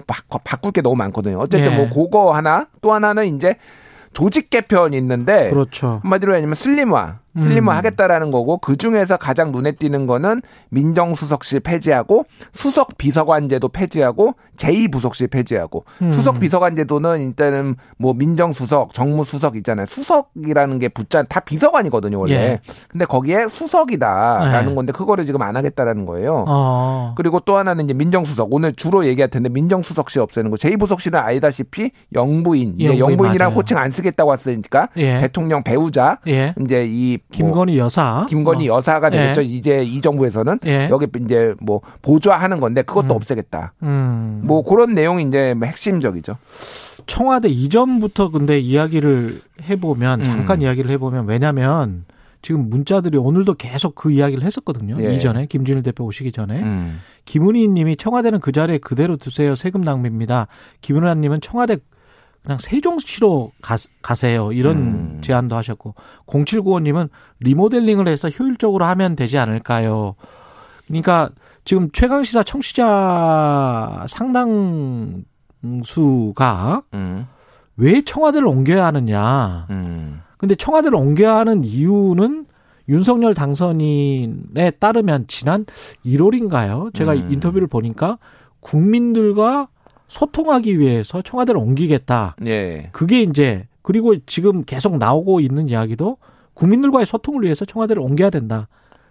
바, 0.08 0.38
바꿀 0.44 0.72
게 0.72 0.82
너무 0.82 0.96
많거든요. 0.96 1.38
어쨌든 1.40 1.72
예. 1.72 1.76
뭐 1.76 1.90
그거 1.90 2.34
하나 2.34 2.68
또 2.82 2.94
하나는 2.94 3.36
이제 3.36 3.58
조직 4.14 4.50
개편이 4.50 4.96
있는데 4.98 5.50
그렇죠. 5.50 6.00
한마디로 6.04 6.36
하면 6.36 6.54
슬림화 6.54 7.20
슬림화 7.38 7.74
음. 7.74 7.78
하겠다라는 7.78 8.32
거고 8.32 8.58
그 8.58 8.76
중에서 8.76 9.18
가장 9.18 9.52
눈에 9.52 9.72
띄는 9.72 10.08
거는 10.08 10.42
민정수석실 10.70 11.62
폐지하고 11.62 12.26
수석 12.54 12.98
비서관제도 12.98 13.70
폐지하고 13.70 14.36
제2부속실 14.58 15.32
폐지하고 15.32 15.86
음. 16.02 16.12
수석 16.12 16.40
비서관제도는 16.40 17.22
일단은 17.22 17.76
뭐 17.98 18.14
민정수석, 18.14 18.94
정무수석 18.94 19.56
있잖아요. 19.58 19.86
수석이라는 19.88 20.80
게 20.80 20.90
붙자 20.90 21.24
다 21.24 21.40
비서관이거든요 21.40 22.20
원래. 22.20 22.34
예. 22.34 22.60
근데 22.88 23.06
거기에 23.06 23.48
수석이다라는 23.48 24.72
예. 24.72 24.76
건데 24.76 24.94
그거를 24.94 25.26
지금 25.26 25.42
안 25.42 25.56
하겠다라는 25.56 26.06
거예요. 26.06 26.46
어. 26.48 27.14
그리고 27.18 27.40
또 27.40 27.58
하나는 27.58 27.86
이제 27.86 27.94
민정수석 27.94 28.50
오늘 28.52 28.74
주로 28.74 29.06
얘기할 29.08 29.30
텐데 29.30 29.50
민정수석실 29.50 30.22
없애는 30.22 30.52
거. 30.52 30.58
제2부속실은 30.58 31.16
아시다시피 31.16 31.92
영부인, 32.14 32.80
영부인 32.80 33.00
영부인이랑 33.00 33.50
맞아요. 33.50 33.58
호칭 33.58 33.78
안 33.78 33.92
쓰겠다고 33.92 34.34
했으니까 34.34 34.90
예. 34.98 35.20
대통령 35.22 35.64
배우자 35.64 36.20
예. 36.28 36.54
이제 36.62 36.86
이 36.88 37.18
김건희 37.34 37.78
여사. 37.78 38.26
김건희 38.30 38.70
어. 38.70 38.76
여사가 38.76 39.10
되겠죠. 39.10 39.42
예. 39.42 39.46
이제 39.46 39.84
이 39.84 40.00
정부에서는 40.00 40.60
예. 40.66 40.88
여기 40.90 41.08
이제 41.24 41.54
뭐 41.60 41.82
보좌하는 42.02 42.60
건데 42.60 42.82
그것도 42.84 43.14
음. 43.14 43.16
없애겠다. 43.16 43.74
음. 43.84 44.42
뭐 44.44 44.64
그런 44.64 44.94
내용이 44.94 45.24
이제 45.24 45.56
핵심적이죠. 45.62 46.38
청와대 47.06 47.50
이전부터 47.50 48.30
근데 48.30 48.60
이야기를 48.60 49.42
해보면 49.64 50.22
음. 50.22 50.26
잠깐 50.26 50.62
이야기를 50.62 50.90
해보면 50.92 51.28
왜냐하면 51.28 52.06
지금 52.42 52.70
문자들이 52.70 53.18
오늘도 53.18 53.56
계속 53.56 53.96
그 53.96 54.12
이야기를 54.12 54.44
했었거든요. 54.44 54.98
예. 55.00 55.16
이전에 55.16 55.46
김준일 55.48 55.82
대표 55.82 56.06
오시기 56.06 56.32
전에 56.32 56.62
음. 56.62 57.00
김은희 57.26 57.70
님이 57.70 57.96
청와대는 57.96 58.40
그 58.42 58.52
자리에 58.52 58.78
그대로 58.78 59.18
두세요. 59.18 59.56
세금 59.56 59.82
낭비입니다. 59.82 60.48
김은아 60.82 61.16
님은 61.16 61.42
청와대 61.42 61.78
그냥 62.44 62.58
세종시로 62.60 63.52
가, 63.62 63.76
가세요. 64.02 64.52
이런 64.52 64.78
음. 64.78 65.20
제안도 65.22 65.56
하셨고 65.56 65.96
0795님은 66.28 67.10
리모델링을 67.40 68.08
해서 68.08 68.30
효율적으로 68.30 68.86
하면 68.86 69.16
되지 69.16 69.38
않을까요? 69.38 70.16
그러니까 70.88 71.30
지금 71.66 71.90
최강 71.92 72.24
시사 72.24 72.44
청취자 72.44 74.06
상당수가 74.10 75.24
음. 76.94 77.28
왜 77.78 78.02
청와대를 78.04 78.46
옮겨야 78.46 78.86
하느냐. 78.88 79.68
음. 79.70 80.22
근데 80.38 80.56
청와대를 80.56 80.96
옮겨야 80.98 81.38
하는 81.38 81.64
이유는 81.64 82.48
윤석열 82.90 83.34
당선인에 83.34 84.72
따르면 84.80 85.28
지난 85.28 85.66
1월인가요? 86.06 86.94
제가 86.94 87.14
음. 87.14 87.32
인터뷰를 87.32 87.68
보니까 87.68 88.18
국민들과 88.60 89.70
소통하기 90.14 90.80
위해서 90.80 91.22
청와대를 91.22 91.60
옮기겠다. 91.60 92.36
예. 92.46 92.90
그게 92.92 93.22
이제 93.22 93.66
그리고 93.82 94.16
지금 94.28 94.64
계속 94.64 94.98
나오고 94.98 95.40
있는 95.40 95.70
이야기도 95.70 96.18
국민들과의 96.54 97.06
소통을 97.08 97.44
위해서 97.44 97.66
청와대를 97.66 98.02
옮겨야 98.02 98.30
된다. 98.30 98.68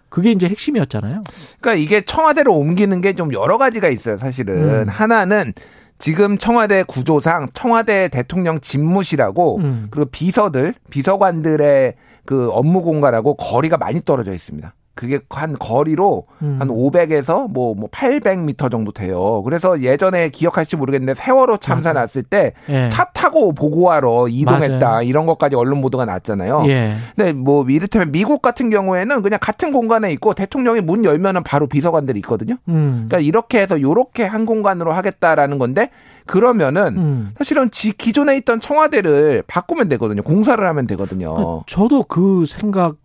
그게 0.07 0.31
이제 0.31 0.47
핵심이었잖아요. 0.47 1.21
그러니까 1.59 1.73
이게 1.73 2.01
청와대를 2.05 2.49
옮기는 2.51 3.01
게 3.01 3.13
좀 3.13 3.33
여러 3.33 3.57
가지가 3.57 3.89
있어요, 3.89 4.17
사실은. 4.17 4.83
음. 4.83 4.87
하나는 4.87 5.53
지금 5.97 6.37
청와대 6.37 6.83
구조상 6.83 7.47
청와대 7.53 8.07
대통령 8.07 8.59
집무실하고 8.61 9.57
음. 9.57 9.87
그리고 9.91 10.09
비서들, 10.09 10.73
비서관들의 10.89 11.95
그 12.25 12.49
업무 12.51 12.81
공간하고 12.81 13.35
거리가 13.35 13.77
많이 13.77 13.99
떨어져 14.01 14.33
있습니다. 14.33 14.73
그게 14.95 15.19
한 15.29 15.53
거리로 15.53 16.27
음. 16.43 16.57
한 16.59 16.67
500에서 16.67 17.49
뭐, 17.49 17.73
뭐 17.73 17.89
800m 17.89 18.71
정도 18.71 18.91
돼요. 18.91 19.41
그래서 19.43 19.81
예전에 19.81 20.29
기억하실지 20.29 20.77
모르겠는데 20.77 21.15
세월호 21.15 21.57
참사 21.57 21.89
맞아. 21.89 22.01
났을 22.01 22.21
때차 22.21 22.53
예. 22.69 22.89
타고 23.13 23.53
보고하러 23.53 24.27
이동했다 24.29 24.87
맞아요. 24.87 25.01
이런 25.01 25.25
것까지 25.25 25.55
언론 25.55 25.81
보도가 25.81 26.05
났잖아요. 26.05 26.63
예. 26.67 26.95
근데 27.15 27.33
뭐 27.33 27.65
이를테면 27.67 28.11
미국 28.11 28.43
같은 28.43 28.69
경우에는 28.69 29.23
그냥 29.23 29.39
같은 29.41 29.71
공간에 29.71 30.11
있고 30.11 30.33
대통령이 30.33 30.81
문 30.81 31.05
열면은 31.05 31.43
바로 31.43 31.67
비서관들이 31.67 32.19
있거든요. 32.19 32.57
음. 32.67 33.05
그러니까 33.07 33.19
이렇게 33.19 33.61
해서 33.61 33.81
요렇게 33.81 34.25
한 34.25 34.45
공간으로 34.45 34.93
하겠다라는 34.93 35.57
건데 35.57 35.89
그러면은 36.27 36.97
음. 36.97 37.31
사실은 37.37 37.71
지 37.71 37.93
기존에 37.93 38.37
있던 38.37 38.59
청와대를 38.59 39.43
바꾸면 39.47 39.89
되거든요. 39.89 40.21
공사를 40.21 40.63
하면 40.65 40.85
되거든요. 40.87 41.33
그 41.33 41.61
저도 41.65 42.03
그 42.03 42.45
생각 42.45 42.95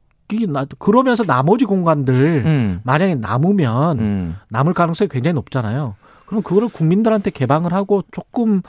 그러면서 0.79 1.25
나머지 1.25 1.65
공간들 1.65 2.43
음. 2.45 2.81
만약에 2.85 3.15
남으면 3.15 3.99
음. 3.99 4.37
남을 4.51 4.75
가능성이 4.75 5.09
굉장히 5.09 5.35
높잖아요. 5.35 5.95
그럼 6.27 6.43
그거를 6.43 6.69
국민들한테 6.69 7.31
개방을 7.31 7.73
하고 7.73 8.03
조금 8.13 8.63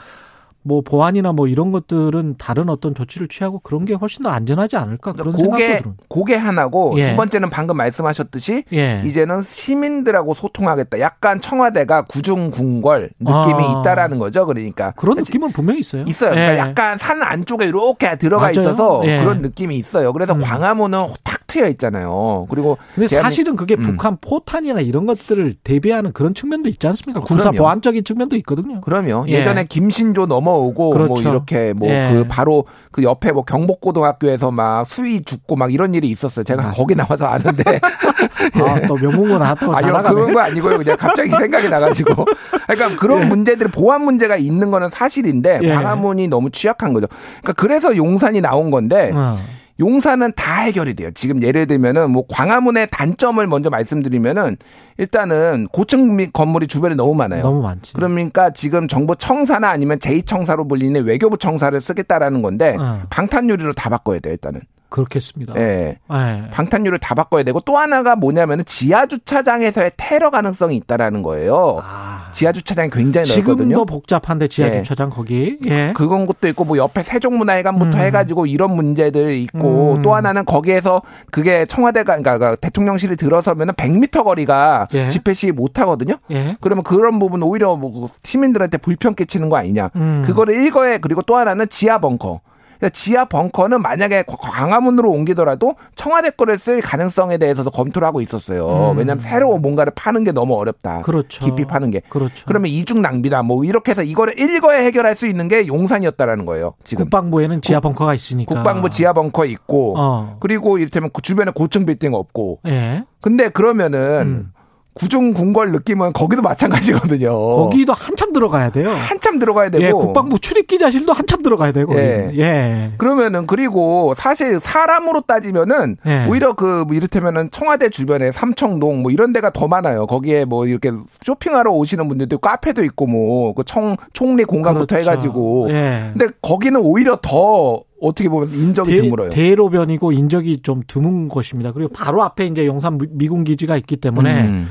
뭐 0.62 0.82
보안이나 0.82 1.32
뭐 1.32 1.48
이런 1.48 1.72
것들은 1.72 2.36
다른 2.38 2.70
어떤 2.70 2.94
조치를 2.94 3.28
취하고 3.30 3.60
그런 3.60 3.86
게 3.86 3.94
훨씬 3.94 4.24
더 4.24 4.30
안전하지 4.30 4.76
않을까 4.76 5.14
그런 5.14 5.34
고게, 5.34 5.44
생각도 5.44 5.84
들어요. 5.84 5.96
고게 6.10 6.36
하나고 6.36 6.96
예. 6.98 7.12
두 7.12 7.16
번째는 7.16 7.50
방금 7.50 7.78
말씀하셨듯이 7.78 8.66
예. 8.74 9.02
이제는 9.06 9.42
시민들하고 9.42 10.34
소통하겠다. 10.34 11.00
약간 11.00 11.40
청와대가 11.40 12.04
구중궁궐 12.04 13.10
느낌이 13.20 13.64
아. 13.64 13.82
있다라는 13.82 14.20
거죠. 14.20 14.46
그러니까 14.46 14.92
그런 14.92 15.18
느낌은 15.18 15.54
분명히 15.54 15.80
있어요. 15.80 16.04
있어요. 16.06 16.32
그러니까 16.32 16.52
예. 16.52 16.56
그러니까 16.58 16.82
약간 16.82 16.98
산 16.98 17.24
안쪽에 17.24 17.66
이렇게 17.66 18.18
들어가 18.18 18.44
맞아요. 18.44 18.52
있어서 18.52 19.02
예. 19.06 19.20
그런 19.22 19.42
느낌이 19.42 19.78
있어요. 19.78 20.12
그래서 20.12 20.34
음. 20.34 20.42
광화문은 20.42 21.00
탁 21.24 21.39
트여 21.50 21.68
있잖아요. 21.70 22.46
그리고 22.50 22.78
근데 22.94 23.08
사실은 23.08 23.56
그게 23.56 23.76
음. 23.76 23.82
북한 23.82 24.18
포탄이나 24.22 24.80
이런 24.80 25.06
것들을 25.08 25.56
대비하는 25.64 26.14
그런 26.14 26.34
측면도 26.34 26.70
있지 26.70 26.86
않습니까? 26.88 27.22
군사 27.22 27.50
그럼요. 27.50 27.58
보안적인 27.58 28.04
측면도 28.04 28.36
있거든요. 28.38 28.80
그럼요. 28.82 29.26
예. 29.28 29.44
전에 29.44 29.66
김신조 29.66 30.28
넘어오고 30.28 30.84
뭐 30.84 30.94
그렇죠. 30.94 31.14
뭐 31.14 31.22
이렇게 31.22 31.74
뭐그 31.74 31.94
예. 31.94 32.26
바로 32.30 32.66
그 32.92 33.04
옆에 33.04 33.32
뭐 33.32 33.44
경복고등학교에서 33.44 34.52
막 34.52 34.86
수위 34.86 35.22
죽고 35.24 35.56
막 35.56 35.74
이런 35.74 35.94
일이 35.96 36.08
있었어요. 36.08 36.44
제가 36.46 36.62
맞습니다. 36.62 36.80
거기 36.80 36.96
나와서 36.96 37.26
아는데 37.26 37.80
아, 38.62 38.88
또 38.88 38.96
명문고 38.96 39.38
나왔고 39.40 39.74
아니요 39.74 40.04
그런 40.04 40.34
거 40.34 40.40
아니고요. 40.40 40.78
그냥 40.78 40.96
갑자기 40.98 41.30
생각이 41.32 41.68
나가지고 41.68 42.26
그러니까 42.68 42.96
그런 43.00 43.24
예. 43.24 43.26
문제들이 43.26 43.72
보안 43.72 44.04
문제가 44.04 44.38
있는 44.38 44.70
거는 44.70 44.90
사실인데 44.92 45.60
예. 45.64 45.74
광화문이 45.74 46.28
너무 46.28 46.52
취약한 46.52 46.94
거죠. 46.94 47.08
그러니까 47.42 47.54
그래서 47.54 47.98
용산이 47.98 48.42
나온 48.42 48.70
건데. 48.70 49.12
어. 49.14 49.36
용산은 49.80 50.34
다 50.36 50.62
해결이 50.62 50.94
돼요. 50.96 51.10
지금 51.14 51.42
예를 51.42 51.66
들면은 51.66 52.12
뭐 52.12 52.24
광화문의 52.30 52.88
단점을 52.92 53.46
먼저 53.48 53.70
말씀드리면은 53.70 54.58
일단은 54.98 55.68
고층 55.72 56.18
건물이 56.32 56.68
주변에 56.68 56.96
너무 56.96 57.16
많아요. 57.16 57.42
너무 57.42 57.62
많지. 57.62 57.94
그러니까 57.94 58.52
지금 58.52 58.88
정부 58.88 59.16
청사나 59.16 59.70
아니면 59.70 60.00
제2청사로 60.00 60.68
불리는 60.68 61.04
외교부 61.06 61.38
청사를 61.38 61.80
쓰겠다라는 61.80 62.42
건데 62.42 62.76
어. 62.78 63.04
방탄유리로 63.10 63.74
다 63.74 63.90
바꿔야 63.90 64.20
돼요, 64.20 64.34
일단은. 64.34 64.62
그렇겠습니다. 64.90 65.54
예. 65.58 65.98
네. 66.10 66.50
방탄유를 66.52 67.00
다 67.00 67.16
바꿔야 67.16 67.44
되고 67.44 67.60
또 67.62 67.78
하나가 67.78 68.16
뭐냐면은 68.16 68.66
지하 68.66 69.06
주차장에서의 69.06 69.92
테러 69.98 70.32
가능성이 70.32 70.76
있다라는 70.78 71.22
거예요. 71.22 71.78
아. 71.82 72.30
지하 72.34 72.52
주차장이 72.52 72.90
굉장히 72.90 73.28
넓거든요. 73.28 73.56
지금도 73.56 73.86
복잡한데 73.86 74.48
지하 74.48 74.70
예. 74.70 74.82
주차장 74.82 75.10
거기. 75.10 75.58
예. 75.66 75.94
그건 75.96 76.26
것도 76.26 76.48
있고 76.50 76.66
뭐 76.66 76.78
옆에 76.78 77.04
세종문화회관부터 77.04 77.98
음. 77.98 78.04
해가지고 78.04 78.46
이런 78.46 78.76
문제들 78.76 79.34
있고 79.36 79.96
음. 79.96 80.02
또 80.02 80.16
하나는 80.16 80.46
거기에서 80.46 81.02
그게 81.32 81.66
청와대가 81.66 82.18
그러니까 82.18 82.38
그 82.38 82.56
대통령실이 82.60 83.16
들어서면은 83.16 83.74
100m 83.76 84.24
거리가 84.24 84.88
예. 84.94 85.08
집회 85.10 85.34
시위 85.34 85.52
못 85.52 85.80
하거든요. 85.80 86.18
예. 86.32 86.58
그러면 86.62 86.84
그런 86.84 87.20
부분 87.20 87.44
오히려 87.44 87.76
뭐 87.76 88.10
시민들한테 88.24 88.78
불편 88.78 89.16
끼치는 89.16 89.50
거 89.50 89.58
아니냐. 89.58 89.92
음. 89.96 90.24
그거를 90.26 90.56
일거에 90.56 90.98
그리고 90.98 91.22
또 91.22 91.38
하나는 91.38 91.70
지하 91.70 92.00
벙커. 92.00 92.42
그러니까 92.80 92.90
지하 92.90 93.26
벙커는 93.26 93.82
만약에 93.82 94.24
광화문으로 94.28 95.12
옮기더라도 95.12 95.76
청와대 95.96 96.30
거를 96.30 96.58
쓸 96.58 96.82
가능성에 96.82 97.38
대해서도 97.38 97.72
검토를 97.72 98.08
하고 98.08 98.22
있었어요. 98.22 98.92
음. 98.94 98.98
왜냐하면 98.98 99.20
새로 99.22 99.58
뭔가를 99.58 99.92
파는 99.96 100.24
게 100.24 100.32
너무 100.32 100.56
어렵다. 100.56 101.02
그렇죠. 101.02 101.44
깊이 101.44 101.66
파는 101.66 101.92
게. 101.92 102.02
그렇죠. 102.10 102.46
그러면 102.46 102.72
이중 102.72 103.02
낭비다. 103.02 103.44
뭐 103.44 103.66
이렇게 103.66 103.92
해서 103.92 104.02
이거를 104.02 104.40
일거에 104.40 104.86
해결할 104.86 105.16
수 105.16 105.28
있는 105.28 105.50
게 105.50 105.68
용산이었다라는 105.68 106.46
거예요. 106.46 106.74
지금 106.84 107.06
국방부에는 107.06 107.62
지하 107.62 107.82
벙커가 107.82 108.14
있으니까. 108.14 108.56
국방부 108.56 108.90
지하 108.90 109.12
벙커 109.12 109.46
있고 109.46 109.96
어. 109.98 110.38
그리고 110.40 110.78
이를테면 110.78 111.10
그 111.14 111.22
주변에 111.22 111.52
고층 111.54 111.86
빌딩 111.86 112.14
없고. 112.14 112.60
예. 112.68 113.04
근데 113.20 113.50
그러면은 113.50 114.22
음. 114.22 114.52
구중 114.96 115.34
궁궐 115.34 115.72
느낌은 115.72 116.12
거기도 116.14 116.42
마찬가지거든요. 116.42 117.30
거기도 117.32 117.94
한참 117.94 118.34
들어가야 118.34 118.70
돼요. 118.70 118.90
한참 118.90 119.40
들어가야 119.40 119.70
되고. 119.70 119.84
예, 119.84 119.92
국방부 119.92 120.40
출입 120.40 120.68
기자실도 120.68 121.14
한참 121.14 121.42
들어가야 121.42 121.72
되고. 121.72 121.96
예. 121.96 122.30
예. 122.38 122.92
그러면은 122.98 123.48
그리고 123.48 124.14
사실 124.16 124.60
사람으로 124.60 125.22
따지면은 125.22 125.98
예. 126.06 126.26
오히려 126.30 126.54
그 126.54 126.84
뭐 126.86 126.96
이를테면은 126.96 127.50
청와대 127.52 127.90
주변에 127.90 128.32
삼청동 128.32 129.02
뭐 129.02 129.12
이런 129.12 129.32
데가 129.32 129.52
더 129.52 129.68
많아요. 129.68 130.06
거기에 130.08 130.44
뭐 130.46 130.66
이렇게 130.66 130.92
쇼핑하러 131.24 131.72
오시는 131.72 132.08
분들도 132.10 132.38
카페도 132.40 132.84
있고 132.84 133.06
뭐 133.06 133.54
그 133.54 133.64
청 133.64 133.96
총리 134.14 134.44
공간부터 134.44 134.96
그렇죠. 134.96 135.12
해가지고. 135.12 135.68
예. 135.72 136.12
근데 136.14 136.34
거기는 136.42 136.80
오히려 136.82 137.20
더 137.22 137.82
어떻게 138.02 138.30
보면 138.30 138.50
인적이 138.52 138.92
대, 138.92 139.02
드물어요. 139.02 139.30
대로변이고 139.30 140.12
인적이 140.12 140.62
좀 140.62 140.82
드문 140.88 141.28
곳입니다. 141.28 141.72
그리고 141.72 141.92
바로 141.94 142.24
앞에 142.24 142.48
이제 142.48 142.66
용산 142.66 142.98
미군 143.12 143.44
기지가 143.44 143.78
있기 143.78 143.98
때문에 143.98 144.44
음. 144.44 144.68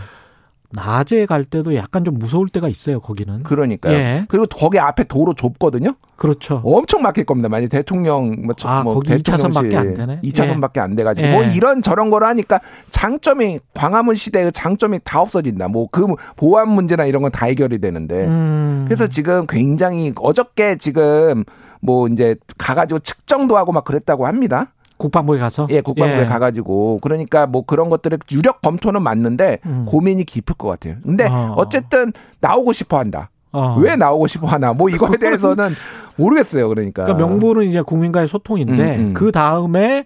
낮에 0.71 1.25
갈 1.25 1.45
때도 1.45 1.75
약간 1.77 2.05
좀 2.05 2.19
무서울 2.19 2.49
때가 2.49 2.69
있어요, 2.69 3.01
거기는. 3.01 3.43
그러니까요. 3.43 3.95
예. 3.95 4.25
그리고 4.29 4.47
거기 4.47 4.79
앞에 4.79 5.05
도로 5.05 5.33
좁거든요. 5.33 5.95
그렇죠. 6.16 6.61
엄청 6.64 7.01
막힐 7.03 7.25
겁니다. 7.25 7.49
만약 7.49 7.69
대통령 7.69 8.35
뭐, 8.45 8.55
아, 8.64 8.83
뭐 8.83 8.95
거기 8.95 9.11
2차선밖에 9.14 9.75
안 9.77 9.95
되네. 9.95 10.21
2차선밖에 10.23 10.77
예. 10.77 10.81
안돼 10.81 11.05
가지고 11.05 11.27
예. 11.29 11.33
뭐 11.33 11.43
이런 11.45 11.81
저런 11.81 12.11
거를 12.11 12.27
하니까 12.27 12.61
장점이 12.91 13.61
광화문 13.75 14.14
시대의 14.14 14.53
장점이 14.53 15.01
다 15.05 15.21
없어진다. 15.21 15.69
뭐 15.69 15.89
그 15.91 16.07
보안 16.37 16.69
문제나 16.71 17.07
이런 17.07 17.23
건 17.23 17.31
다 17.33 17.47
해결이 17.47 17.79
되는데. 17.81 18.27
음. 18.27 18.85
그래서 18.87 19.07
지금 19.07 19.47
굉장히 19.47 20.12
어저께 20.16 20.77
지금 20.77 21.45
뭐 21.81 22.09
이제 22.09 22.37
가 22.59 22.75
가지고 22.75 22.99
측정도 23.01 23.57
하고 23.57 23.73
막 23.73 23.85
그랬다고 23.85 24.27
합니다. 24.27 24.73
국방부에 24.99 25.38
가서? 25.38 25.66
예, 25.70 25.80
국방부에 25.80 26.22
예. 26.22 26.26
가가지고. 26.26 26.99
그러니까 27.01 27.47
뭐 27.47 27.64
그런 27.64 27.89
것들의 27.89 28.18
유력 28.32 28.60
검토는 28.60 29.02
맞는데 29.02 29.59
음. 29.64 29.86
고민이 29.89 30.24
깊을 30.24 30.56
것 30.56 30.68
같아요. 30.68 30.97
근데 31.02 31.27
어. 31.31 31.68
쨌든 31.70 32.12
나오고 32.40 32.73
싶어 32.73 32.98
한다. 32.98 33.31
어. 33.52 33.77
왜 33.78 33.97
나오고 33.97 34.27
싶어 34.27 34.47
하나. 34.47 34.73
뭐 34.73 34.89
이거에 34.89 35.16
대해서는 35.16 35.70
모르겠어요. 36.16 36.68
그러니까. 36.68 37.05
그러니까 37.05 37.27
명분은 37.27 37.64
이제 37.66 37.81
국민과의 37.81 38.28
소통인데 38.28 38.97
음, 38.97 39.01
음. 39.01 39.14
그 39.14 39.32
다음에 39.32 40.05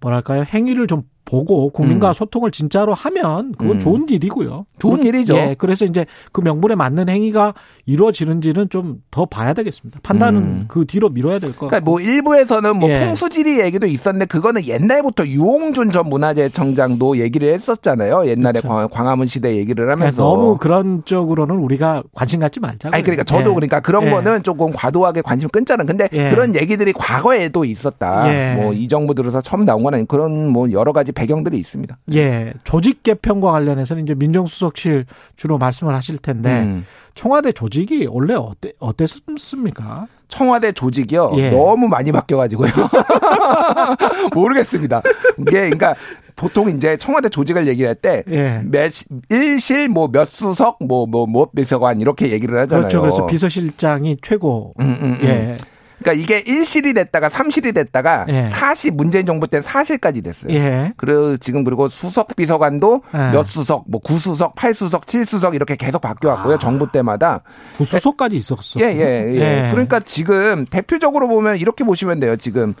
뭐랄까요. 0.00 0.42
행위를 0.42 0.86
좀 0.86 1.04
보고 1.26 1.68
국민과 1.70 2.10
음. 2.10 2.14
소통을 2.14 2.50
진짜로 2.50 2.94
하면 2.94 3.52
그건 3.58 3.76
음. 3.76 3.80
좋은 3.80 4.06
일이고요. 4.08 4.64
좋은 4.78 5.02
일이죠. 5.04 5.36
예, 5.36 5.56
그래서 5.58 5.84
이제 5.84 6.06
그 6.32 6.40
명분에 6.40 6.74
맞는 6.74 7.10
행위가 7.10 7.52
이루어지는지는 7.84 8.70
좀 8.70 9.02
더 9.10 9.24
봐야 9.24 9.54
되겠습니다. 9.54 10.00
판단은 10.02 10.40
음. 10.40 10.64
그 10.68 10.84
뒤로 10.84 11.08
미뤄야 11.08 11.38
될 11.38 11.52
것. 11.52 11.68
그러니까 11.68 11.80
뭐 11.80 12.00
일부에서는 12.00 12.76
뭐 12.76 12.90
예. 12.90 13.00
풍수지리 13.00 13.60
얘기도 13.60 13.86
있었는데 13.86 14.26
그거는 14.26 14.66
옛날부터 14.66 15.26
유홍준 15.26 15.90
전 15.90 16.08
문화재청장도 16.08 17.18
얘기를 17.18 17.52
했었잖아요. 17.54 18.26
옛날에 18.26 18.60
그렇죠. 18.60 18.88
광화문 18.88 19.26
시대 19.26 19.56
얘기를 19.56 19.90
하면서 19.90 20.22
너무 20.22 20.58
그런 20.58 21.02
쪽으로는 21.04 21.56
우리가 21.56 22.02
관심 22.14 22.40
갖지 22.40 22.60
말자. 22.60 22.90
아니 22.92 23.02
그러니까 23.02 23.24
저도 23.24 23.50
예. 23.50 23.54
그러니까 23.54 23.80
그런 23.80 24.04
예. 24.04 24.10
거는 24.10 24.42
조금 24.42 24.70
과도하게 24.70 25.22
관심 25.22 25.48
끊자는. 25.48 25.86
근데 25.86 26.08
예. 26.12 26.28
그런 26.28 26.54
얘기들이 26.54 26.92
과거에도 26.92 27.64
있었다. 27.64 28.28
예. 28.28 28.62
뭐이 28.62 28.86
정부 28.88 29.14
들어서 29.14 29.40
처음 29.40 29.64
나온 29.64 29.82
건 29.82 29.94
아니 29.94 30.06
그런 30.06 30.48
뭐 30.48 30.70
여러 30.72 30.92
가지 30.92 31.12
배경들이 31.16 31.58
있습니다. 31.58 31.98
예. 32.14 32.52
조직 32.62 33.02
개편과 33.02 33.50
관련해서는 33.50 34.04
이제 34.04 34.14
민정수석실 34.14 35.06
주로 35.34 35.58
말씀을 35.58 35.94
하실 35.94 36.18
텐데 36.18 36.60
음. 36.60 36.86
청와대 37.14 37.50
조직이 37.52 38.06
원래 38.08 38.34
어때 38.34 38.72
어땠습니까? 38.78 40.06
청와대 40.28 40.72
조직이요. 40.72 41.32
예. 41.36 41.50
너무 41.50 41.88
많이 41.88 42.12
바뀌어가지고요. 42.12 42.68
모르겠습니다. 44.34 45.02
이게 45.38 45.50
그러니까 45.70 45.94
보통 46.34 46.68
이제 46.70 46.96
청와대 46.98 47.28
조직을 47.30 47.66
얘기할 47.66 47.94
때 47.94 48.22
예. 48.30 48.60
몇 48.64 48.92
일실 49.30 49.88
뭐 49.88 50.08
몇 50.12 50.28
수석 50.28 50.76
뭐 50.84 51.06
뭐뭐 51.06 51.26
뭐 51.26 51.48
비서관 51.54 52.00
이렇게 52.00 52.30
얘기를 52.30 52.58
하잖아요. 52.60 52.88
그렇죠. 52.88 53.00
그래서 53.00 53.26
비서실장이 53.26 54.18
최고. 54.22 54.74
음, 54.80 54.98
음, 55.00 55.18
음. 55.22 55.26
예. 55.26 55.56
그러니까 55.98 56.22
이게 56.22 56.42
1실이 56.42 56.94
됐다가 56.94 57.28
3실이 57.28 57.74
됐다가 57.74 58.26
예. 58.28 58.50
4시 58.50 58.92
문재인 58.92 59.24
정부 59.24 59.46
때는 59.46 59.64
4실까지 59.64 60.22
됐어요. 60.22 60.52
예. 60.52 60.92
그리고 60.96 61.36
지금 61.36 61.64
그리고 61.64 61.88
수석 61.88 62.36
비서관도 62.36 63.02
예. 63.14 63.32
몇 63.32 63.48
수석, 63.48 63.84
뭐 63.88 64.00
9수석, 64.00 64.54
8수석, 64.54 65.04
7수석 65.04 65.54
이렇게 65.54 65.76
계속 65.76 66.00
바뀌어 66.00 66.30
왔고요. 66.30 66.54
아. 66.54 66.58
정부 66.58 66.90
때마다 66.90 67.42
9수석까지 67.78 68.34
있었어. 68.34 68.80
예, 68.80 68.86
예, 68.94 69.30
예, 69.32 69.34
예. 69.34 69.70
그러니까 69.70 70.00
지금 70.00 70.64
대표적으로 70.66 71.28
보면 71.28 71.56
이렇게 71.56 71.84
보시면 71.84 72.20
돼요. 72.20 72.36
지금 72.36 72.74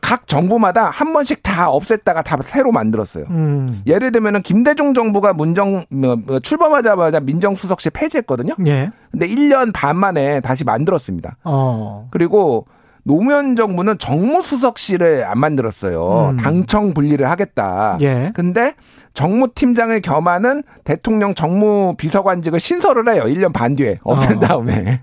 각 0.00 0.26
정부마다 0.26 0.90
한 0.90 1.12
번씩 1.12 1.42
다 1.42 1.70
없앴다가 1.70 2.24
다 2.24 2.38
새로 2.44 2.70
만들었어요. 2.72 3.26
음. 3.30 3.82
예를 3.86 4.12
들면은 4.12 4.42
김대중 4.42 4.94
정부가 4.94 5.32
문정 5.32 5.86
뭐, 5.90 6.16
뭐 6.16 6.38
출범하자마자 6.38 7.20
민정수석실 7.20 7.90
폐지했거든요. 7.92 8.54
예. 8.66 8.92
근데 9.10 9.26
1년 9.26 9.72
반 9.72 9.96
만에 9.96 10.40
다시 10.40 10.64
만들었습니다. 10.64 11.36
어. 11.44 12.08
그리고 12.10 12.66
노무현 13.04 13.56
정부는 13.56 13.98
정무수석실을 13.98 15.24
안 15.24 15.38
만들었어요. 15.38 16.30
음. 16.30 16.36
당청 16.36 16.94
분리를 16.94 17.28
하겠다. 17.28 17.98
예. 18.00 18.30
근데 18.34 18.74
정무팀장을 19.14 20.00
겸하는 20.00 20.62
대통령 20.84 21.34
정무비서관직을 21.34 22.60
신설을 22.60 23.12
해요. 23.12 23.24
1년 23.26 23.52
반 23.52 23.74
뒤에 23.74 23.96
없앤 24.04 24.36
어. 24.38 24.40
다음에. 24.40 25.02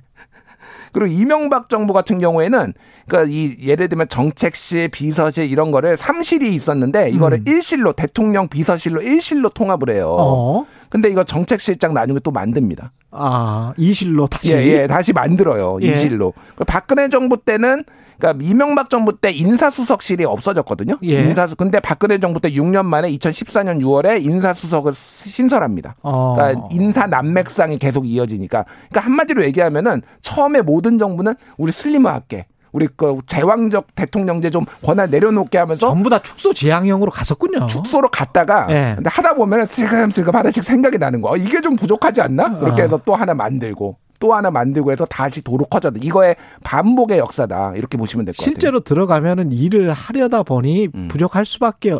그리고 0.91 1.11
이명박 1.11 1.69
정부 1.69 1.93
같은 1.93 2.19
경우에는 2.19 2.73
그러니까 3.07 3.31
이 3.31 3.55
예를 3.61 3.89
들면 3.89 4.07
정책실, 4.09 4.89
비서실 4.89 5.49
이런 5.51 5.71
거를 5.71 5.97
3실이 5.97 6.43
있었는데 6.43 7.09
이거를 7.09 7.39
음. 7.39 7.43
1실로 7.45 7.95
대통령 7.95 8.47
비서실로 8.47 9.01
1실로 9.01 9.53
통합을 9.53 9.89
해요. 9.89 10.13
어. 10.17 10.65
근데 10.89 11.09
이거 11.09 11.23
정책실장 11.23 11.93
나중에 11.93 12.19
또 12.23 12.31
만듭니다. 12.31 12.91
아, 13.11 13.73
2실로 13.77 14.29
다시 14.29 14.57
예, 14.57 14.63
예, 14.65 14.87
다시 14.87 15.13
만들어요. 15.13 15.79
예. 15.81 15.95
2실로. 15.95 16.33
박근혜 16.67 17.09
정부 17.09 17.37
때는 17.37 17.83
그러니까 18.19 18.45
이명박 18.45 18.89
정부 18.89 19.17
때 19.17 19.31
인사수석실이 19.31 20.25
없어졌거든요. 20.25 20.97
예. 21.03 21.23
인사수 21.23 21.55
근데 21.55 21.79
박근혜 21.79 22.19
정부 22.19 22.39
때 22.39 22.51
6년 22.51 22.85
만에 22.85 23.09
2014년 23.11 23.81
6월에 23.81 24.23
인사수석을 24.23 24.93
신설합니다. 24.93 25.95
어. 26.03 26.33
그러니까 26.35 26.67
인사 26.71 27.07
난맥상이 27.07 27.79
계속 27.79 28.05
이어지니까. 28.05 28.65
그러니까 28.89 28.99
한마디로 28.99 29.43
얘기하면은 29.45 30.01
처음에 30.21 30.61
모든 30.61 30.97
정부는 30.97 31.35
우리 31.57 31.71
슬림화할게. 31.71 32.45
우리 32.71 32.87
그 32.95 33.17
제왕적 33.25 33.95
대통령제 33.95 34.51
좀 34.51 34.63
권한 34.83 35.09
내려놓게 35.09 35.57
하면서 35.57 35.87
전부 35.89 36.07
다 36.09 36.19
축소 36.19 36.53
지향형으로 36.53 37.09
갔었군요. 37.09 37.65
축소로 37.65 38.09
갔다가 38.11 38.67
네. 38.67 38.93
근데 38.95 39.09
하다 39.09 39.33
보면 39.33 39.65
슬금슬금 39.65 40.35
하나씩 40.35 40.63
생각이 40.63 40.99
나는 40.99 41.21
거. 41.21 41.35
이게 41.35 41.61
좀 41.61 41.75
부족하지 41.75 42.21
않나? 42.21 42.59
그렇게 42.59 42.83
해서 42.83 42.99
또 43.03 43.15
하나 43.15 43.33
만들고 43.33 43.97
또 44.19 44.33
하나 44.33 44.51
만들고 44.51 44.91
해서 44.91 45.05
다시 45.05 45.41
도로 45.41 45.65
커졌다. 45.65 45.99
이거의 46.03 46.35
반복의 46.63 47.17
역사다. 47.19 47.73
이렇게 47.75 47.97
보시면 47.97 48.25
될 48.25 48.33
것 48.33 48.37
같아요. 48.43 48.51
실제로 48.53 48.79
들어가면은 48.81 49.51
일을 49.51 49.91
하려다 49.91 50.43
보니 50.43 50.89
음. 50.93 51.07
부족할 51.09 51.45
수밖에 51.45 51.97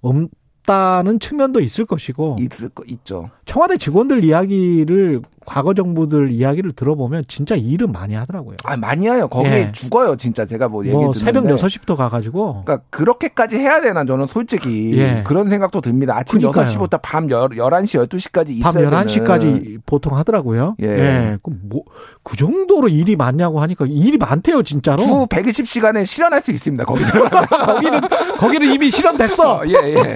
없다는 0.00 1.20
측면도 1.20 1.60
있을 1.60 1.86
것이고 1.86 2.36
있을 2.38 2.68
거 2.68 2.84
있죠. 2.86 3.30
청와대 3.44 3.76
직원들 3.76 4.24
이야기를 4.24 5.22
과거 5.44 5.74
정부들 5.74 6.30
이야기를 6.30 6.72
들어보면 6.72 7.24
진짜 7.26 7.56
일은 7.56 7.90
많이 7.90 8.14
하더라고요. 8.14 8.56
아, 8.62 8.76
많이 8.76 9.08
해요. 9.08 9.26
거기에 9.28 9.52
예. 9.52 9.72
죽어요, 9.72 10.16
진짜. 10.16 10.46
제가 10.46 10.68
뭐 10.68 10.84
얘기 10.84 10.94
뭐 10.94 11.12
새벽 11.12 11.44
6시부터 11.44 11.96
가 11.96 12.08
가지고. 12.08 12.62
그러니까 12.64 12.86
그렇게까지 12.90 13.56
해야 13.58 13.80
되나, 13.80 14.04
저는 14.04 14.26
솔직히. 14.26 14.96
예. 14.96 15.24
그런 15.26 15.48
생각도 15.48 15.80
듭니다. 15.80 16.16
아침 16.16 16.38
그러니까요. 16.38 16.64
6시부터 16.66 17.00
밤 17.02 17.26
11시, 17.26 18.06
12시까지 18.06 18.50
있어야 18.50 18.72
밤 18.90 19.04
11시까지 19.06 19.40
되는. 19.40 19.82
보통 19.84 20.16
하더라고요. 20.16 20.76
예. 20.80 20.86
예. 20.86 21.38
그 21.42 21.50
뭐, 21.68 21.82
그 22.22 22.36
정도로 22.36 22.88
일이 22.88 23.16
많냐고 23.16 23.60
하니까 23.60 23.86
일이 23.86 24.18
많대요, 24.18 24.62
진짜로. 24.62 24.98
주 24.98 25.26
120시간에 25.28 26.06
실현할 26.06 26.40
수 26.40 26.52
있습니다, 26.52 26.84
거기는. 26.84 27.10
거기는, 27.66 28.00
거기는 28.38 28.72
이미 28.72 28.90
실현됐어. 28.92 29.58
어, 29.58 29.62
예, 29.66 29.72
예. 29.72 30.14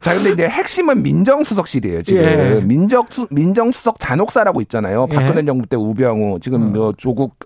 자, 0.00 0.14
근데 0.14 0.30
이제 0.30 0.48
핵심은 0.48 1.02
민정수석실이에요, 1.02 2.02
지금. 2.02 2.22
예. 2.22 2.60
민정, 2.62 3.04
민정수석 3.30 3.98
잔혹사라고 3.98 4.60
있잖아요. 4.62 5.06
예. 5.10 5.14
박근혜 5.14 5.44
정부 5.44 5.66
때 5.66 5.76
우병우, 5.76 6.40
지금 6.40 6.62
음. 6.62 6.72
뭐 6.72 6.92
조국 6.96 7.36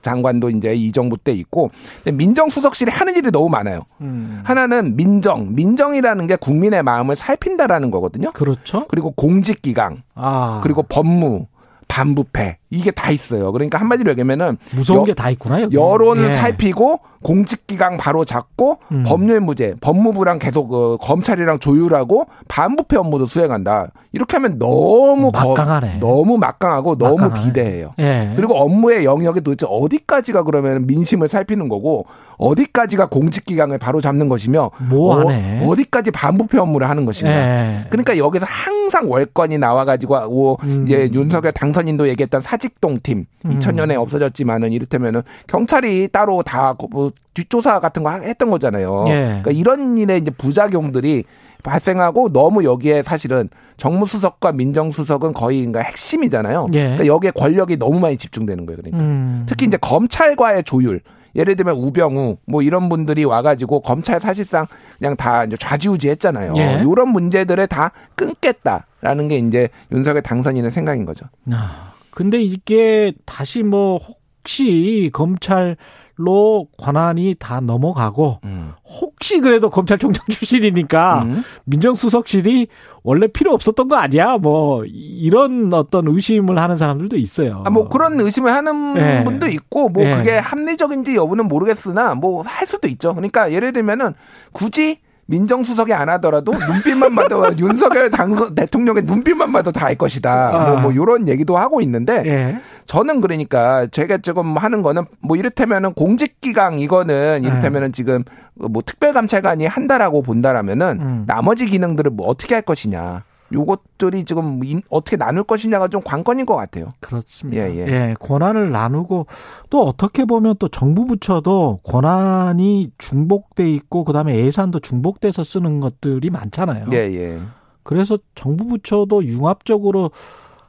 장관도 0.00 0.50
이제 0.50 0.74
이 0.74 0.90
정부 0.90 1.18
때 1.18 1.32
있고 1.32 1.70
민정수석실이 2.10 2.90
하는 2.90 3.14
일이 3.14 3.30
너무 3.30 3.48
많아요. 3.50 3.82
음. 4.00 4.40
하나는 4.44 4.96
민정, 4.96 5.54
민정이라는 5.54 6.26
게 6.26 6.36
국민의 6.36 6.82
마음을 6.82 7.16
살핀다라는 7.16 7.90
거거든요. 7.90 8.32
그렇죠. 8.32 8.86
그리고 8.88 9.10
공직기강, 9.10 10.02
아. 10.14 10.60
그리고 10.62 10.82
법무, 10.82 11.46
반부패 11.88 12.58
이게 12.72 12.90
다 12.90 13.10
있어요. 13.10 13.52
그러니까 13.52 13.78
한마디로 13.78 14.10
얘기하면은 14.12 14.56
무서운 14.74 15.04
게 15.04 15.12
다 15.14 15.28
있구나. 15.30 15.60
여기. 15.62 15.76
여론을 15.76 16.28
예. 16.28 16.32
살피고 16.32 17.00
공직기강 17.22 17.98
바로 17.98 18.24
잡고 18.24 18.78
음. 18.90 19.04
법률 19.06 19.40
무죄, 19.40 19.74
법무부랑 19.80 20.38
계속 20.40 20.72
어, 20.72 20.96
검찰이랑 20.96 21.60
조율하고 21.60 22.26
반부패 22.48 22.96
업무도 22.96 23.26
수행한다. 23.26 23.92
이렇게 24.12 24.36
하면 24.38 24.58
너무 24.58 25.30
막강하네. 25.32 26.00
거, 26.00 26.06
너무 26.06 26.36
막강하고 26.38 26.96
너무 26.98 27.18
막강하네. 27.18 27.44
비대해요. 27.44 27.94
예. 28.00 28.32
그리고 28.34 28.56
업무의 28.56 29.04
영역이 29.04 29.42
도대체 29.42 29.66
어디까지가 29.68 30.42
그러면 30.42 30.86
민심을 30.86 31.28
살피는 31.28 31.68
거고 31.68 32.06
어디까지가 32.38 33.06
공직기강을 33.06 33.78
바로 33.78 34.00
잡는 34.00 34.28
것이며 34.28 34.70
뭐하네. 34.90 35.64
어, 35.64 35.76
디까지 35.76 36.10
반부패 36.10 36.58
업무를 36.58 36.88
하는 36.88 37.04
것인가. 37.04 37.30
예. 37.32 37.84
그러니까 37.90 38.16
여기서 38.18 38.46
항상 38.48 39.08
월권이 39.08 39.58
나와가지고 39.58 40.28
뭐 40.28 40.56
음. 40.64 40.84
이제 40.86 41.08
윤석열 41.12 41.52
당선인도 41.52 42.08
얘기했던 42.08 42.40
사 42.42 42.56
직동 42.62 42.98
팀 43.02 43.26
음. 43.44 43.58
2000년에 43.58 44.00
없어졌지만은 44.00 44.72
이를테면은 44.72 45.22
경찰이 45.48 46.08
따로 46.12 46.42
다 46.42 46.74
뭐 46.90 47.10
뒷조사 47.34 47.80
같은 47.80 48.02
거 48.02 48.10
했던 48.10 48.50
거잖아요. 48.50 49.04
예. 49.08 49.40
그러니까 49.42 49.50
이런 49.52 49.96
일의 49.98 50.18
이제 50.20 50.30
부작용들이 50.30 51.24
발생하고 51.62 52.28
너무 52.30 52.64
여기에 52.64 53.02
사실은 53.02 53.48
정무수석과 53.78 54.52
민정수석은 54.52 55.32
거의 55.32 55.58
그러니까 55.60 55.80
핵심이잖아요. 55.80 56.66
예. 56.74 56.82
그러니까 56.82 57.06
여기에 57.06 57.30
권력이 57.32 57.78
너무 57.78 58.00
많이 58.00 58.16
집중되는 58.16 58.66
거예요. 58.66 58.78
그러니까 58.82 59.02
음. 59.02 59.44
특히 59.48 59.66
이제 59.66 59.76
검찰과의 59.78 60.64
조율. 60.64 61.00
예를 61.34 61.56
들면 61.56 61.76
우병우 61.76 62.36
뭐 62.46 62.60
이런 62.60 62.90
분들이 62.90 63.24
와가지고 63.24 63.80
검찰 63.80 64.20
사실상 64.20 64.66
그냥 64.98 65.16
다 65.16 65.44
이제 65.44 65.56
좌지우지했잖아요. 65.56 66.52
예. 66.58 66.82
이런 66.82 67.08
문제들을 67.08 67.66
다 67.68 67.92
끊겠다라는 68.16 69.28
게 69.28 69.38
이제 69.38 69.70
윤석열 69.92 70.20
당선인의 70.22 70.70
생각인 70.70 71.06
거죠. 71.06 71.24
아, 71.50 71.91
근데 72.12 72.40
이게 72.40 73.12
다시 73.26 73.62
뭐 73.62 73.98
혹시 73.98 75.10
검찰 75.12 75.76
로 76.16 76.68
권한이 76.78 77.36
다 77.38 77.60
넘어가고 77.60 78.40
음. 78.44 78.72
혹시 78.84 79.40
그래도 79.40 79.70
검찰총장 79.70 80.26
출신이니까 80.28 81.22
음. 81.22 81.42
민정수석실이 81.64 82.68
원래 83.02 83.26
필요 83.28 83.52
없었던 83.54 83.88
거 83.88 83.96
아니야? 83.96 84.36
뭐 84.36 84.84
이런 84.84 85.72
어떤 85.72 86.06
의심을 86.06 86.58
하는 86.58 86.76
사람들도 86.76 87.16
있어요. 87.16 87.62
아, 87.66 87.70
뭐 87.70 87.88
그런 87.88 88.20
의심을 88.20 88.52
하는 88.52 88.92
네. 88.94 89.24
분도 89.24 89.48
있고 89.48 89.88
뭐 89.88 90.04
네. 90.04 90.14
그게 90.14 90.36
합리적인지 90.38 91.16
여부는 91.16 91.48
모르겠으나 91.48 92.14
뭐 92.14 92.42
할 92.44 92.66
수도 92.66 92.88
있죠. 92.88 93.14
그러니까 93.14 93.50
예를 93.50 93.72
들면은 93.72 94.12
굳이 94.52 94.98
민정수석이 95.26 95.92
안 95.94 96.08
하더라도 96.08 96.52
눈빛만 96.52 97.14
봐도 97.14 97.44
윤석열 97.58 98.10
당선 98.10 98.54
대통령의 98.54 99.04
눈빛만 99.04 99.52
봐도 99.52 99.70
다 99.70 99.82
알 99.82 99.96
것이다. 99.96 100.30
아. 100.30 100.70
뭐, 100.70 100.80
뭐 100.80 100.92
이런 100.92 101.28
얘기도 101.28 101.58
하고 101.58 101.80
있는데 101.80 102.22
예. 102.24 102.58
저는 102.86 103.20
그러니까 103.20 103.86
제가 103.88 104.18
지금 104.18 104.56
하는 104.56 104.82
거는 104.82 105.04
뭐 105.20 105.36
이를테면은 105.36 105.92
공직기강 105.94 106.78
이거는 106.78 107.42
이를테면은 107.44 107.88
네. 107.88 107.92
지금 107.92 108.22
뭐 108.54 108.82
특별감찰관이 108.84 109.66
한다라고 109.66 110.22
본다라면은 110.22 110.98
음. 111.00 111.24
나머지 111.26 111.66
기능들을 111.66 112.10
뭐 112.12 112.26
어떻게 112.28 112.54
할 112.54 112.62
것이냐. 112.62 113.24
요것들이 113.52 114.24
지금 114.24 114.60
어떻게 114.88 115.16
나눌 115.16 115.44
것이냐가 115.44 115.88
좀 115.88 116.02
관건인 116.02 116.46
것 116.46 116.56
같아요. 116.56 116.88
그렇습니다. 117.00 117.70
예, 117.70 117.76
예. 117.76 117.86
예, 117.86 118.14
권한을 118.20 118.70
나누고 118.70 119.26
또 119.70 119.82
어떻게 119.84 120.24
보면 120.24 120.56
또 120.58 120.68
정부 120.68 121.06
부처도 121.06 121.80
권한이 121.82 122.92
중복돼 122.98 123.70
있고 123.72 124.04
그다음에 124.04 124.36
예산도 124.36 124.80
중복돼서 124.80 125.44
쓰는 125.44 125.80
것들이 125.80 126.30
많잖아요. 126.30 126.86
예, 126.92 126.96
예. 126.96 127.40
그래서 127.82 128.18
정부 128.34 128.66
부처도 128.66 129.24
융합적으로 129.24 130.10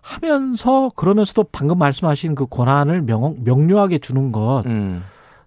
하면서 0.02 0.92
그러면서도 0.96 1.46
방금 1.52 1.78
말씀하신 1.78 2.36
그 2.36 2.46
권한을 2.46 3.04
명, 3.04 3.38
명료하게 3.44 4.00
주는 4.00 4.32
것. 4.32 4.64
음. 4.66 5.04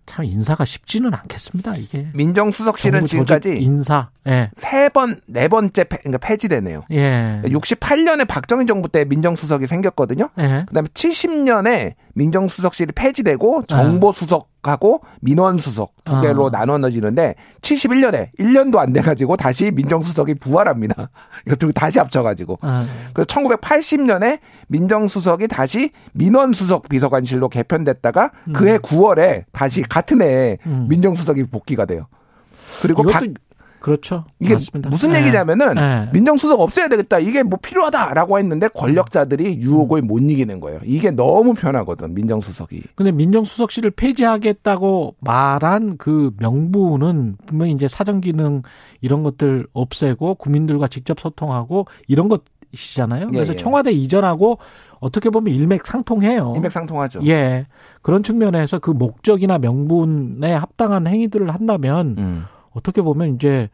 참 0.07 0.25
인사가 0.25 0.65
쉽지는 0.65 1.13
않겠습니다. 1.13 1.77
이게 1.77 2.09
민정수석실은 2.15 3.05
지금까지 3.05 3.59
인사 3.59 4.09
예. 4.27 4.51
세 4.57 4.89
번, 4.89 5.21
네 5.27 5.49
번째 5.49 5.85
폐, 5.85 5.99
그러니까 5.99 6.19
폐지되네요. 6.19 6.85
예. 6.93 7.43
68년에 7.45 8.27
박정희 8.27 8.67
정부 8.67 8.89
때 8.89 9.05
민정수석이 9.05 9.67
생겼거든요. 9.67 10.31
예. 10.39 10.65
그다음에 10.69 10.89
70년에 10.89 11.95
민정수석실이 12.17 12.93
폐지되고 12.95 13.65
정보수석 13.67 14.49
하고 14.63 15.01
민원수석 15.21 15.95
두 16.05 16.21
개로 16.21 16.49
아. 16.49 16.51
나눠지는데 16.51 17.37
71년에 17.61 18.31
1년도 18.39 18.79
안 18.79 18.93
돼가지고 18.93 19.37
다시 19.37 19.71
민정수석이 19.71 20.35
부활합니다. 20.35 21.11
이것도 21.47 21.71
다시 21.73 21.99
합쳐가지고. 22.01 22.59
아. 22.63 22.85
그래서 23.13 23.27
1980년에 23.27 24.41
민정수석이 24.67 25.47
다시 25.49 25.91
민원수석 26.15 26.89
비서관실로 26.89 27.49
개편됐다가 27.49 28.33
음. 28.49 28.53
그해 28.55 28.79
9월에 28.79 29.45
다시 29.53 29.83
같은 29.83 30.23
해에 30.23 30.59
음. 30.67 30.87
민정수석이 30.89 31.45
복귀가 31.45 31.85
돼요. 31.85 32.09
그리고 32.83 33.05
박, 33.05 33.23
그렇죠. 33.87 34.25
이게 34.41 34.55
맞습니다. 34.55 34.91
무슨 34.91 35.13
네. 35.13 35.21
얘기냐면은 35.21 35.75
네. 35.75 36.11
민정수석 36.13 36.61
없애야 36.61 36.89
되겠다. 36.89 37.21
이게 37.21 37.45
뭐 37.45 37.57
필요하다라고 37.63 38.37
했는데 38.41 38.67
권력자들이 38.67 39.61
유혹을 39.61 40.03
못 40.03 40.19
이기는 40.19 40.59
거예요. 40.59 40.81
이게 40.85 41.13
너무 41.13 41.55
편하거든 41.55 42.13
민정수석이. 42.13 42.83
근데 42.97 43.13
민정수석실을 43.13 43.93
폐지하겠다고 43.93 45.15
말한 45.21 45.99
그 45.99 46.33
명분은 46.41 47.37
분명히 47.47 47.71
이제 47.71 47.87
사정 47.87 48.21
기능 48.21 48.63
이런 49.03 49.23
것들 49.23 49.69
없애고 49.73 50.35
국민들과 50.35 50.89
직접 50.89 51.21
소통하고 51.21 51.87
이런 52.09 52.27
것이잖아요. 52.27 53.29
그래서 53.29 53.53
예, 53.53 53.55
예. 53.55 53.57
청와대 53.57 53.93
이전하고 53.93 54.59
어떻게 54.99 55.31
보면 55.31 55.55
일맥상통해요. 55.55 56.55
일맥상통하죠. 56.57 57.21
예. 57.27 57.69
그런 58.03 58.25
측면에서 58.25 58.81
그 58.81 58.91
목적이나 58.91 59.59
명분에 59.59 60.53
합당한 60.55 61.07
행위들을 61.07 61.55
한다면 61.55 62.17
음. 62.19 62.45
어떻게 62.77 63.03
보면 63.03 63.35
이제 63.35 63.69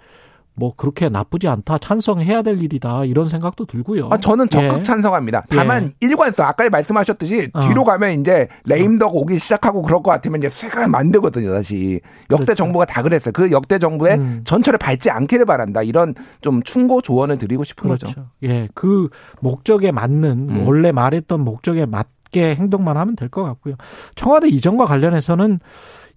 뭐 0.55 0.75
그렇게 0.77 1.09
나쁘지 1.09 1.49
않다 1.49 1.79
찬성해야 1.79 2.43
될 2.43 2.61
일이다 2.63 3.07
이런 3.07 3.27
생각도 3.27 3.65
들고요. 3.65 4.09
아, 4.11 4.19
저는 4.19 4.51
적극 4.51 4.81
예. 4.81 4.83
찬성합니다. 4.83 5.47
다만 5.49 5.85
예. 6.03 6.07
일관성 6.07 6.47
아까 6.47 6.69
말씀하셨듯이 6.69 7.49
어. 7.55 7.61
뒤로 7.63 7.85
가면 7.85 8.21
이제 8.21 8.49
레임덕 8.67 9.17
오기 9.17 9.39
시작하고 9.39 9.81
그럴 9.81 10.03
것 10.03 10.11
같으면 10.11 10.41
이제 10.41 10.51
쇠가 10.51 10.89
만들거든요 10.89 11.51
다시 11.53 12.01
역대 12.31 12.45
그렇죠. 12.45 12.55
정부가 12.55 12.85
다 12.85 13.03
그랬어요. 13.03 13.33
그 13.33 13.51
역대 13.51 13.79
정부의 13.79 14.19
음. 14.19 14.43
전철을 14.45 14.79
밟지 14.79 15.11
않기를 15.11 15.47
바란다 15.47 15.83
이런 15.83 16.15
좀 16.43 16.63
충고 16.63 17.01
조언을 17.01 17.39
드리고 17.39 17.65
싶은 17.65 17.85
그렇죠. 17.89 18.09
거죠. 18.09 18.27
예, 18.43 18.69
그 18.75 19.09
목적에 19.41 19.91
맞는 19.91 20.49
음. 20.51 20.69
원래 20.69 20.93
말했던 20.93 21.41
목적에 21.41 21.87
맞게 21.87 22.57
행동만 22.57 22.99
하면 22.99 23.17
될 23.17 23.31
것 23.31 23.43
같고요. 23.43 23.77
청와대 24.17 24.49
이전과 24.49 24.85
관련해서는 24.85 25.61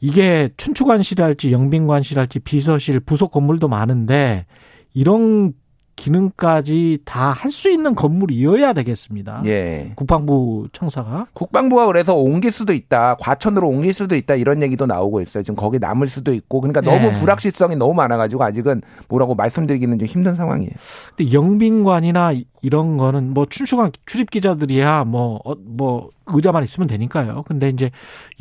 이게 0.05 0.49
춘추관실할지 0.55 1.51
영빈관실할지 1.51 2.37
비서실 2.41 2.99
부속 2.99 3.31
건물도 3.31 3.67
많은데 3.67 4.45
이런 4.93 5.53
기능까지 5.95 6.99
다 7.05 7.31
할 7.33 7.51
수 7.51 7.69
있는 7.69 7.95
건물이어야 7.95 8.73
되겠습니다. 8.73 9.43
예. 9.45 9.93
국방부 9.95 10.67
청사가. 10.73 11.27
국방부가 11.33 11.85
그래서 11.85 12.13
옮길 12.15 12.51
수도 12.51 12.73
있다. 12.73 13.15
과천으로 13.15 13.67
옮길 13.69 13.93
수도 13.93 14.15
있다. 14.15 14.35
이런 14.35 14.61
얘기도 14.61 14.85
나오고 14.85 15.21
있어요. 15.21 15.43
지금 15.43 15.55
거기 15.55 15.79
남을 15.79 16.07
수도 16.07 16.33
있고. 16.33 16.59
그러니까 16.61 16.81
너무 16.81 17.07
예. 17.07 17.19
불확실성이 17.19 17.75
너무 17.75 17.93
많아가지고 17.93 18.43
아직은 18.43 18.81
뭐라고 19.07 19.35
말씀드리기는 19.35 19.97
좀 19.99 20.05
힘든 20.07 20.35
상황이에요. 20.35 20.71
근데 21.15 21.31
영빈관이나 21.31 22.33
이런 22.61 22.97
거는 22.97 23.33
뭐 23.33 23.45
춘추관 23.49 23.91
출입 24.05 24.31
기자들이야 24.31 25.05
뭐, 25.05 25.39
어, 25.45 25.53
뭐 25.55 26.09
의자만 26.27 26.63
있으면 26.63 26.87
되니까요. 26.87 27.43
근데 27.47 27.69
이제 27.69 27.91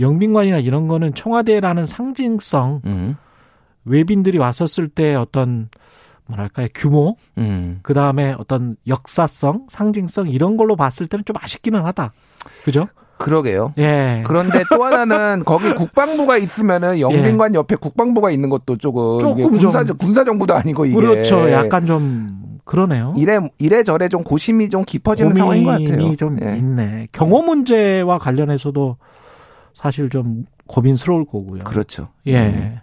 영빈관이나 0.00 0.58
이런 0.58 0.88
거는 0.88 1.14
청와대라는 1.14 1.86
상징성 1.86 2.80
음. 2.86 3.16
외빈들이 3.84 4.38
왔었을 4.38 4.88
때 4.88 5.14
어떤 5.14 5.68
뭐랄까요 6.26 6.68
규모, 6.74 7.16
음. 7.38 7.80
그 7.82 7.94
다음에 7.94 8.34
어떤 8.38 8.76
역사성, 8.86 9.66
상징성 9.68 10.28
이런 10.28 10.56
걸로 10.56 10.76
봤을 10.76 11.06
때는 11.06 11.24
좀 11.24 11.36
아쉽기는 11.38 11.84
하다. 11.84 12.12
그죠? 12.64 12.88
그러게요. 13.18 13.74
예. 13.78 14.22
그런데 14.26 14.64
또 14.70 14.84
하나는 14.84 15.42
거기 15.46 15.72
국방부가 15.74 16.36
있으면은 16.36 17.00
영빈관 17.00 17.54
예. 17.54 17.58
옆에 17.58 17.76
국방부가 17.76 18.30
있는 18.30 18.50
것도 18.50 18.76
조금, 18.76 19.20
조금 19.20 19.50
군사 19.50 19.84
군사 19.84 20.24
정부도 20.24 20.54
아니고 20.54 20.86
이게 20.86 20.96
그렇죠. 20.96 21.50
약간 21.50 21.86
좀 21.86 22.58
그러네요. 22.64 23.14
이래 23.16 23.38
이래저래 23.58 24.08
좀 24.08 24.24
고심이 24.24 24.68
좀 24.68 24.84
깊어지는 24.84 25.34
상황인 25.34 25.64
것 25.64 25.70
같아요. 25.70 26.16
좀 26.16 26.38
예. 26.42 26.56
있네. 26.56 27.08
경호 27.12 27.42
문제와 27.42 28.18
관련해서도 28.18 28.96
사실 29.74 30.08
좀 30.10 30.46
고민스러울 30.66 31.24
거고요. 31.26 31.64
그렇죠. 31.64 32.08
예. 32.26 32.48
음. 32.48 32.78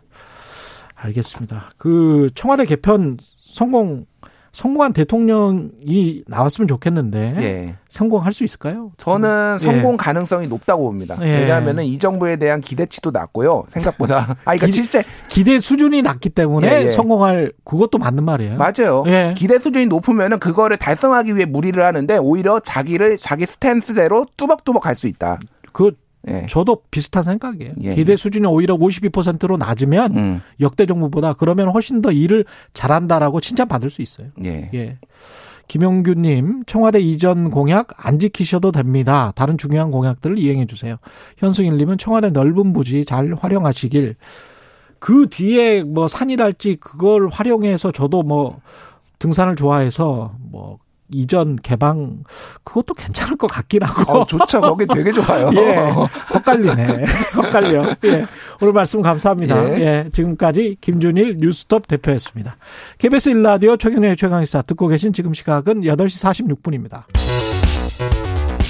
알겠습니다. 1.01 1.71
그 1.77 2.29
청와대 2.35 2.65
개편 2.65 3.17
성공 3.45 4.05
성공한 4.53 4.91
대통령이 4.91 6.23
나왔으면 6.27 6.67
좋겠는데 6.67 7.35
예. 7.39 7.75
성공할 7.87 8.33
수 8.33 8.43
있을까요? 8.43 8.91
저는 8.97 9.57
예. 9.61 9.65
성공 9.65 9.95
가능성이 9.95 10.47
높다고 10.47 10.83
봅니다. 10.83 11.17
예. 11.21 11.39
왜냐하면 11.39 11.79
이 11.79 11.97
정부에 11.97 12.35
대한 12.35 12.59
기대치도 12.59 13.11
낮고요. 13.11 13.63
생각보다. 13.69 14.35
아, 14.43 14.51
그러니까 14.55 14.65
기, 14.65 14.71
진짜 14.73 15.03
기대 15.29 15.57
수준이 15.59 16.01
낮기 16.01 16.29
때문에 16.29 16.67
예, 16.67 16.83
예. 16.83 16.89
성공할 16.89 17.53
그것도 17.63 17.97
맞는 17.97 18.25
말이에요. 18.25 18.57
맞아요. 18.57 19.03
예. 19.07 19.33
기대 19.37 19.57
수준이 19.57 19.85
높으면은 19.85 20.37
그거를 20.37 20.75
달성하기 20.75 21.33
위해 21.35 21.45
무리를 21.45 21.81
하는데 21.81 22.17
오히려 22.17 22.59
자기를 22.59 23.19
자기 23.19 23.45
스탠스대로 23.45 24.25
뚜벅뚜벅 24.35 24.83
갈 24.83 24.95
수 24.95 25.07
있다. 25.07 25.39
그 25.71 25.93
예. 26.27 26.45
저도 26.47 26.83
비슷한 26.91 27.23
생각이에요. 27.23 27.73
예. 27.81 27.95
기대 27.95 28.15
수준이 28.15 28.45
오히려 28.47 28.75
52%로 28.77 29.57
낮으면 29.57 30.17
음. 30.17 30.41
역대 30.59 30.85
정부보다 30.85 31.33
그러면 31.33 31.69
훨씬 31.69 32.01
더 32.01 32.11
일을 32.11 32.45
잘한다라고 32.73 33.41
칭찬받을 33.41 33.89
수 33.89 34.01
있어요. 34.01 34.27
예. 34.43 34.69
예. 34.73 34.97
김용규님, 35.67 36.63
청와대 36.67 36.99
이전 36.99 37.49
공약 37.49 37.87
안 37.95 38.19
지키셔도 38.19 38.71
됩니다. 38.73 39.31
다른 39.35 39.57
중요한 39.57 39.89
공약들을 39.89 40.37
이행해 40.37 40.65
주세요. 40.65 40.97
현승일님은 41.37 41.97
청와대 41.97 42.29
넓은 42.29 42.73
부지 42.73 43.05
잘 43.05 43.33
활용하시길. 43.33 44.15
그 44.99 45.27
뒤에 45.29 45.83
뭐 45.83 46.07
산이랄지 46.07 46.75
그걸 46.75 47.29
활용해서 47.29 47.91
저도 47.91 48.21
뭐 48.21 48.59
등산을 49.19 49.55
좋아해서 49.55 50.35
뭐 50.41 50.77
이전 51.11 51.55
개방 51.55 52.23
그것도 52.63 52.93
괜찮을 52.93 53.37
것 53.37 53.47
같긴 53.47 53.83
하고. 53.83 54.19
어, 54.19 54.25
좋죠. 54.25 54.61
거기 54.61 54.85
되게 54.87 55.11
좋아요. 55.11 55.49
예. 55.55 55.75
헛갈리네. 56.33 57.05
헛갈려. 57.35 57.95
예. 58.05 58.25
오늘 58.61 58.73
말씀 58.73 59.01
감사합니다. 59.01 59.69
예. 59.69 59.81
예. 59.81 60.09
지금까지 60.11 60.77
김준일 60.81 61.37
뉴스톱 61.37 61.87
대표였습니다. 61.87 62.57
KBS 62.97 63.29
일라디오 63.29 63.77
최경영의 63.77 64.17
최강시사 64.17 64.63
듣고 64.63 64.87
계신 64.87 65.13
지금 65.13 65.33
시각은 65.33 65.81
8시 65.81 66.57
46분입니다. 66.57 67.03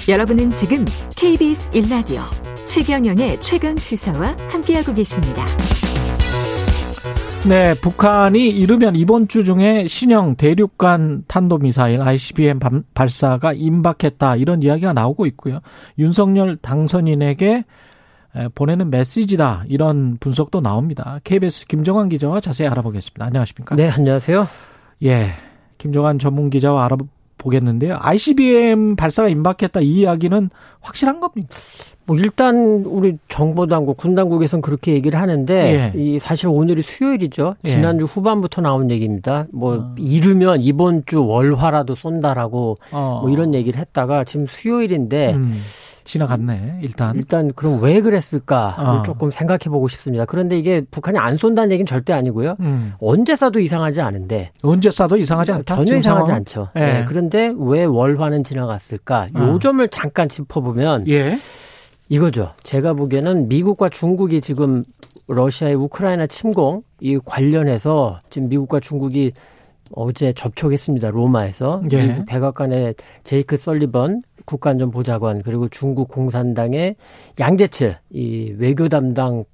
여러분은 0.09 0.51
지금 0.51 0.85
KBS 1.15 1.69
일라디오 1.73 2.22
최경영의 2.65 3.39
최강 3.39 3.76
시사와 3.77 4.35
함께하고 4.49 4.93
계십니다. 4.93 5.45
네, 7.49 7.73
북한이 7.73 8.49
이르면 8.49 8.95
이번 8.95 9.27
주 9.27 9.43
중에 9.43 9.88
신형 9.88 10.35
대륙간 10.35 11.23
탄도미사일 11.27 11.99
ICBM 11.99 12.59
발사가 12.93 13.51
임박했다 13.51 14.35
이런 14.35 14.61
이야기가 14.61 14.93
나오고 14.93 15.26
있고요. 15.26 15.59
윤석열 15.97 16.55
당선인에게 16.55 17.65
보내는 18.53 18.91
메시지다 18.91 19.63
이런 19.68 20.18
분석도 20.19 20.61
나옵니다. 20.61 21.19
KBS 21.23 21.65
김정환 21.65 22.09
기자와 22.09 22.41
자세히 22.41 22.69
알아보겠습니다. 22.69 23.26
안녕하십니까? 23.26 23.76
네, 23.76 23.89
안녕하세요. 23.89 24.47
예, 25.03 25.31
김정환 25.80 26.19
전문 26.19 26.51
기자와 26.51 26.85
알아보겠는데요. 26.85 27.97
ICBM 27.99 28.95
발사가 28.95 29.27
임박했다 29.30 29.81
이 29.81 30.01
이야기는 30.01 30.51
확실한 30.80 31.19
겁니까? 31.19 31.57
뭐 32.06 32.18
일단 32.18 32.84
우리 32.86 33.18
정보 33.28 33.68
당국, 33.68 33.98
군 33.98 34.15
당국에서는 34.15 34.61
그렇게 34.61 34.94
얘기를 34.94 35.19
하는데 35.19 35.53
예. 35.53 35.99
이 35.99 36.19
사실 36.19 36.48
오늘이 36.48 36.82
수요일이죠. 36.82 37.56
예. 37.65 37.69
지난주 37.69 38.03
예. 38.03 38.07
후반부터 38.11 38.61
나온 38.61 38.90
얘기입니다. 38.91 39.45
뭐 39.52 39.76
어. 39.76 39.95
이르면 39.98 40.61
이번 40.61 41.03
주 41.06 41.26
월화라도 41.26 41.95
쏜다라고 41.95 42.78
어. 42.91 43.19
뭐 43.22 43.30
이런 43.30 43.53
얘기를 43.53 43.80
했다가 43.80 44.23
지금 44.23 44.48
수요일인데 44.48 45.34
음. 45.34 45.61
지나갔네. 46.03 46.80
일단 46.82 47.15
일단 47.15 47.52
그럼 47.56 47.82
왜 47.82 48.02
그랬을까 48.02 48.76
어. 48.80 49.03
조금 49.03 49.30
생각해 49.30 49.65
보고 49.65 49.88
싶습니다. 49.88 50.26
그런데 50.26 50.57
이게 50.57 50.82
북한이 50.90 51.19
안 51.19 51.38
쏜다는 51.38 51.72
얘기는 51.72 51.86
절대 51.86 52.11
아니고요. 52.14 52.56
음. 52.60 52.94
언제 52.99 53.34
쏴도 53.34 53.61
이상하지 53.61 54.02
않은데 54.02 54.52
언제 54.64 54.90
쏴도 54.90 55.19
이상하지 55.19 55.52
않다. 55.52 55.76
전혀 55.76 55.98
이상하지 55.98 56.26
상황은? 56.26 56.34
않죠. 56.34 56.69
예. 56.76 56.80
네. 56.80 57.06
그런데 57.07 57.53
왜 57.56 57.84
월화는 57.86 58.44
지나갔을까? 58.44 59.30
어. 59.36 59.40
요 59.41 59.60
점을 59.60 59.88
잠깐 59.90 60.28
짚어보면 60.28 61.07
예. 61.07 61.38
이거죠. 62.11 62.51
제가 62.63 62.93
보기에는 62.93 63.47
미국과 63.47 63.88
중국이 63.88 64.41
지금 64.41 64.83
러시아의 65.27 65.75
우크라이나 65.75 66.27
침공 66.27 66.83
이 66.99 67.17
관련해서 67.23 68.19
지금 68.29 68.49
미국과 68.49 68.81
중국이 68.81 69.31
어제 69.93 70.33
접촉했습니다. 70.33 71.09
로마에서 71.11 71.81
예. 71.93 72.07
미국 72.07 72.25
백악관의 72.25 72.95
제이크 73.23 73.55
설리번 73.55 74.23
국가안전보좌관 74.43 75.41
그리고 75.43 75.69
중국 75.69 76.09
공산당의 76.09 76.95
양재츠 77.39 77.95
이 78.09 78.55
외교 78.57 78.89
담당 78.89 79.45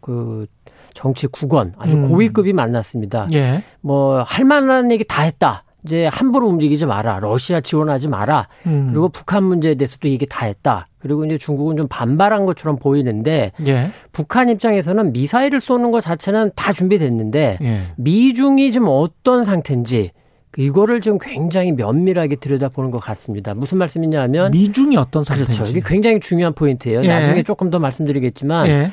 그 0.00 0.46
정치 0.94 1.26
국원 1.26 1.74
아주 1.76 1.98
음. 1.98 2.08
고위급이 2.08 2.54
만났습니다. 2.54 3.28
예. 3.34 3.62
뭐 3.82 4.22
할 4.22 4.46
만한 4.46 4.90
얘기 4.90 5.04
다 5.04 5.22
했다. 5.22 5.64
이제 5.86 6.06
함부로 6.06 6.48
움직이지 6.48 6.84
마라. 6.84 7.20
러시아 7.20 7.60
지원하지 7.60 8.08
마라. 8.08 8.48
음. 8.66 8.88
그리고 8.90 9.08
북한 9.08 9.44
문제에 9.44 9.76
대해서도 9.76 10.08
얘기 10.08 10.26
다 10.26 10.44
했다. 10.44 10.88
그리고 10.98 11.24
이제 11.24 11.38
중국은 11.38 11.76
좀 11.76 11.86
반발한 11.88 12.44
것처럼 12.44 12.78
보이는데 12.78 13.52
예. 13.66 13.90
북한 14.10 14.48
입장에서는 14.48 15.12
미사일을 15.12 15.60
쏘는 15.60 15.92
것 15.92 16.00
자체는 16.00 16.50
다 16.56 16.72
준비됐는데 16.72 17.58
예. 17.62 17.80
미중이 17.96 18.72
지금 18.72 18.88
어떤 18.90 19.44
상태인지 19.44 20.10
이거를 20.58 21.00
지금 21.00 21.18
굉장히 21.20 21.70
면밀하게 21.70 22.36
들여다보는 22.36 22.90
것 22.90 22.98
같습니다. 22.98 23.54
무슨 23.54 23.78
말씀이냐면 23.78 24.50
미중이 24.50 24.96
어떤 24.96 25.22
상태인지 25.22 25.54
그렇죠. 25.58 25.70
이게 25.70 25.80
굉장히 25.84 26.18
중요한 26.18 26.52
포인트예요. 26.52 27.04
예. 27.04 27.08
나중에 27.08 27.42
조금 27.44 27.70
더 27.70 27.78
말씀드리겠지만 27.78 28.66
예. 28.66 28.90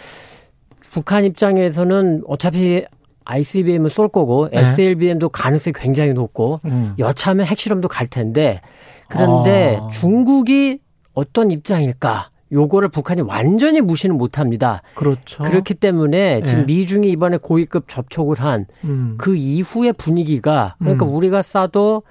북한 0.91 1.25
입장에서는 1.25 2.23
어차피 2.27 2.85
ICBM을 3.25 3.89
쏠 3.89 4.07
거고 4.07 4.49
네. 4.49 4.59
SLBM도 4.59 5.29
가능성이 5.29 5.73
굉장히 5.75 6.13
높고 6.13 6.59
음. 6.65 6.93
여차하면 6.99 7.45
핵실험도 7.45 7.87
갈 7.87 8.07
텐데 8.07 8.61
그런데 9.07 9.79
아. 9.81 9.87
중국이 9.89 10.79
어떤 11.13 11.51
입장일까? 11.51 12.29
요거를 12.51 12.89
북한이 12.89 13.21
완전히 13.21 13.81
무시는 13.81 14.15
못합니다. 14.15 14.83
그렇죠. 14.93 15.43
그렇기 15.43 15.73
때문에 15.73 16.41
네. 16.41 16.45
지금 16.45 16.65
미중이 16.67 17.09
이번에 17.09 17.37
고위급 17.37 17.89
접촉을 17.89 18.39
한그 18.39 18.71
음. 18.83 19.15
그 19.17 19.35
이후의 19.35 19.93
분위기가 19.93 20.75
그러니까 20.77 21.05
음. 21.05 21.15
우리가 21.15 21.41
쏴도 21.41 22.03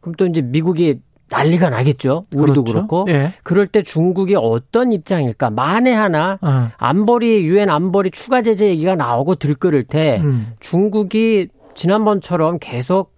그럼 0.00 0.14
또 0.16 0.26
이제 0.26 0.40
미국이 0.40 1.00
난리가 1.30 1.70
나겠죠. 1.70 2.24
우리도 2.34 2.64
그렇죠. 2.64 2.72
그렇고 2.72 3.04
예. 3.08 3.32
그럴 3.42 3.66
때 3.66 3.82
중국이 3.82 4.34
어떤 4.36 4.92
입장일까? 4.92 5.50
만에 5.50 5.92
하나 5.92 6.38
어. 6.42 6.68
안보리 6.76 7.44
유엔 7.44 7.70
안보리 7.70 8.10
추가 8.10 8.42
제재 8.42 8.66
얘기가 8.66 8.96
나오고 8.96 9.36
들끓을 9.36 9.84
때 9.84 10.20
음. 10.22 10.52
중국이 10.60 11.48
지난번처럼 11.74 12.58
계속 12.60 13.14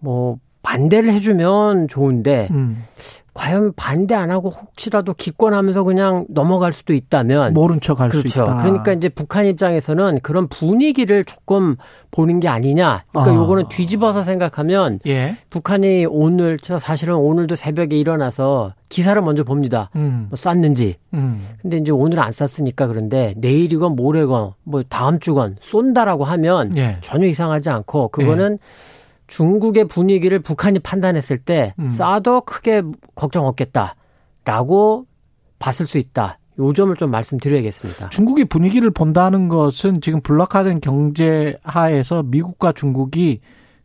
뭐 0.00 0.38
반대를 0.62 1.12
해주면 1.12 1.88
좋은데 1.88 2.48
음. 2.50 2.84
과연 3.34 3.72
반대 3.74 4.14
안 4.14 4.30
하고 4.30 4.48
혹시라도 4.48 5.12
기권하면서 5.12 5.82
그냥 5.82 6.24
넘어갈 6.28 6.72
수도 6.72 6.94
있다면 6.94 7.52
모른 7.52 7.80
척할 7.80 8.08
그렇죠. 8.08 8.28
수 8.28 8.40
있다. 8.40 8.62
그러니까 8.62 8.92
이제 8.92 9.08
북한 9.08 9.44
입장에서는 9.46 10.20
그런 10.22 10.46
분위기를 10.48 11.24
조금 11.24 11.76
보는 12.12 12.38
게 12.38 12.46
아니냐. 12.46 13.04
그러니까 13.10 13.32
아. 13.32 13.34
요거는 13.34 13.68
뒤집어서 13.68 14.22
생각하면 14.22 15.00
예. 15.06 15.36
북한이 15.50 16.06
오늘 16.06 16.58
저 16.60 16.78
사실은 16.78 17.16
오늘도 17.16 17.56
새벽에 17.56 17.96
일어나서 17.96 18.72
기사를 18.88 19.20
먼저 19.20 19.42
봅니다. 19.42 19.90
음. 19.96 20.28
뭐 20.30 20.36
쐈는지. 20.36 20.94
음. 21.12 21.44
근데 21.60 21.78
이제 21.78 21.90
오늘 21.90 22.20
안 22.20 22.30
쐈으니까 22.30 22.86
그런데 22.86 23.34
내일이건 23.38 23.96
모레건 23.96 24.52
뭐 24.62 24.84
다음 24.88 25.18
주건 25.18 25.56
쏜다라고 25.60 26.24
하면 26.24 26.76
예. 26.76 26.98
전혀 27.00 27.26
이상하지 27.26 27.70
않고 27.70 28.08
그거는 28.08 28.58
예. 28.60 28.93
중국의 29.26 29.86
분위기를 29.88 30.38
북한이 30.40 30.78
판단했을 30.80 31.38
때 31.38 31.74
음. 31.78 31.86
쏴도 31.86 32.44
크게 32.44 32.82
걱정 33.14 33.46
없겠다라고 33.46 35.06
봤을 35.58 35.86
수 35.86 35.98
있다. 35.98 36.38
요 36.58 36.72
점을 36.72 36.94
좀 36.96 37.10
말씀드려야겠습니다. 37.10 38.10
중국이 38.10 38.44
분위기를 38.44 38.90
본다는 38.90 39.48
것은 39.48 40.00
지금 40.00 40.20
블록화된 40.20 40.80
경제 40.80 41.58
하에서 41.64 42.22
미국과 42.22 42.72
중국이 42.72 43.40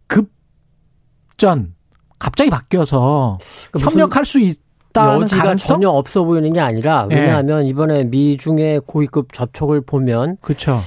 급전 0.07 1.73
갑자기 2.19 2.49
바뀌어서 2.49 3.39
그러니까 3.71 3.91
협력할 3.91 4.25
수 4.25 4.39
있다는 4.39 5.21
여지가 5.21 5.43
가능성? 5.43 5.75
전혀 5.77 5.89
없어 5.89 6.23
보이는 6.23 6.51
게 6.53 6.59
아니라 6.59 7.07
왜냐하면 7.09 7.63
네. 7.63 7.69
이번에 7.69 8.03
미중의 8.03 8.81
고위급 8.85 9.33
접촉을 9.33 9.81
보면 9.81 10.37
그렇죠. 10.41 10.79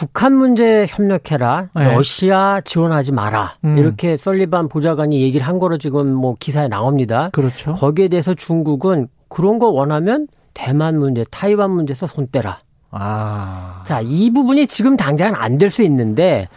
북한 0.00 0.32
문제 0.34 0.86
협력해라. 0.88 1.68
네. 1.74 1.94
러시아 1.94 2.62
지원하지 2.64 3.12
마라. 3.12 3.56
음. 3.64 3.76
이렇게 3.76 4.16
썰리반 4.16 4.70
보좌관이 4.70 5.20
얘기를 5.20 5.46
한 5.46 5.58
거로 5.58 5.76
지금 5.76 6.10
뭐 6.14 6.36
기사에 6.40 6.68
나옵니다. 6.68 7.28
그렇죠. 7.32 7.74
거기에 7.74 8.08
대해서 8.08 8.32
중국은 8.32 9.08
그런 9.28 9.58
거 9.58 9.68
원하면 9.68 10.26
대만 10.54 10.98
문제, 10.98 11.22
타이완 11.30 11.70
문제에서 11.72 12.06
손 12.06 12.28
떼라. 12.32 12.60
아. 12.92 13.82
자, 13.84 14.00
이 14.02 14.30
부분이 14.30 14.68
지금 14.68 14.96
당장은 14.96 15.34
안 15.34 15.58
될 15.58 15.68
수 15.68 15.82
있는데 15.82 16.48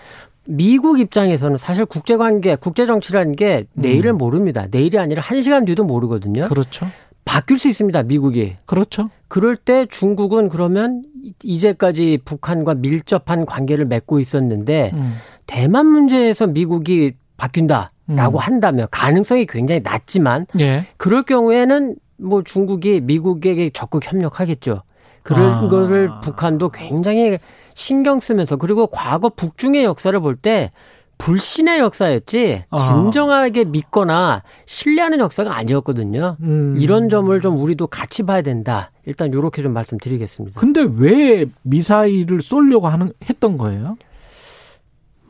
미국 0.45 1.01
입장에서는 1.01 1.57
사실 1.57 1.85
국제 1.85 2.15
관계, 2.15 2.55
국제 2.55 2.85
정치라는 2.85 3.35
게 3.35 3.65
내일을 3.73 4.11
음. 4.13 4.17
모릅니다. 4.19 4.67
내일이 4.71 4.97
아니라 4.97 5.21
한 5.21 5.41
시간 5.41 5.65
뒤도 5.65 5.83
모르거든요. 5.83 6.47
그렇죠. 6.47 6.87
바뀔 7.25 7.59
수 7.59 7.67
있습니다. 7.67 8.03
미국이. 8.03 8.55
그렇죠. 8.65 9.09
그럴 9.27 9.57
때 9.57 9.85
중국은 9.89 10.47
그러면 10.47 11.03
이제까지 11.43 12.19
북한과 12.25 12.75
밀접한 12.75 13.45
관계를 13.45 13.85
맺고 13.85 14.19
있었는데 14.19 14.91
음. 14.95 15.15
대만 15.47 15.87
문제에서 15.87 16.47
미국이 16.47 17.13
바뀐다라고 17.37 17.89
음. 18.09 18.37
한다면 18.37 18.87
가능성이 18.91 19.45
굉장히 19.45 19.81
낮지만 19.81 20.45
예. 20.59 20.85
그럴 20.97 21.23
경우에는 21.23 21.95
뭐 22.17 22.43
중국이 22.43 23.01
미국에게 23.01 23.71
적극 23.73 24.05
협력하겠죠. 24.05 24.83
그런 25.23 25.53
아. 25.53 25.69
것을 25.69 26.09
북한도 26.21 26.69
굉장히 26.69 27.37
신경 27.73 28.19
쓰면서 28.19 28.57
그리고 28.57 28.87
과거 28.87 29.29
북중의 29.29 29.83
역사를 29.83 30.17
볼 30.19 30.35
때 30.35 30.71
불신의 31.17 31.79
역사였지 31.79 32.65
아. 32.69 32.77
진정하게 32.77 33.65
믿거나 33.65 34.43
신뢰하는 34.65 35.19
역사가 35.19 35.55
아니었거든요. 35.55 36.37
음. 36.41 36.75
이런 36.77 37.09
점을 37.09 37.39
좀 37.41 37.61
우리도 37.61 37.87
같이 37.87 38.23
봐야 38.23 38.41
된다. 38.41 38.91
일단 39.05 39.29
이렇게 39.29 39.61
좀 39.61 39.73
말씀드리겠습니다. 39.73 40.59
근데 40.59 40.85
왜 40.97 41.45
미사일을 41.61 42.41
쏠려고 42.41 42.87
하는 42.87 43.13
했던 43.29 43.57
거예요? 43.57 43.97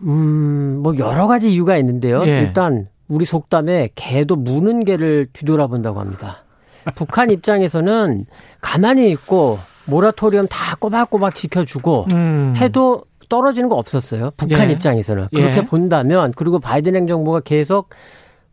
음, 0.01 0.79
뭐 0.83 0.95
여러 0.97 1.27
가지 1.27 1.51
이유가 1.53 1.77
있는데요. 1.77 2.23
예. 2.25 2.39
일단 2.39 2.87
우리 3.07 3.25
속담에 3.25 3.89
개도 3.95 4.35
무는 4.35 4.83
개를 4.83 5.27
뒤돌아본다고 5.33 5.99
합니다. 5.99 6.43
북한 6.95 7.29
입장에서는 7.31 8.25
가만히 8.61 9.11
있고 9.11 9.59
모라토리엄 9.85 10.47
다 10.49 10.75
꼬박꼬박 10.75 11.35
지켜주고 11.35 12.05
음. 12.11 12.53
해도 12.57 13.03
떨어지는 13.33 13.67
거 13.67 13.75
없었어요. 13.77 14.29
북한 14.37 14.69
예. 14.69 14.73
입장에서는. 14.73 15.29
그렇게 15.33 15.57
예. 15.57 15.65
본다면 15.65 16.31
그리고 16.35 16.59
바이든 16.59 16.95
행정부가 16.95 17.39
계속 17.39 17.89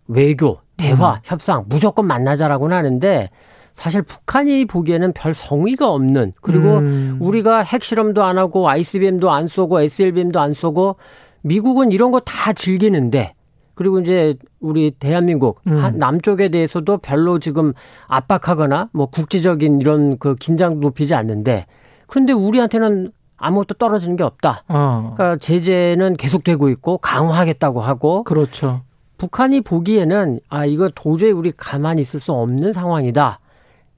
외교, 0.09 0.57
대화, 0.79 1.17
음. 1.17 1.19
협상 1.23 1.67
무조건 1.69 2.07
만나자라고는 2.07 2.75
하는데 2.75 3.29
사실 3.75 4.01
북한이 4.01 4.65
보기에는 4.65 5.13
별 5.13 5.35
성의가 5.35 5.91
없는 5.91 6.33
그리고 6.41 6.79
음. 6.79 7.19
우리가 7.21 7.61
핵실험도 7.61 8.25
안 8.25 8.39
하고 8.39 8.71
ICBM도 8.71 9.31
안 9.31 9.49
쏘고 9.49 9.83
SLBM도 9.83 10.41
안 10.41 10.55
쏘고 10.55 10.97
미국은 11.43 11.93
이런 11.93 12.11
거 12.11 12.21
다 12.21 12.55
즐기는데 12.55 13.35
그리고 13.75 14.01
이제 14.01 14.35
우리 14.61 14.93
대한민국 14.93 15.61
음. 15.69 15.93
남쪽에 15.97 16.49
대해서도 16.49 16.99
별로 16.99 17.39
지금 17.39 17.75
압박하거나 18.09 18.89
뭐 18.95 19.07
국제적인 19.07 19.83
이런 19.83 20.19
그 20.19 20.37
긴장 20.37 20.81
높이지 20.81 21.15
않는데 21.15 21.67
근데 22.07 22.33
우리한테는 22.33 23.13
아무것도 23.41 23.75
떨어지는 23.75 24.17
게 24.17 24.23
없다. 24.23 24.65
어. 24.69 25.15
그러니까 25.17 25.37
제재는 25.39 26.17
계속되고 26.17 26.69
있고 26.69 26.99
강화하겠다고 26.99 27.81
하고 27.81 28.23
그렇죠. 28.25 28.83
북한이 29.19 29.63
보기에는 29.63 30.41
아 30.49 30.65
이거 30.67 30.91
도저히 30.95 31.33
우리 31.33 31.51
가만히 31.57 32.03
있을 32.03 32.21
수 32.21 32.33
없는 32.33 32.73
상황이다. 32.73 33.41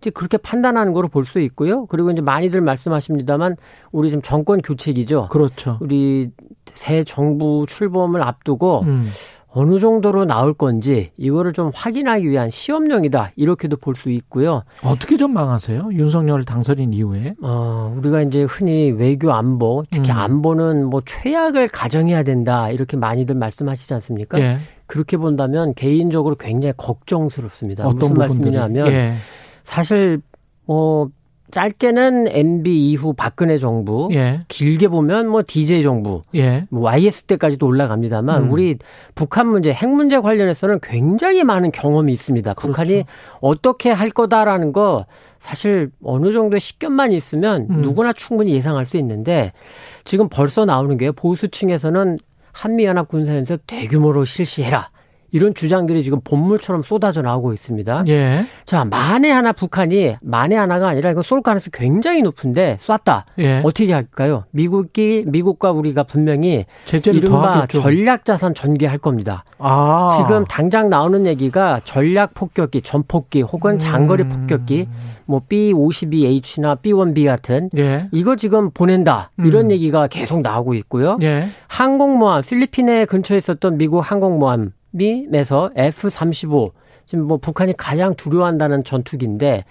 이제 0.01 0.11
그렇게 0.11 0.37
판단하는 0.37 0.93
거로 0.93 1.07
볼 1.09 1.25
수 1.25 1.39
있고요. 1.41 1.87
그리고 1.87 2.11
이제 2.11 2.21
많이들 2.23 2.61
말씀하십니다만 2.61 3.57
우리 3.93 4.09
지금 4.09 4.23
정권 4.23 4.61
교체기죠. 4.63 5.29
그렇죠. 5.29 5.79
우리 5.81 6.31
새 6.67 7.05
정부 7.05 7.67
출범을 7.69 8.23
앞두고 8.23 8.81
음. 8.83 9.09
어느 9.55 9.79
정도로 9.79 10.25
나올 10.25 10.55
건지 10.55 11.11
이거를 11.19 11.53
좀 11.53 11.71
확인하기 11.75 12.29
위한 12.29 12.49
시험용이다 12.49 13.33
이렇게도 13.37 13.77
볼 13.77 13.95
수 13.95 14.09
있고요. 14.11 14.63
어떻게 14.83 15.17
전망하세요? 15.19 15.91
윤석열 15.93 16.45
당선인 16.45 16.93
이후에? 16.95 17.35
어, 17.43 17.95
우리가 17.99 18.23
이제 18.23 18.45
흔히 18.45 18.91
외교 18.91 19.31
안보, 19.33 19.85
특히 19.91 20.11
음. 20.11 20.17
안보는 20.17 20.87
뭐 20.87 21.03
최악을 21.05 21.69
가정해야 21.69 22.23
된다 22.23 22.71
이렇게 22.71 22.97
많이들 22.97 23.35
말씀하시지 23.35 23.93
않습니까? 23.95 24.41
예. 24.41 24.59
그렇게 24.87 25.17
본다면 25.19 25.75
개인적으로 25.75 26.35
굉장히 26.37 26.73
걱정스럽습니다. 26.79 27.85
무슨 27.85 27.99
부분들이? 27.99 28.19
말씀이냐면 28.19 28.89
예. 28.91 29.15
사실 29.65 30.21
뭐 30.65 31.09
짧게는 31.53 32.29
MB 32.29 32.91
이후 32.91 33.13
박근혜 33.13 33.59
정부, 33.59 34.09
예. 34.13 34.41
길게 34.49 34.89
보면 34.89 35.29
뭐 35.29 35.43
DJ 35.47 35.83
정부, 35.83 36.23
예. 36.35 36.65
뭐 36.71 36.83
YS 36.83 37.25
때까지도 37.25 37.67
올라갑니다만 37.67 38.45
음. 38.45 38.51
우리 38.51 38.79
북한 39.15 39.49
문제, 39.49 39.71
핵 39.71 39.89
문제 39.91 40.19
관련해서는 40.19 40.81
굉장히 40.83 41.45
많은 41.45 41.71
경험이 41.71 42.11
있습니다. 42.15 42.55
그렇죠. 42.55 42.73
북한이 42.73 43.05
어떻게 43.41 43.91
할 43.91 44.09
거다라는 44.09 44.73
거 44.73 45.05
사실 45.39 45.91
어느 46.03 46.33
정도의 46.33 46.59
식견만 46.59 47.13
있으면 47.13 47.67
음. 47.69 47.83
누구나 47.83 48.15
충분히 48.15 48.55
예상할 48.55 48.87
수 48.87 48.97
있는데 48.97 49.53
지금 50.05 50.31
벌써 50.31 50.65
나오는 50.65 50.97
게 50.97 51.11
보수층에서는 51.13 52.19
한미연합 52.53 53.09
군사연습 53.09 53.67
대규모로 53.67 54.25
실시해라. 54.25 54.89
이런 55.33 55.55
주장들이 55.55 56.03
지금 56.03 56.21
본물처럼 56.23 56.83
쏟아져 56.83 57.23
나오고 57.23 57.55
있습니다. 57.55 58.05
예. 58.09 58.47
자, 58.65 58.85
만에 58.85 59.31
하나 59.31 59.53
북한이 59.53 60.17
만에 60.21 60.55
하나가 60.55 60.89
아니라 60.89 61.11
이거 61.11 61.23
쏠 61.23 61.43
가능성이 61.43 61.73
굉장히 61.73 62.23
높은데 62.23 62.77
쐈다. 62.79 63.25
예. 63.39 63.63
어떻게 63.65 63.93
할까요? 63.93 64.45
미국이 64.51 65.25
미국과 65.27 65.73
우리가 65.73 66.05
분명히 66.05 66.67
이른바 67.07 67.67
전략 67.67 68.27
자산 68.27 68.55
전개할 68.55 68.99
겁니다. 68.99 69.45
아. 69.59 70.11
지금 70.19 70.45
당장 70.45 70.91
나오는 70.91 71.25
얘기가 71.27 71.81
전략 71.85 72.35
폭격기, 72.35 72.83
전폭기 72.83 73.41
혹은 73.41 73.79
장거리 73.79 74.25
음. 74.25 74.29
폭격기 74.29 74.87
뭐 75.25 75.41
B52H나 75.49 76.79
B1B 76.83 77.27
같은 77.27 77.71
예. 77.79 78.09
이거 78.13 78.37
지금 78.37 78.71
보낸다. 78.71 79.31
이런 79.39 79.67
음. 79.67 79.71
얘기가 79.71 80.09
계속 80.09 80.43
나오고 80.43 80.75
있고요. 80.75 81.15
예. 81.23 81.49
항공모함 81.69 82.43
필리핀에 82.43 83.07
근처에 83.07 83.39
있었던 83.39 83.79
미국 83.79 84.01
항공모함 84.01 84.73
미에서 84.93 85.71
F-35 85.75 86.73
지금 87.07 87.27
뭐 87.27 87.37
북한이 87.39 87.75
가장 87.77 88.15
두려워한다는 88.15 88.85
전투기인데 88.85 89.65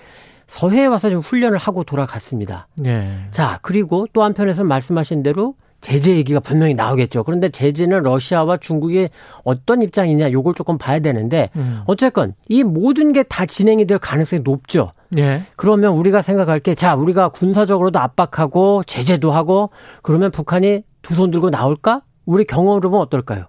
서해에 0.47 0.85
와서 0.85 1.07
지금 1.09 1.21
훈련을 1.21 1.57
하고 1.57 1.83
돌아갔습니다. 1.83 2.67
네. 2.75 3.07
자, 3.31 3.59
그리고 3.61 4.05
또 4.11 4.23
한편에서 4.23 4.63
말씀하신 4.65 5.23
대로 5.23 5.55
제재 5.79 6.15
얘기가 6.15 6.39
분명히 6.41 6.75
나오겠죠. 6.75 7.23
그런데 7.23 7.49
제재는 7.49 8.03
러시아와 8.03 8.57
중국이 8.57 9.07
어떤 9.43 9.81
입장이냐 9.81 10.31
요걸 10.31 10.53
조금 10.53 10.77
봐야 10.77 10.99
되는데 10.99 11.49
음. 11.55 11.81
어쨌건 11.85 12.33
이 12.49 12.63
모든 12.63 13.13
게 13.13 13.23
다 13.23 13.45
진행이 13.45 13.85
될 13.85 13.97
가능성이 13.97 14.43
높죠. 14.43 14.89
예. 15.17 15.43
그러면 15.55 15.93
우리가 15.93 16.21
생각할 16.21 16.59
게 16.59 16.75
자, 16.75 16.93
우리가 16.95 17.29
군사적으로도 17.29 17.97
압박하고 17.99 18.83
제재도 18.85 19.31
하고 19.31 19.69
그러면 20.03 20.29
북한이 20.31 20.83
두 21.01 21.15
손 21.15 21.31
들고 21.31 21.49
나올까? 21.49 22.01
우리 22.27 22.43
경험으로 22.45 22.89
보면 22.91 23.01
어떨까요? 23.01 23.45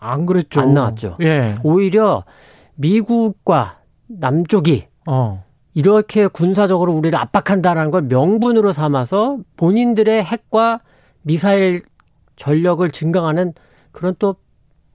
안 0.00 0.26
그랬죠. 0.26 0.60
안 0.60 0.74
나왔죠. 0.74 1.16
예. 1.20 1.54
오히려 1.62 2.24
미국과 2.74 3.78
남쪽이 4.08 4.88
어. 5.06 5.44
이렇게 5.74 6.26
군사적으로 6.26 6.92
우리를 6.94 7.16
압박한다라는 7.16 7.90
걸 7.90 8.02
명분으로 8.02 8.72
삼아서 8.72 9.38
본인들의 9.56 10.24
핵과 10.24 10.80
미사일 11.22 11.82
전력을 12.36 12.90
증강하는 12.90 13.52
그런 13.92 14.14
또 14.18 14.36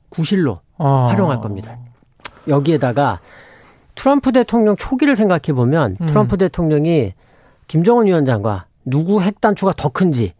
구실로 0.10 0.60
어. 0.77 1.07
활용할 1.10 1.40
겁니다. 1.40 1.77
여기에다가 2.48 3.19
트럼프 3.94 4.32
대통령 4.32 4.76
초기를 4.76 5.15
생각해 5.15 5.53
보면 5.53 5.95
음. 6.02 6.06
트럼프 6.07 6.38
대통령이 6.38 7.14
김정은 7.68 8.07
위원장과 8.07 8.65
누구 8.86 9.22
핵 9.22 9.40
단추가 9.41 9.73
더 9.76 9.90
큰지 9.90 10.34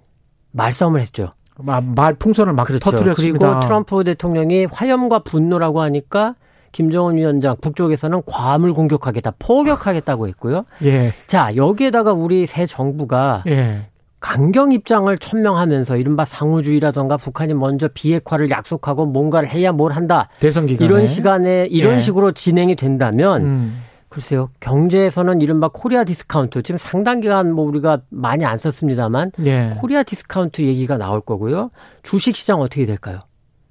말싸움을 0.52 1.00
했죠. 1.00 1.30
말 1.58 2.14
풍선을 2.16 2.54
막 2.54 2.68
그렇죠. 2.68 2.92
터뜨렸습니다. 2.92 3.40
그리고 3.40 3.60
트럼프 3.62 4.04
대통령이 4.04 4.66
화염과 4.66 5.20
분노라고 5.20 5.82
하니까 5.82 6.36
김정은 6.72 7.16
위원장 7.16 7.56
북쪽에서는 7.62 8.24
괌을 8.26 8.74
공격하겠다, 8.74 9.34
포격하겠다고 9.40 10.28
했고요. 10.28 10.66
예. 10.84 11.14
자 11.28 11.56
여기에다가 11.56 12.12
우리 12.12 12.46
새 12.46 12.66
정부가 12.66 13.44
예. 13.48 13.88
강경 14.20 14.72
입장을 14.72 15.16
천명하면서 15.18 15.98
이른바 15.98 16.26
상호주의라던가 16.26 17.16
북한이 17.18 17.54
먼저 17.54 17.88
비핵화를 17.94 18.50
약속하고 18.50 19.06
뭔가를 19.06 19.50
해야 19.50 19.72
뭘 19.72 19.94
한다. 19.94 20.30
대선 20.40 20.66
기간에 20.66 20.86
이런 20.86 21.08
시간에 21.08 21.68
이런 21.70 21.96
예. 21.96 22.00
식으로 22.00 22.32
진행이 22.32 22.76
된다면. 22.76 23.42
음. 23.44 23.82
글쎄요. 24.16 24.50
경제에서는 24.62 25.42
이른바 25.42 25.68
Korea 25.68 26.06
discount 26.06 26.64
지금 26.64 26.78
상당 26.78 27.20
기간 27.20 27.52
뭐 27.52 27.66
우리가 27.66 28.00
많이 28.08 28.46
안 28.46 28.58
썼습니다만 28.58 29.34
예. 29.44 29.74
Korea 29.78 30.04
discount 30.04 30.62
얘기가 30.62 30.98
나올 30.98 31.20
거고요. 31.20 31.70
주식 32.02 32.38
시장 32.38 32.62
어떻게 32.62 32.86
될까요? 32.86 33.20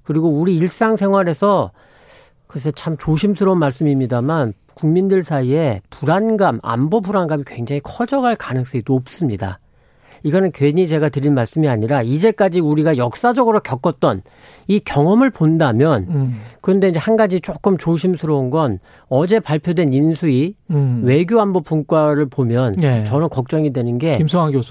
그리고 0.03 0.29
우리 0.29 0.55
일상생활에서 0.55 1.71
글쎄 2.45 2.71
참 2.75 2.95
조심스러운 2.95 3.57
말씀입니다만 3.57 4.53
국민들 4.75 5.23
사이에 5.23 5.81
불안감, 5.89 6.59
안보 6.61 7.01
불안감이 7.01 7.43
굉장히 7.47 7.81
커져갈 7.83 8.35
가능성이 8.35 8.83
높습니다. 8.85 9.57
이거는 10.25 10.51
괜히 10.53 10.87
제가 10.87 11.09
드린 11.09 11.35
말씀이 11.35 11.67
아니라 11.67 12.01
이제까지 12.01 12.59
우리가 12.59 12.97
역사적으로 12.97 13.59
겪었던 13.59 14.23
이 14.67 14.79
경험을 14.79 15.29
본다면 15.29 16.07
음. 16.09 16.41
그런데 16.61 16.89
이제 16.89 16.97
한 16.97 17.15
가지 17.15 17.39
조금 17.39 17.77
조심스러운 17.77 18.49
건 18.49 18.79
어제 19.07 19.39
발표된 19.39 19.93
인수위 19.93 20.55
음. 20.71 21.01
외교안보 21.03 21.61
분과를 21.61 22.25
보면 22.25 22.73
네. 22.73 23.03
저는 23.03 23.29
걱정이 23.29 23.71
되는 23.71 23.99
게 23.99 24.17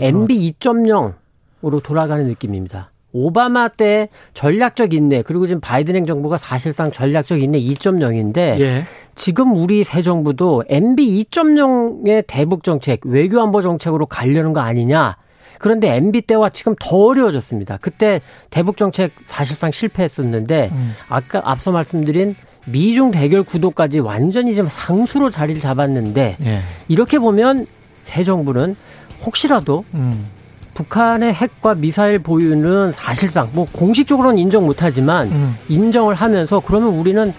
MB 0.05 0.55
2.0으로 0.59 1.81
돌아가는 1.85 2.27
느낌입니다. 2.27 2.91
오바마 3.13 3.69
때 3.69 4.09
전략적 4.33 4.93
인내 4.93 5.23
그리고 5.23 5.47
지금 5.47 5.61
바이든 5.61 5.95
행정부가 5.95 6.37
사실상 6.37 6.91
전략적 6.91 7.41
인내 7.41 7.61
2.0인데 7.61 8.59
예. 8.59 8.83
지금 9.15 9.55
우리 9.55 9.85
새 9.85 10.03
정부도 10.03 10.65
MB 10.69 11.25
2.0의 11.31 12.25
대북 12.27 12.65
정책 12.65 13.07
외교안보 13.07 13.63
정책으로 13.63 14.07
가려는 14.07 14.53
거 14.53 14.59
아니냐 14.59 15.17
그런데 15.65 15.97
MB 15.97 16.21
때와 16.21 16.51
지금 16.51 16.75
더 16.79 17.07
어려워졌습니다. 17.07 17.79
그때 17.81 18.21
대북 18.51 18.77
정책 18.77 19.13
사실상 19.25 19.71
실패했었는데 19.71 20.69
음. 20.71 20.95
아까 21.09 21.41
앞서 21.43 21.73
말씀드린 21.73 22.37
미중 22.67 23.11
대결 23.11 23.43
구도까지 23.43 24.01
완전히 24.01 24.55
좀 24.55 24.69
상수로 24.71 25.31
자리를 25.31 25.63
잡았는데 25.63 26.37
예. 26.39 26.61
이렇게 26.89 27.19
보면 27.19 27.67
새 28.03 28.25
정부는 28.25 28.77
혹시라도 29.25 29.87
음. 29.95 30.27
북한의 30.75 31.33
핵과 31.33 31.77
미사일 31.77 32.19
보유는 32.19 32.93
사실상 32.93 33.49
뭐 33.55 33.67
공식적으로는 33.73 34.37
인정 34.37 34.67
못하지만 34.67 35.29
음. 35.29 35.57
인정을 35.71 36.15
하면서 36.15 36.61
그러면 36.61 36.91
우리는 36.91 37.33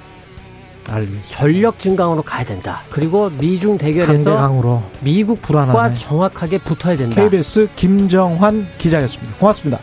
알겠습니다. 0.94 1.28
전력 1.30 1.80
증강으로 1.80 2.22
가야 2.22 2.44
된다. 2.45 2.82
그리고 2.90 3.30
미중 3.30 3.78
대결에서 3.78 4.32
강대강으로. 4.32 4.84
미국과 5.02 5.48
불안하네. 5.48 5.95
정확하게 5.95 6.60
붙어야 6.60 6.95
된다. 6.95 7.22
KBS 7.22 7.70
김정환 7.76 8.68
기자였습니다. 8.78 9.36
고맙습니다. 9.40 9.80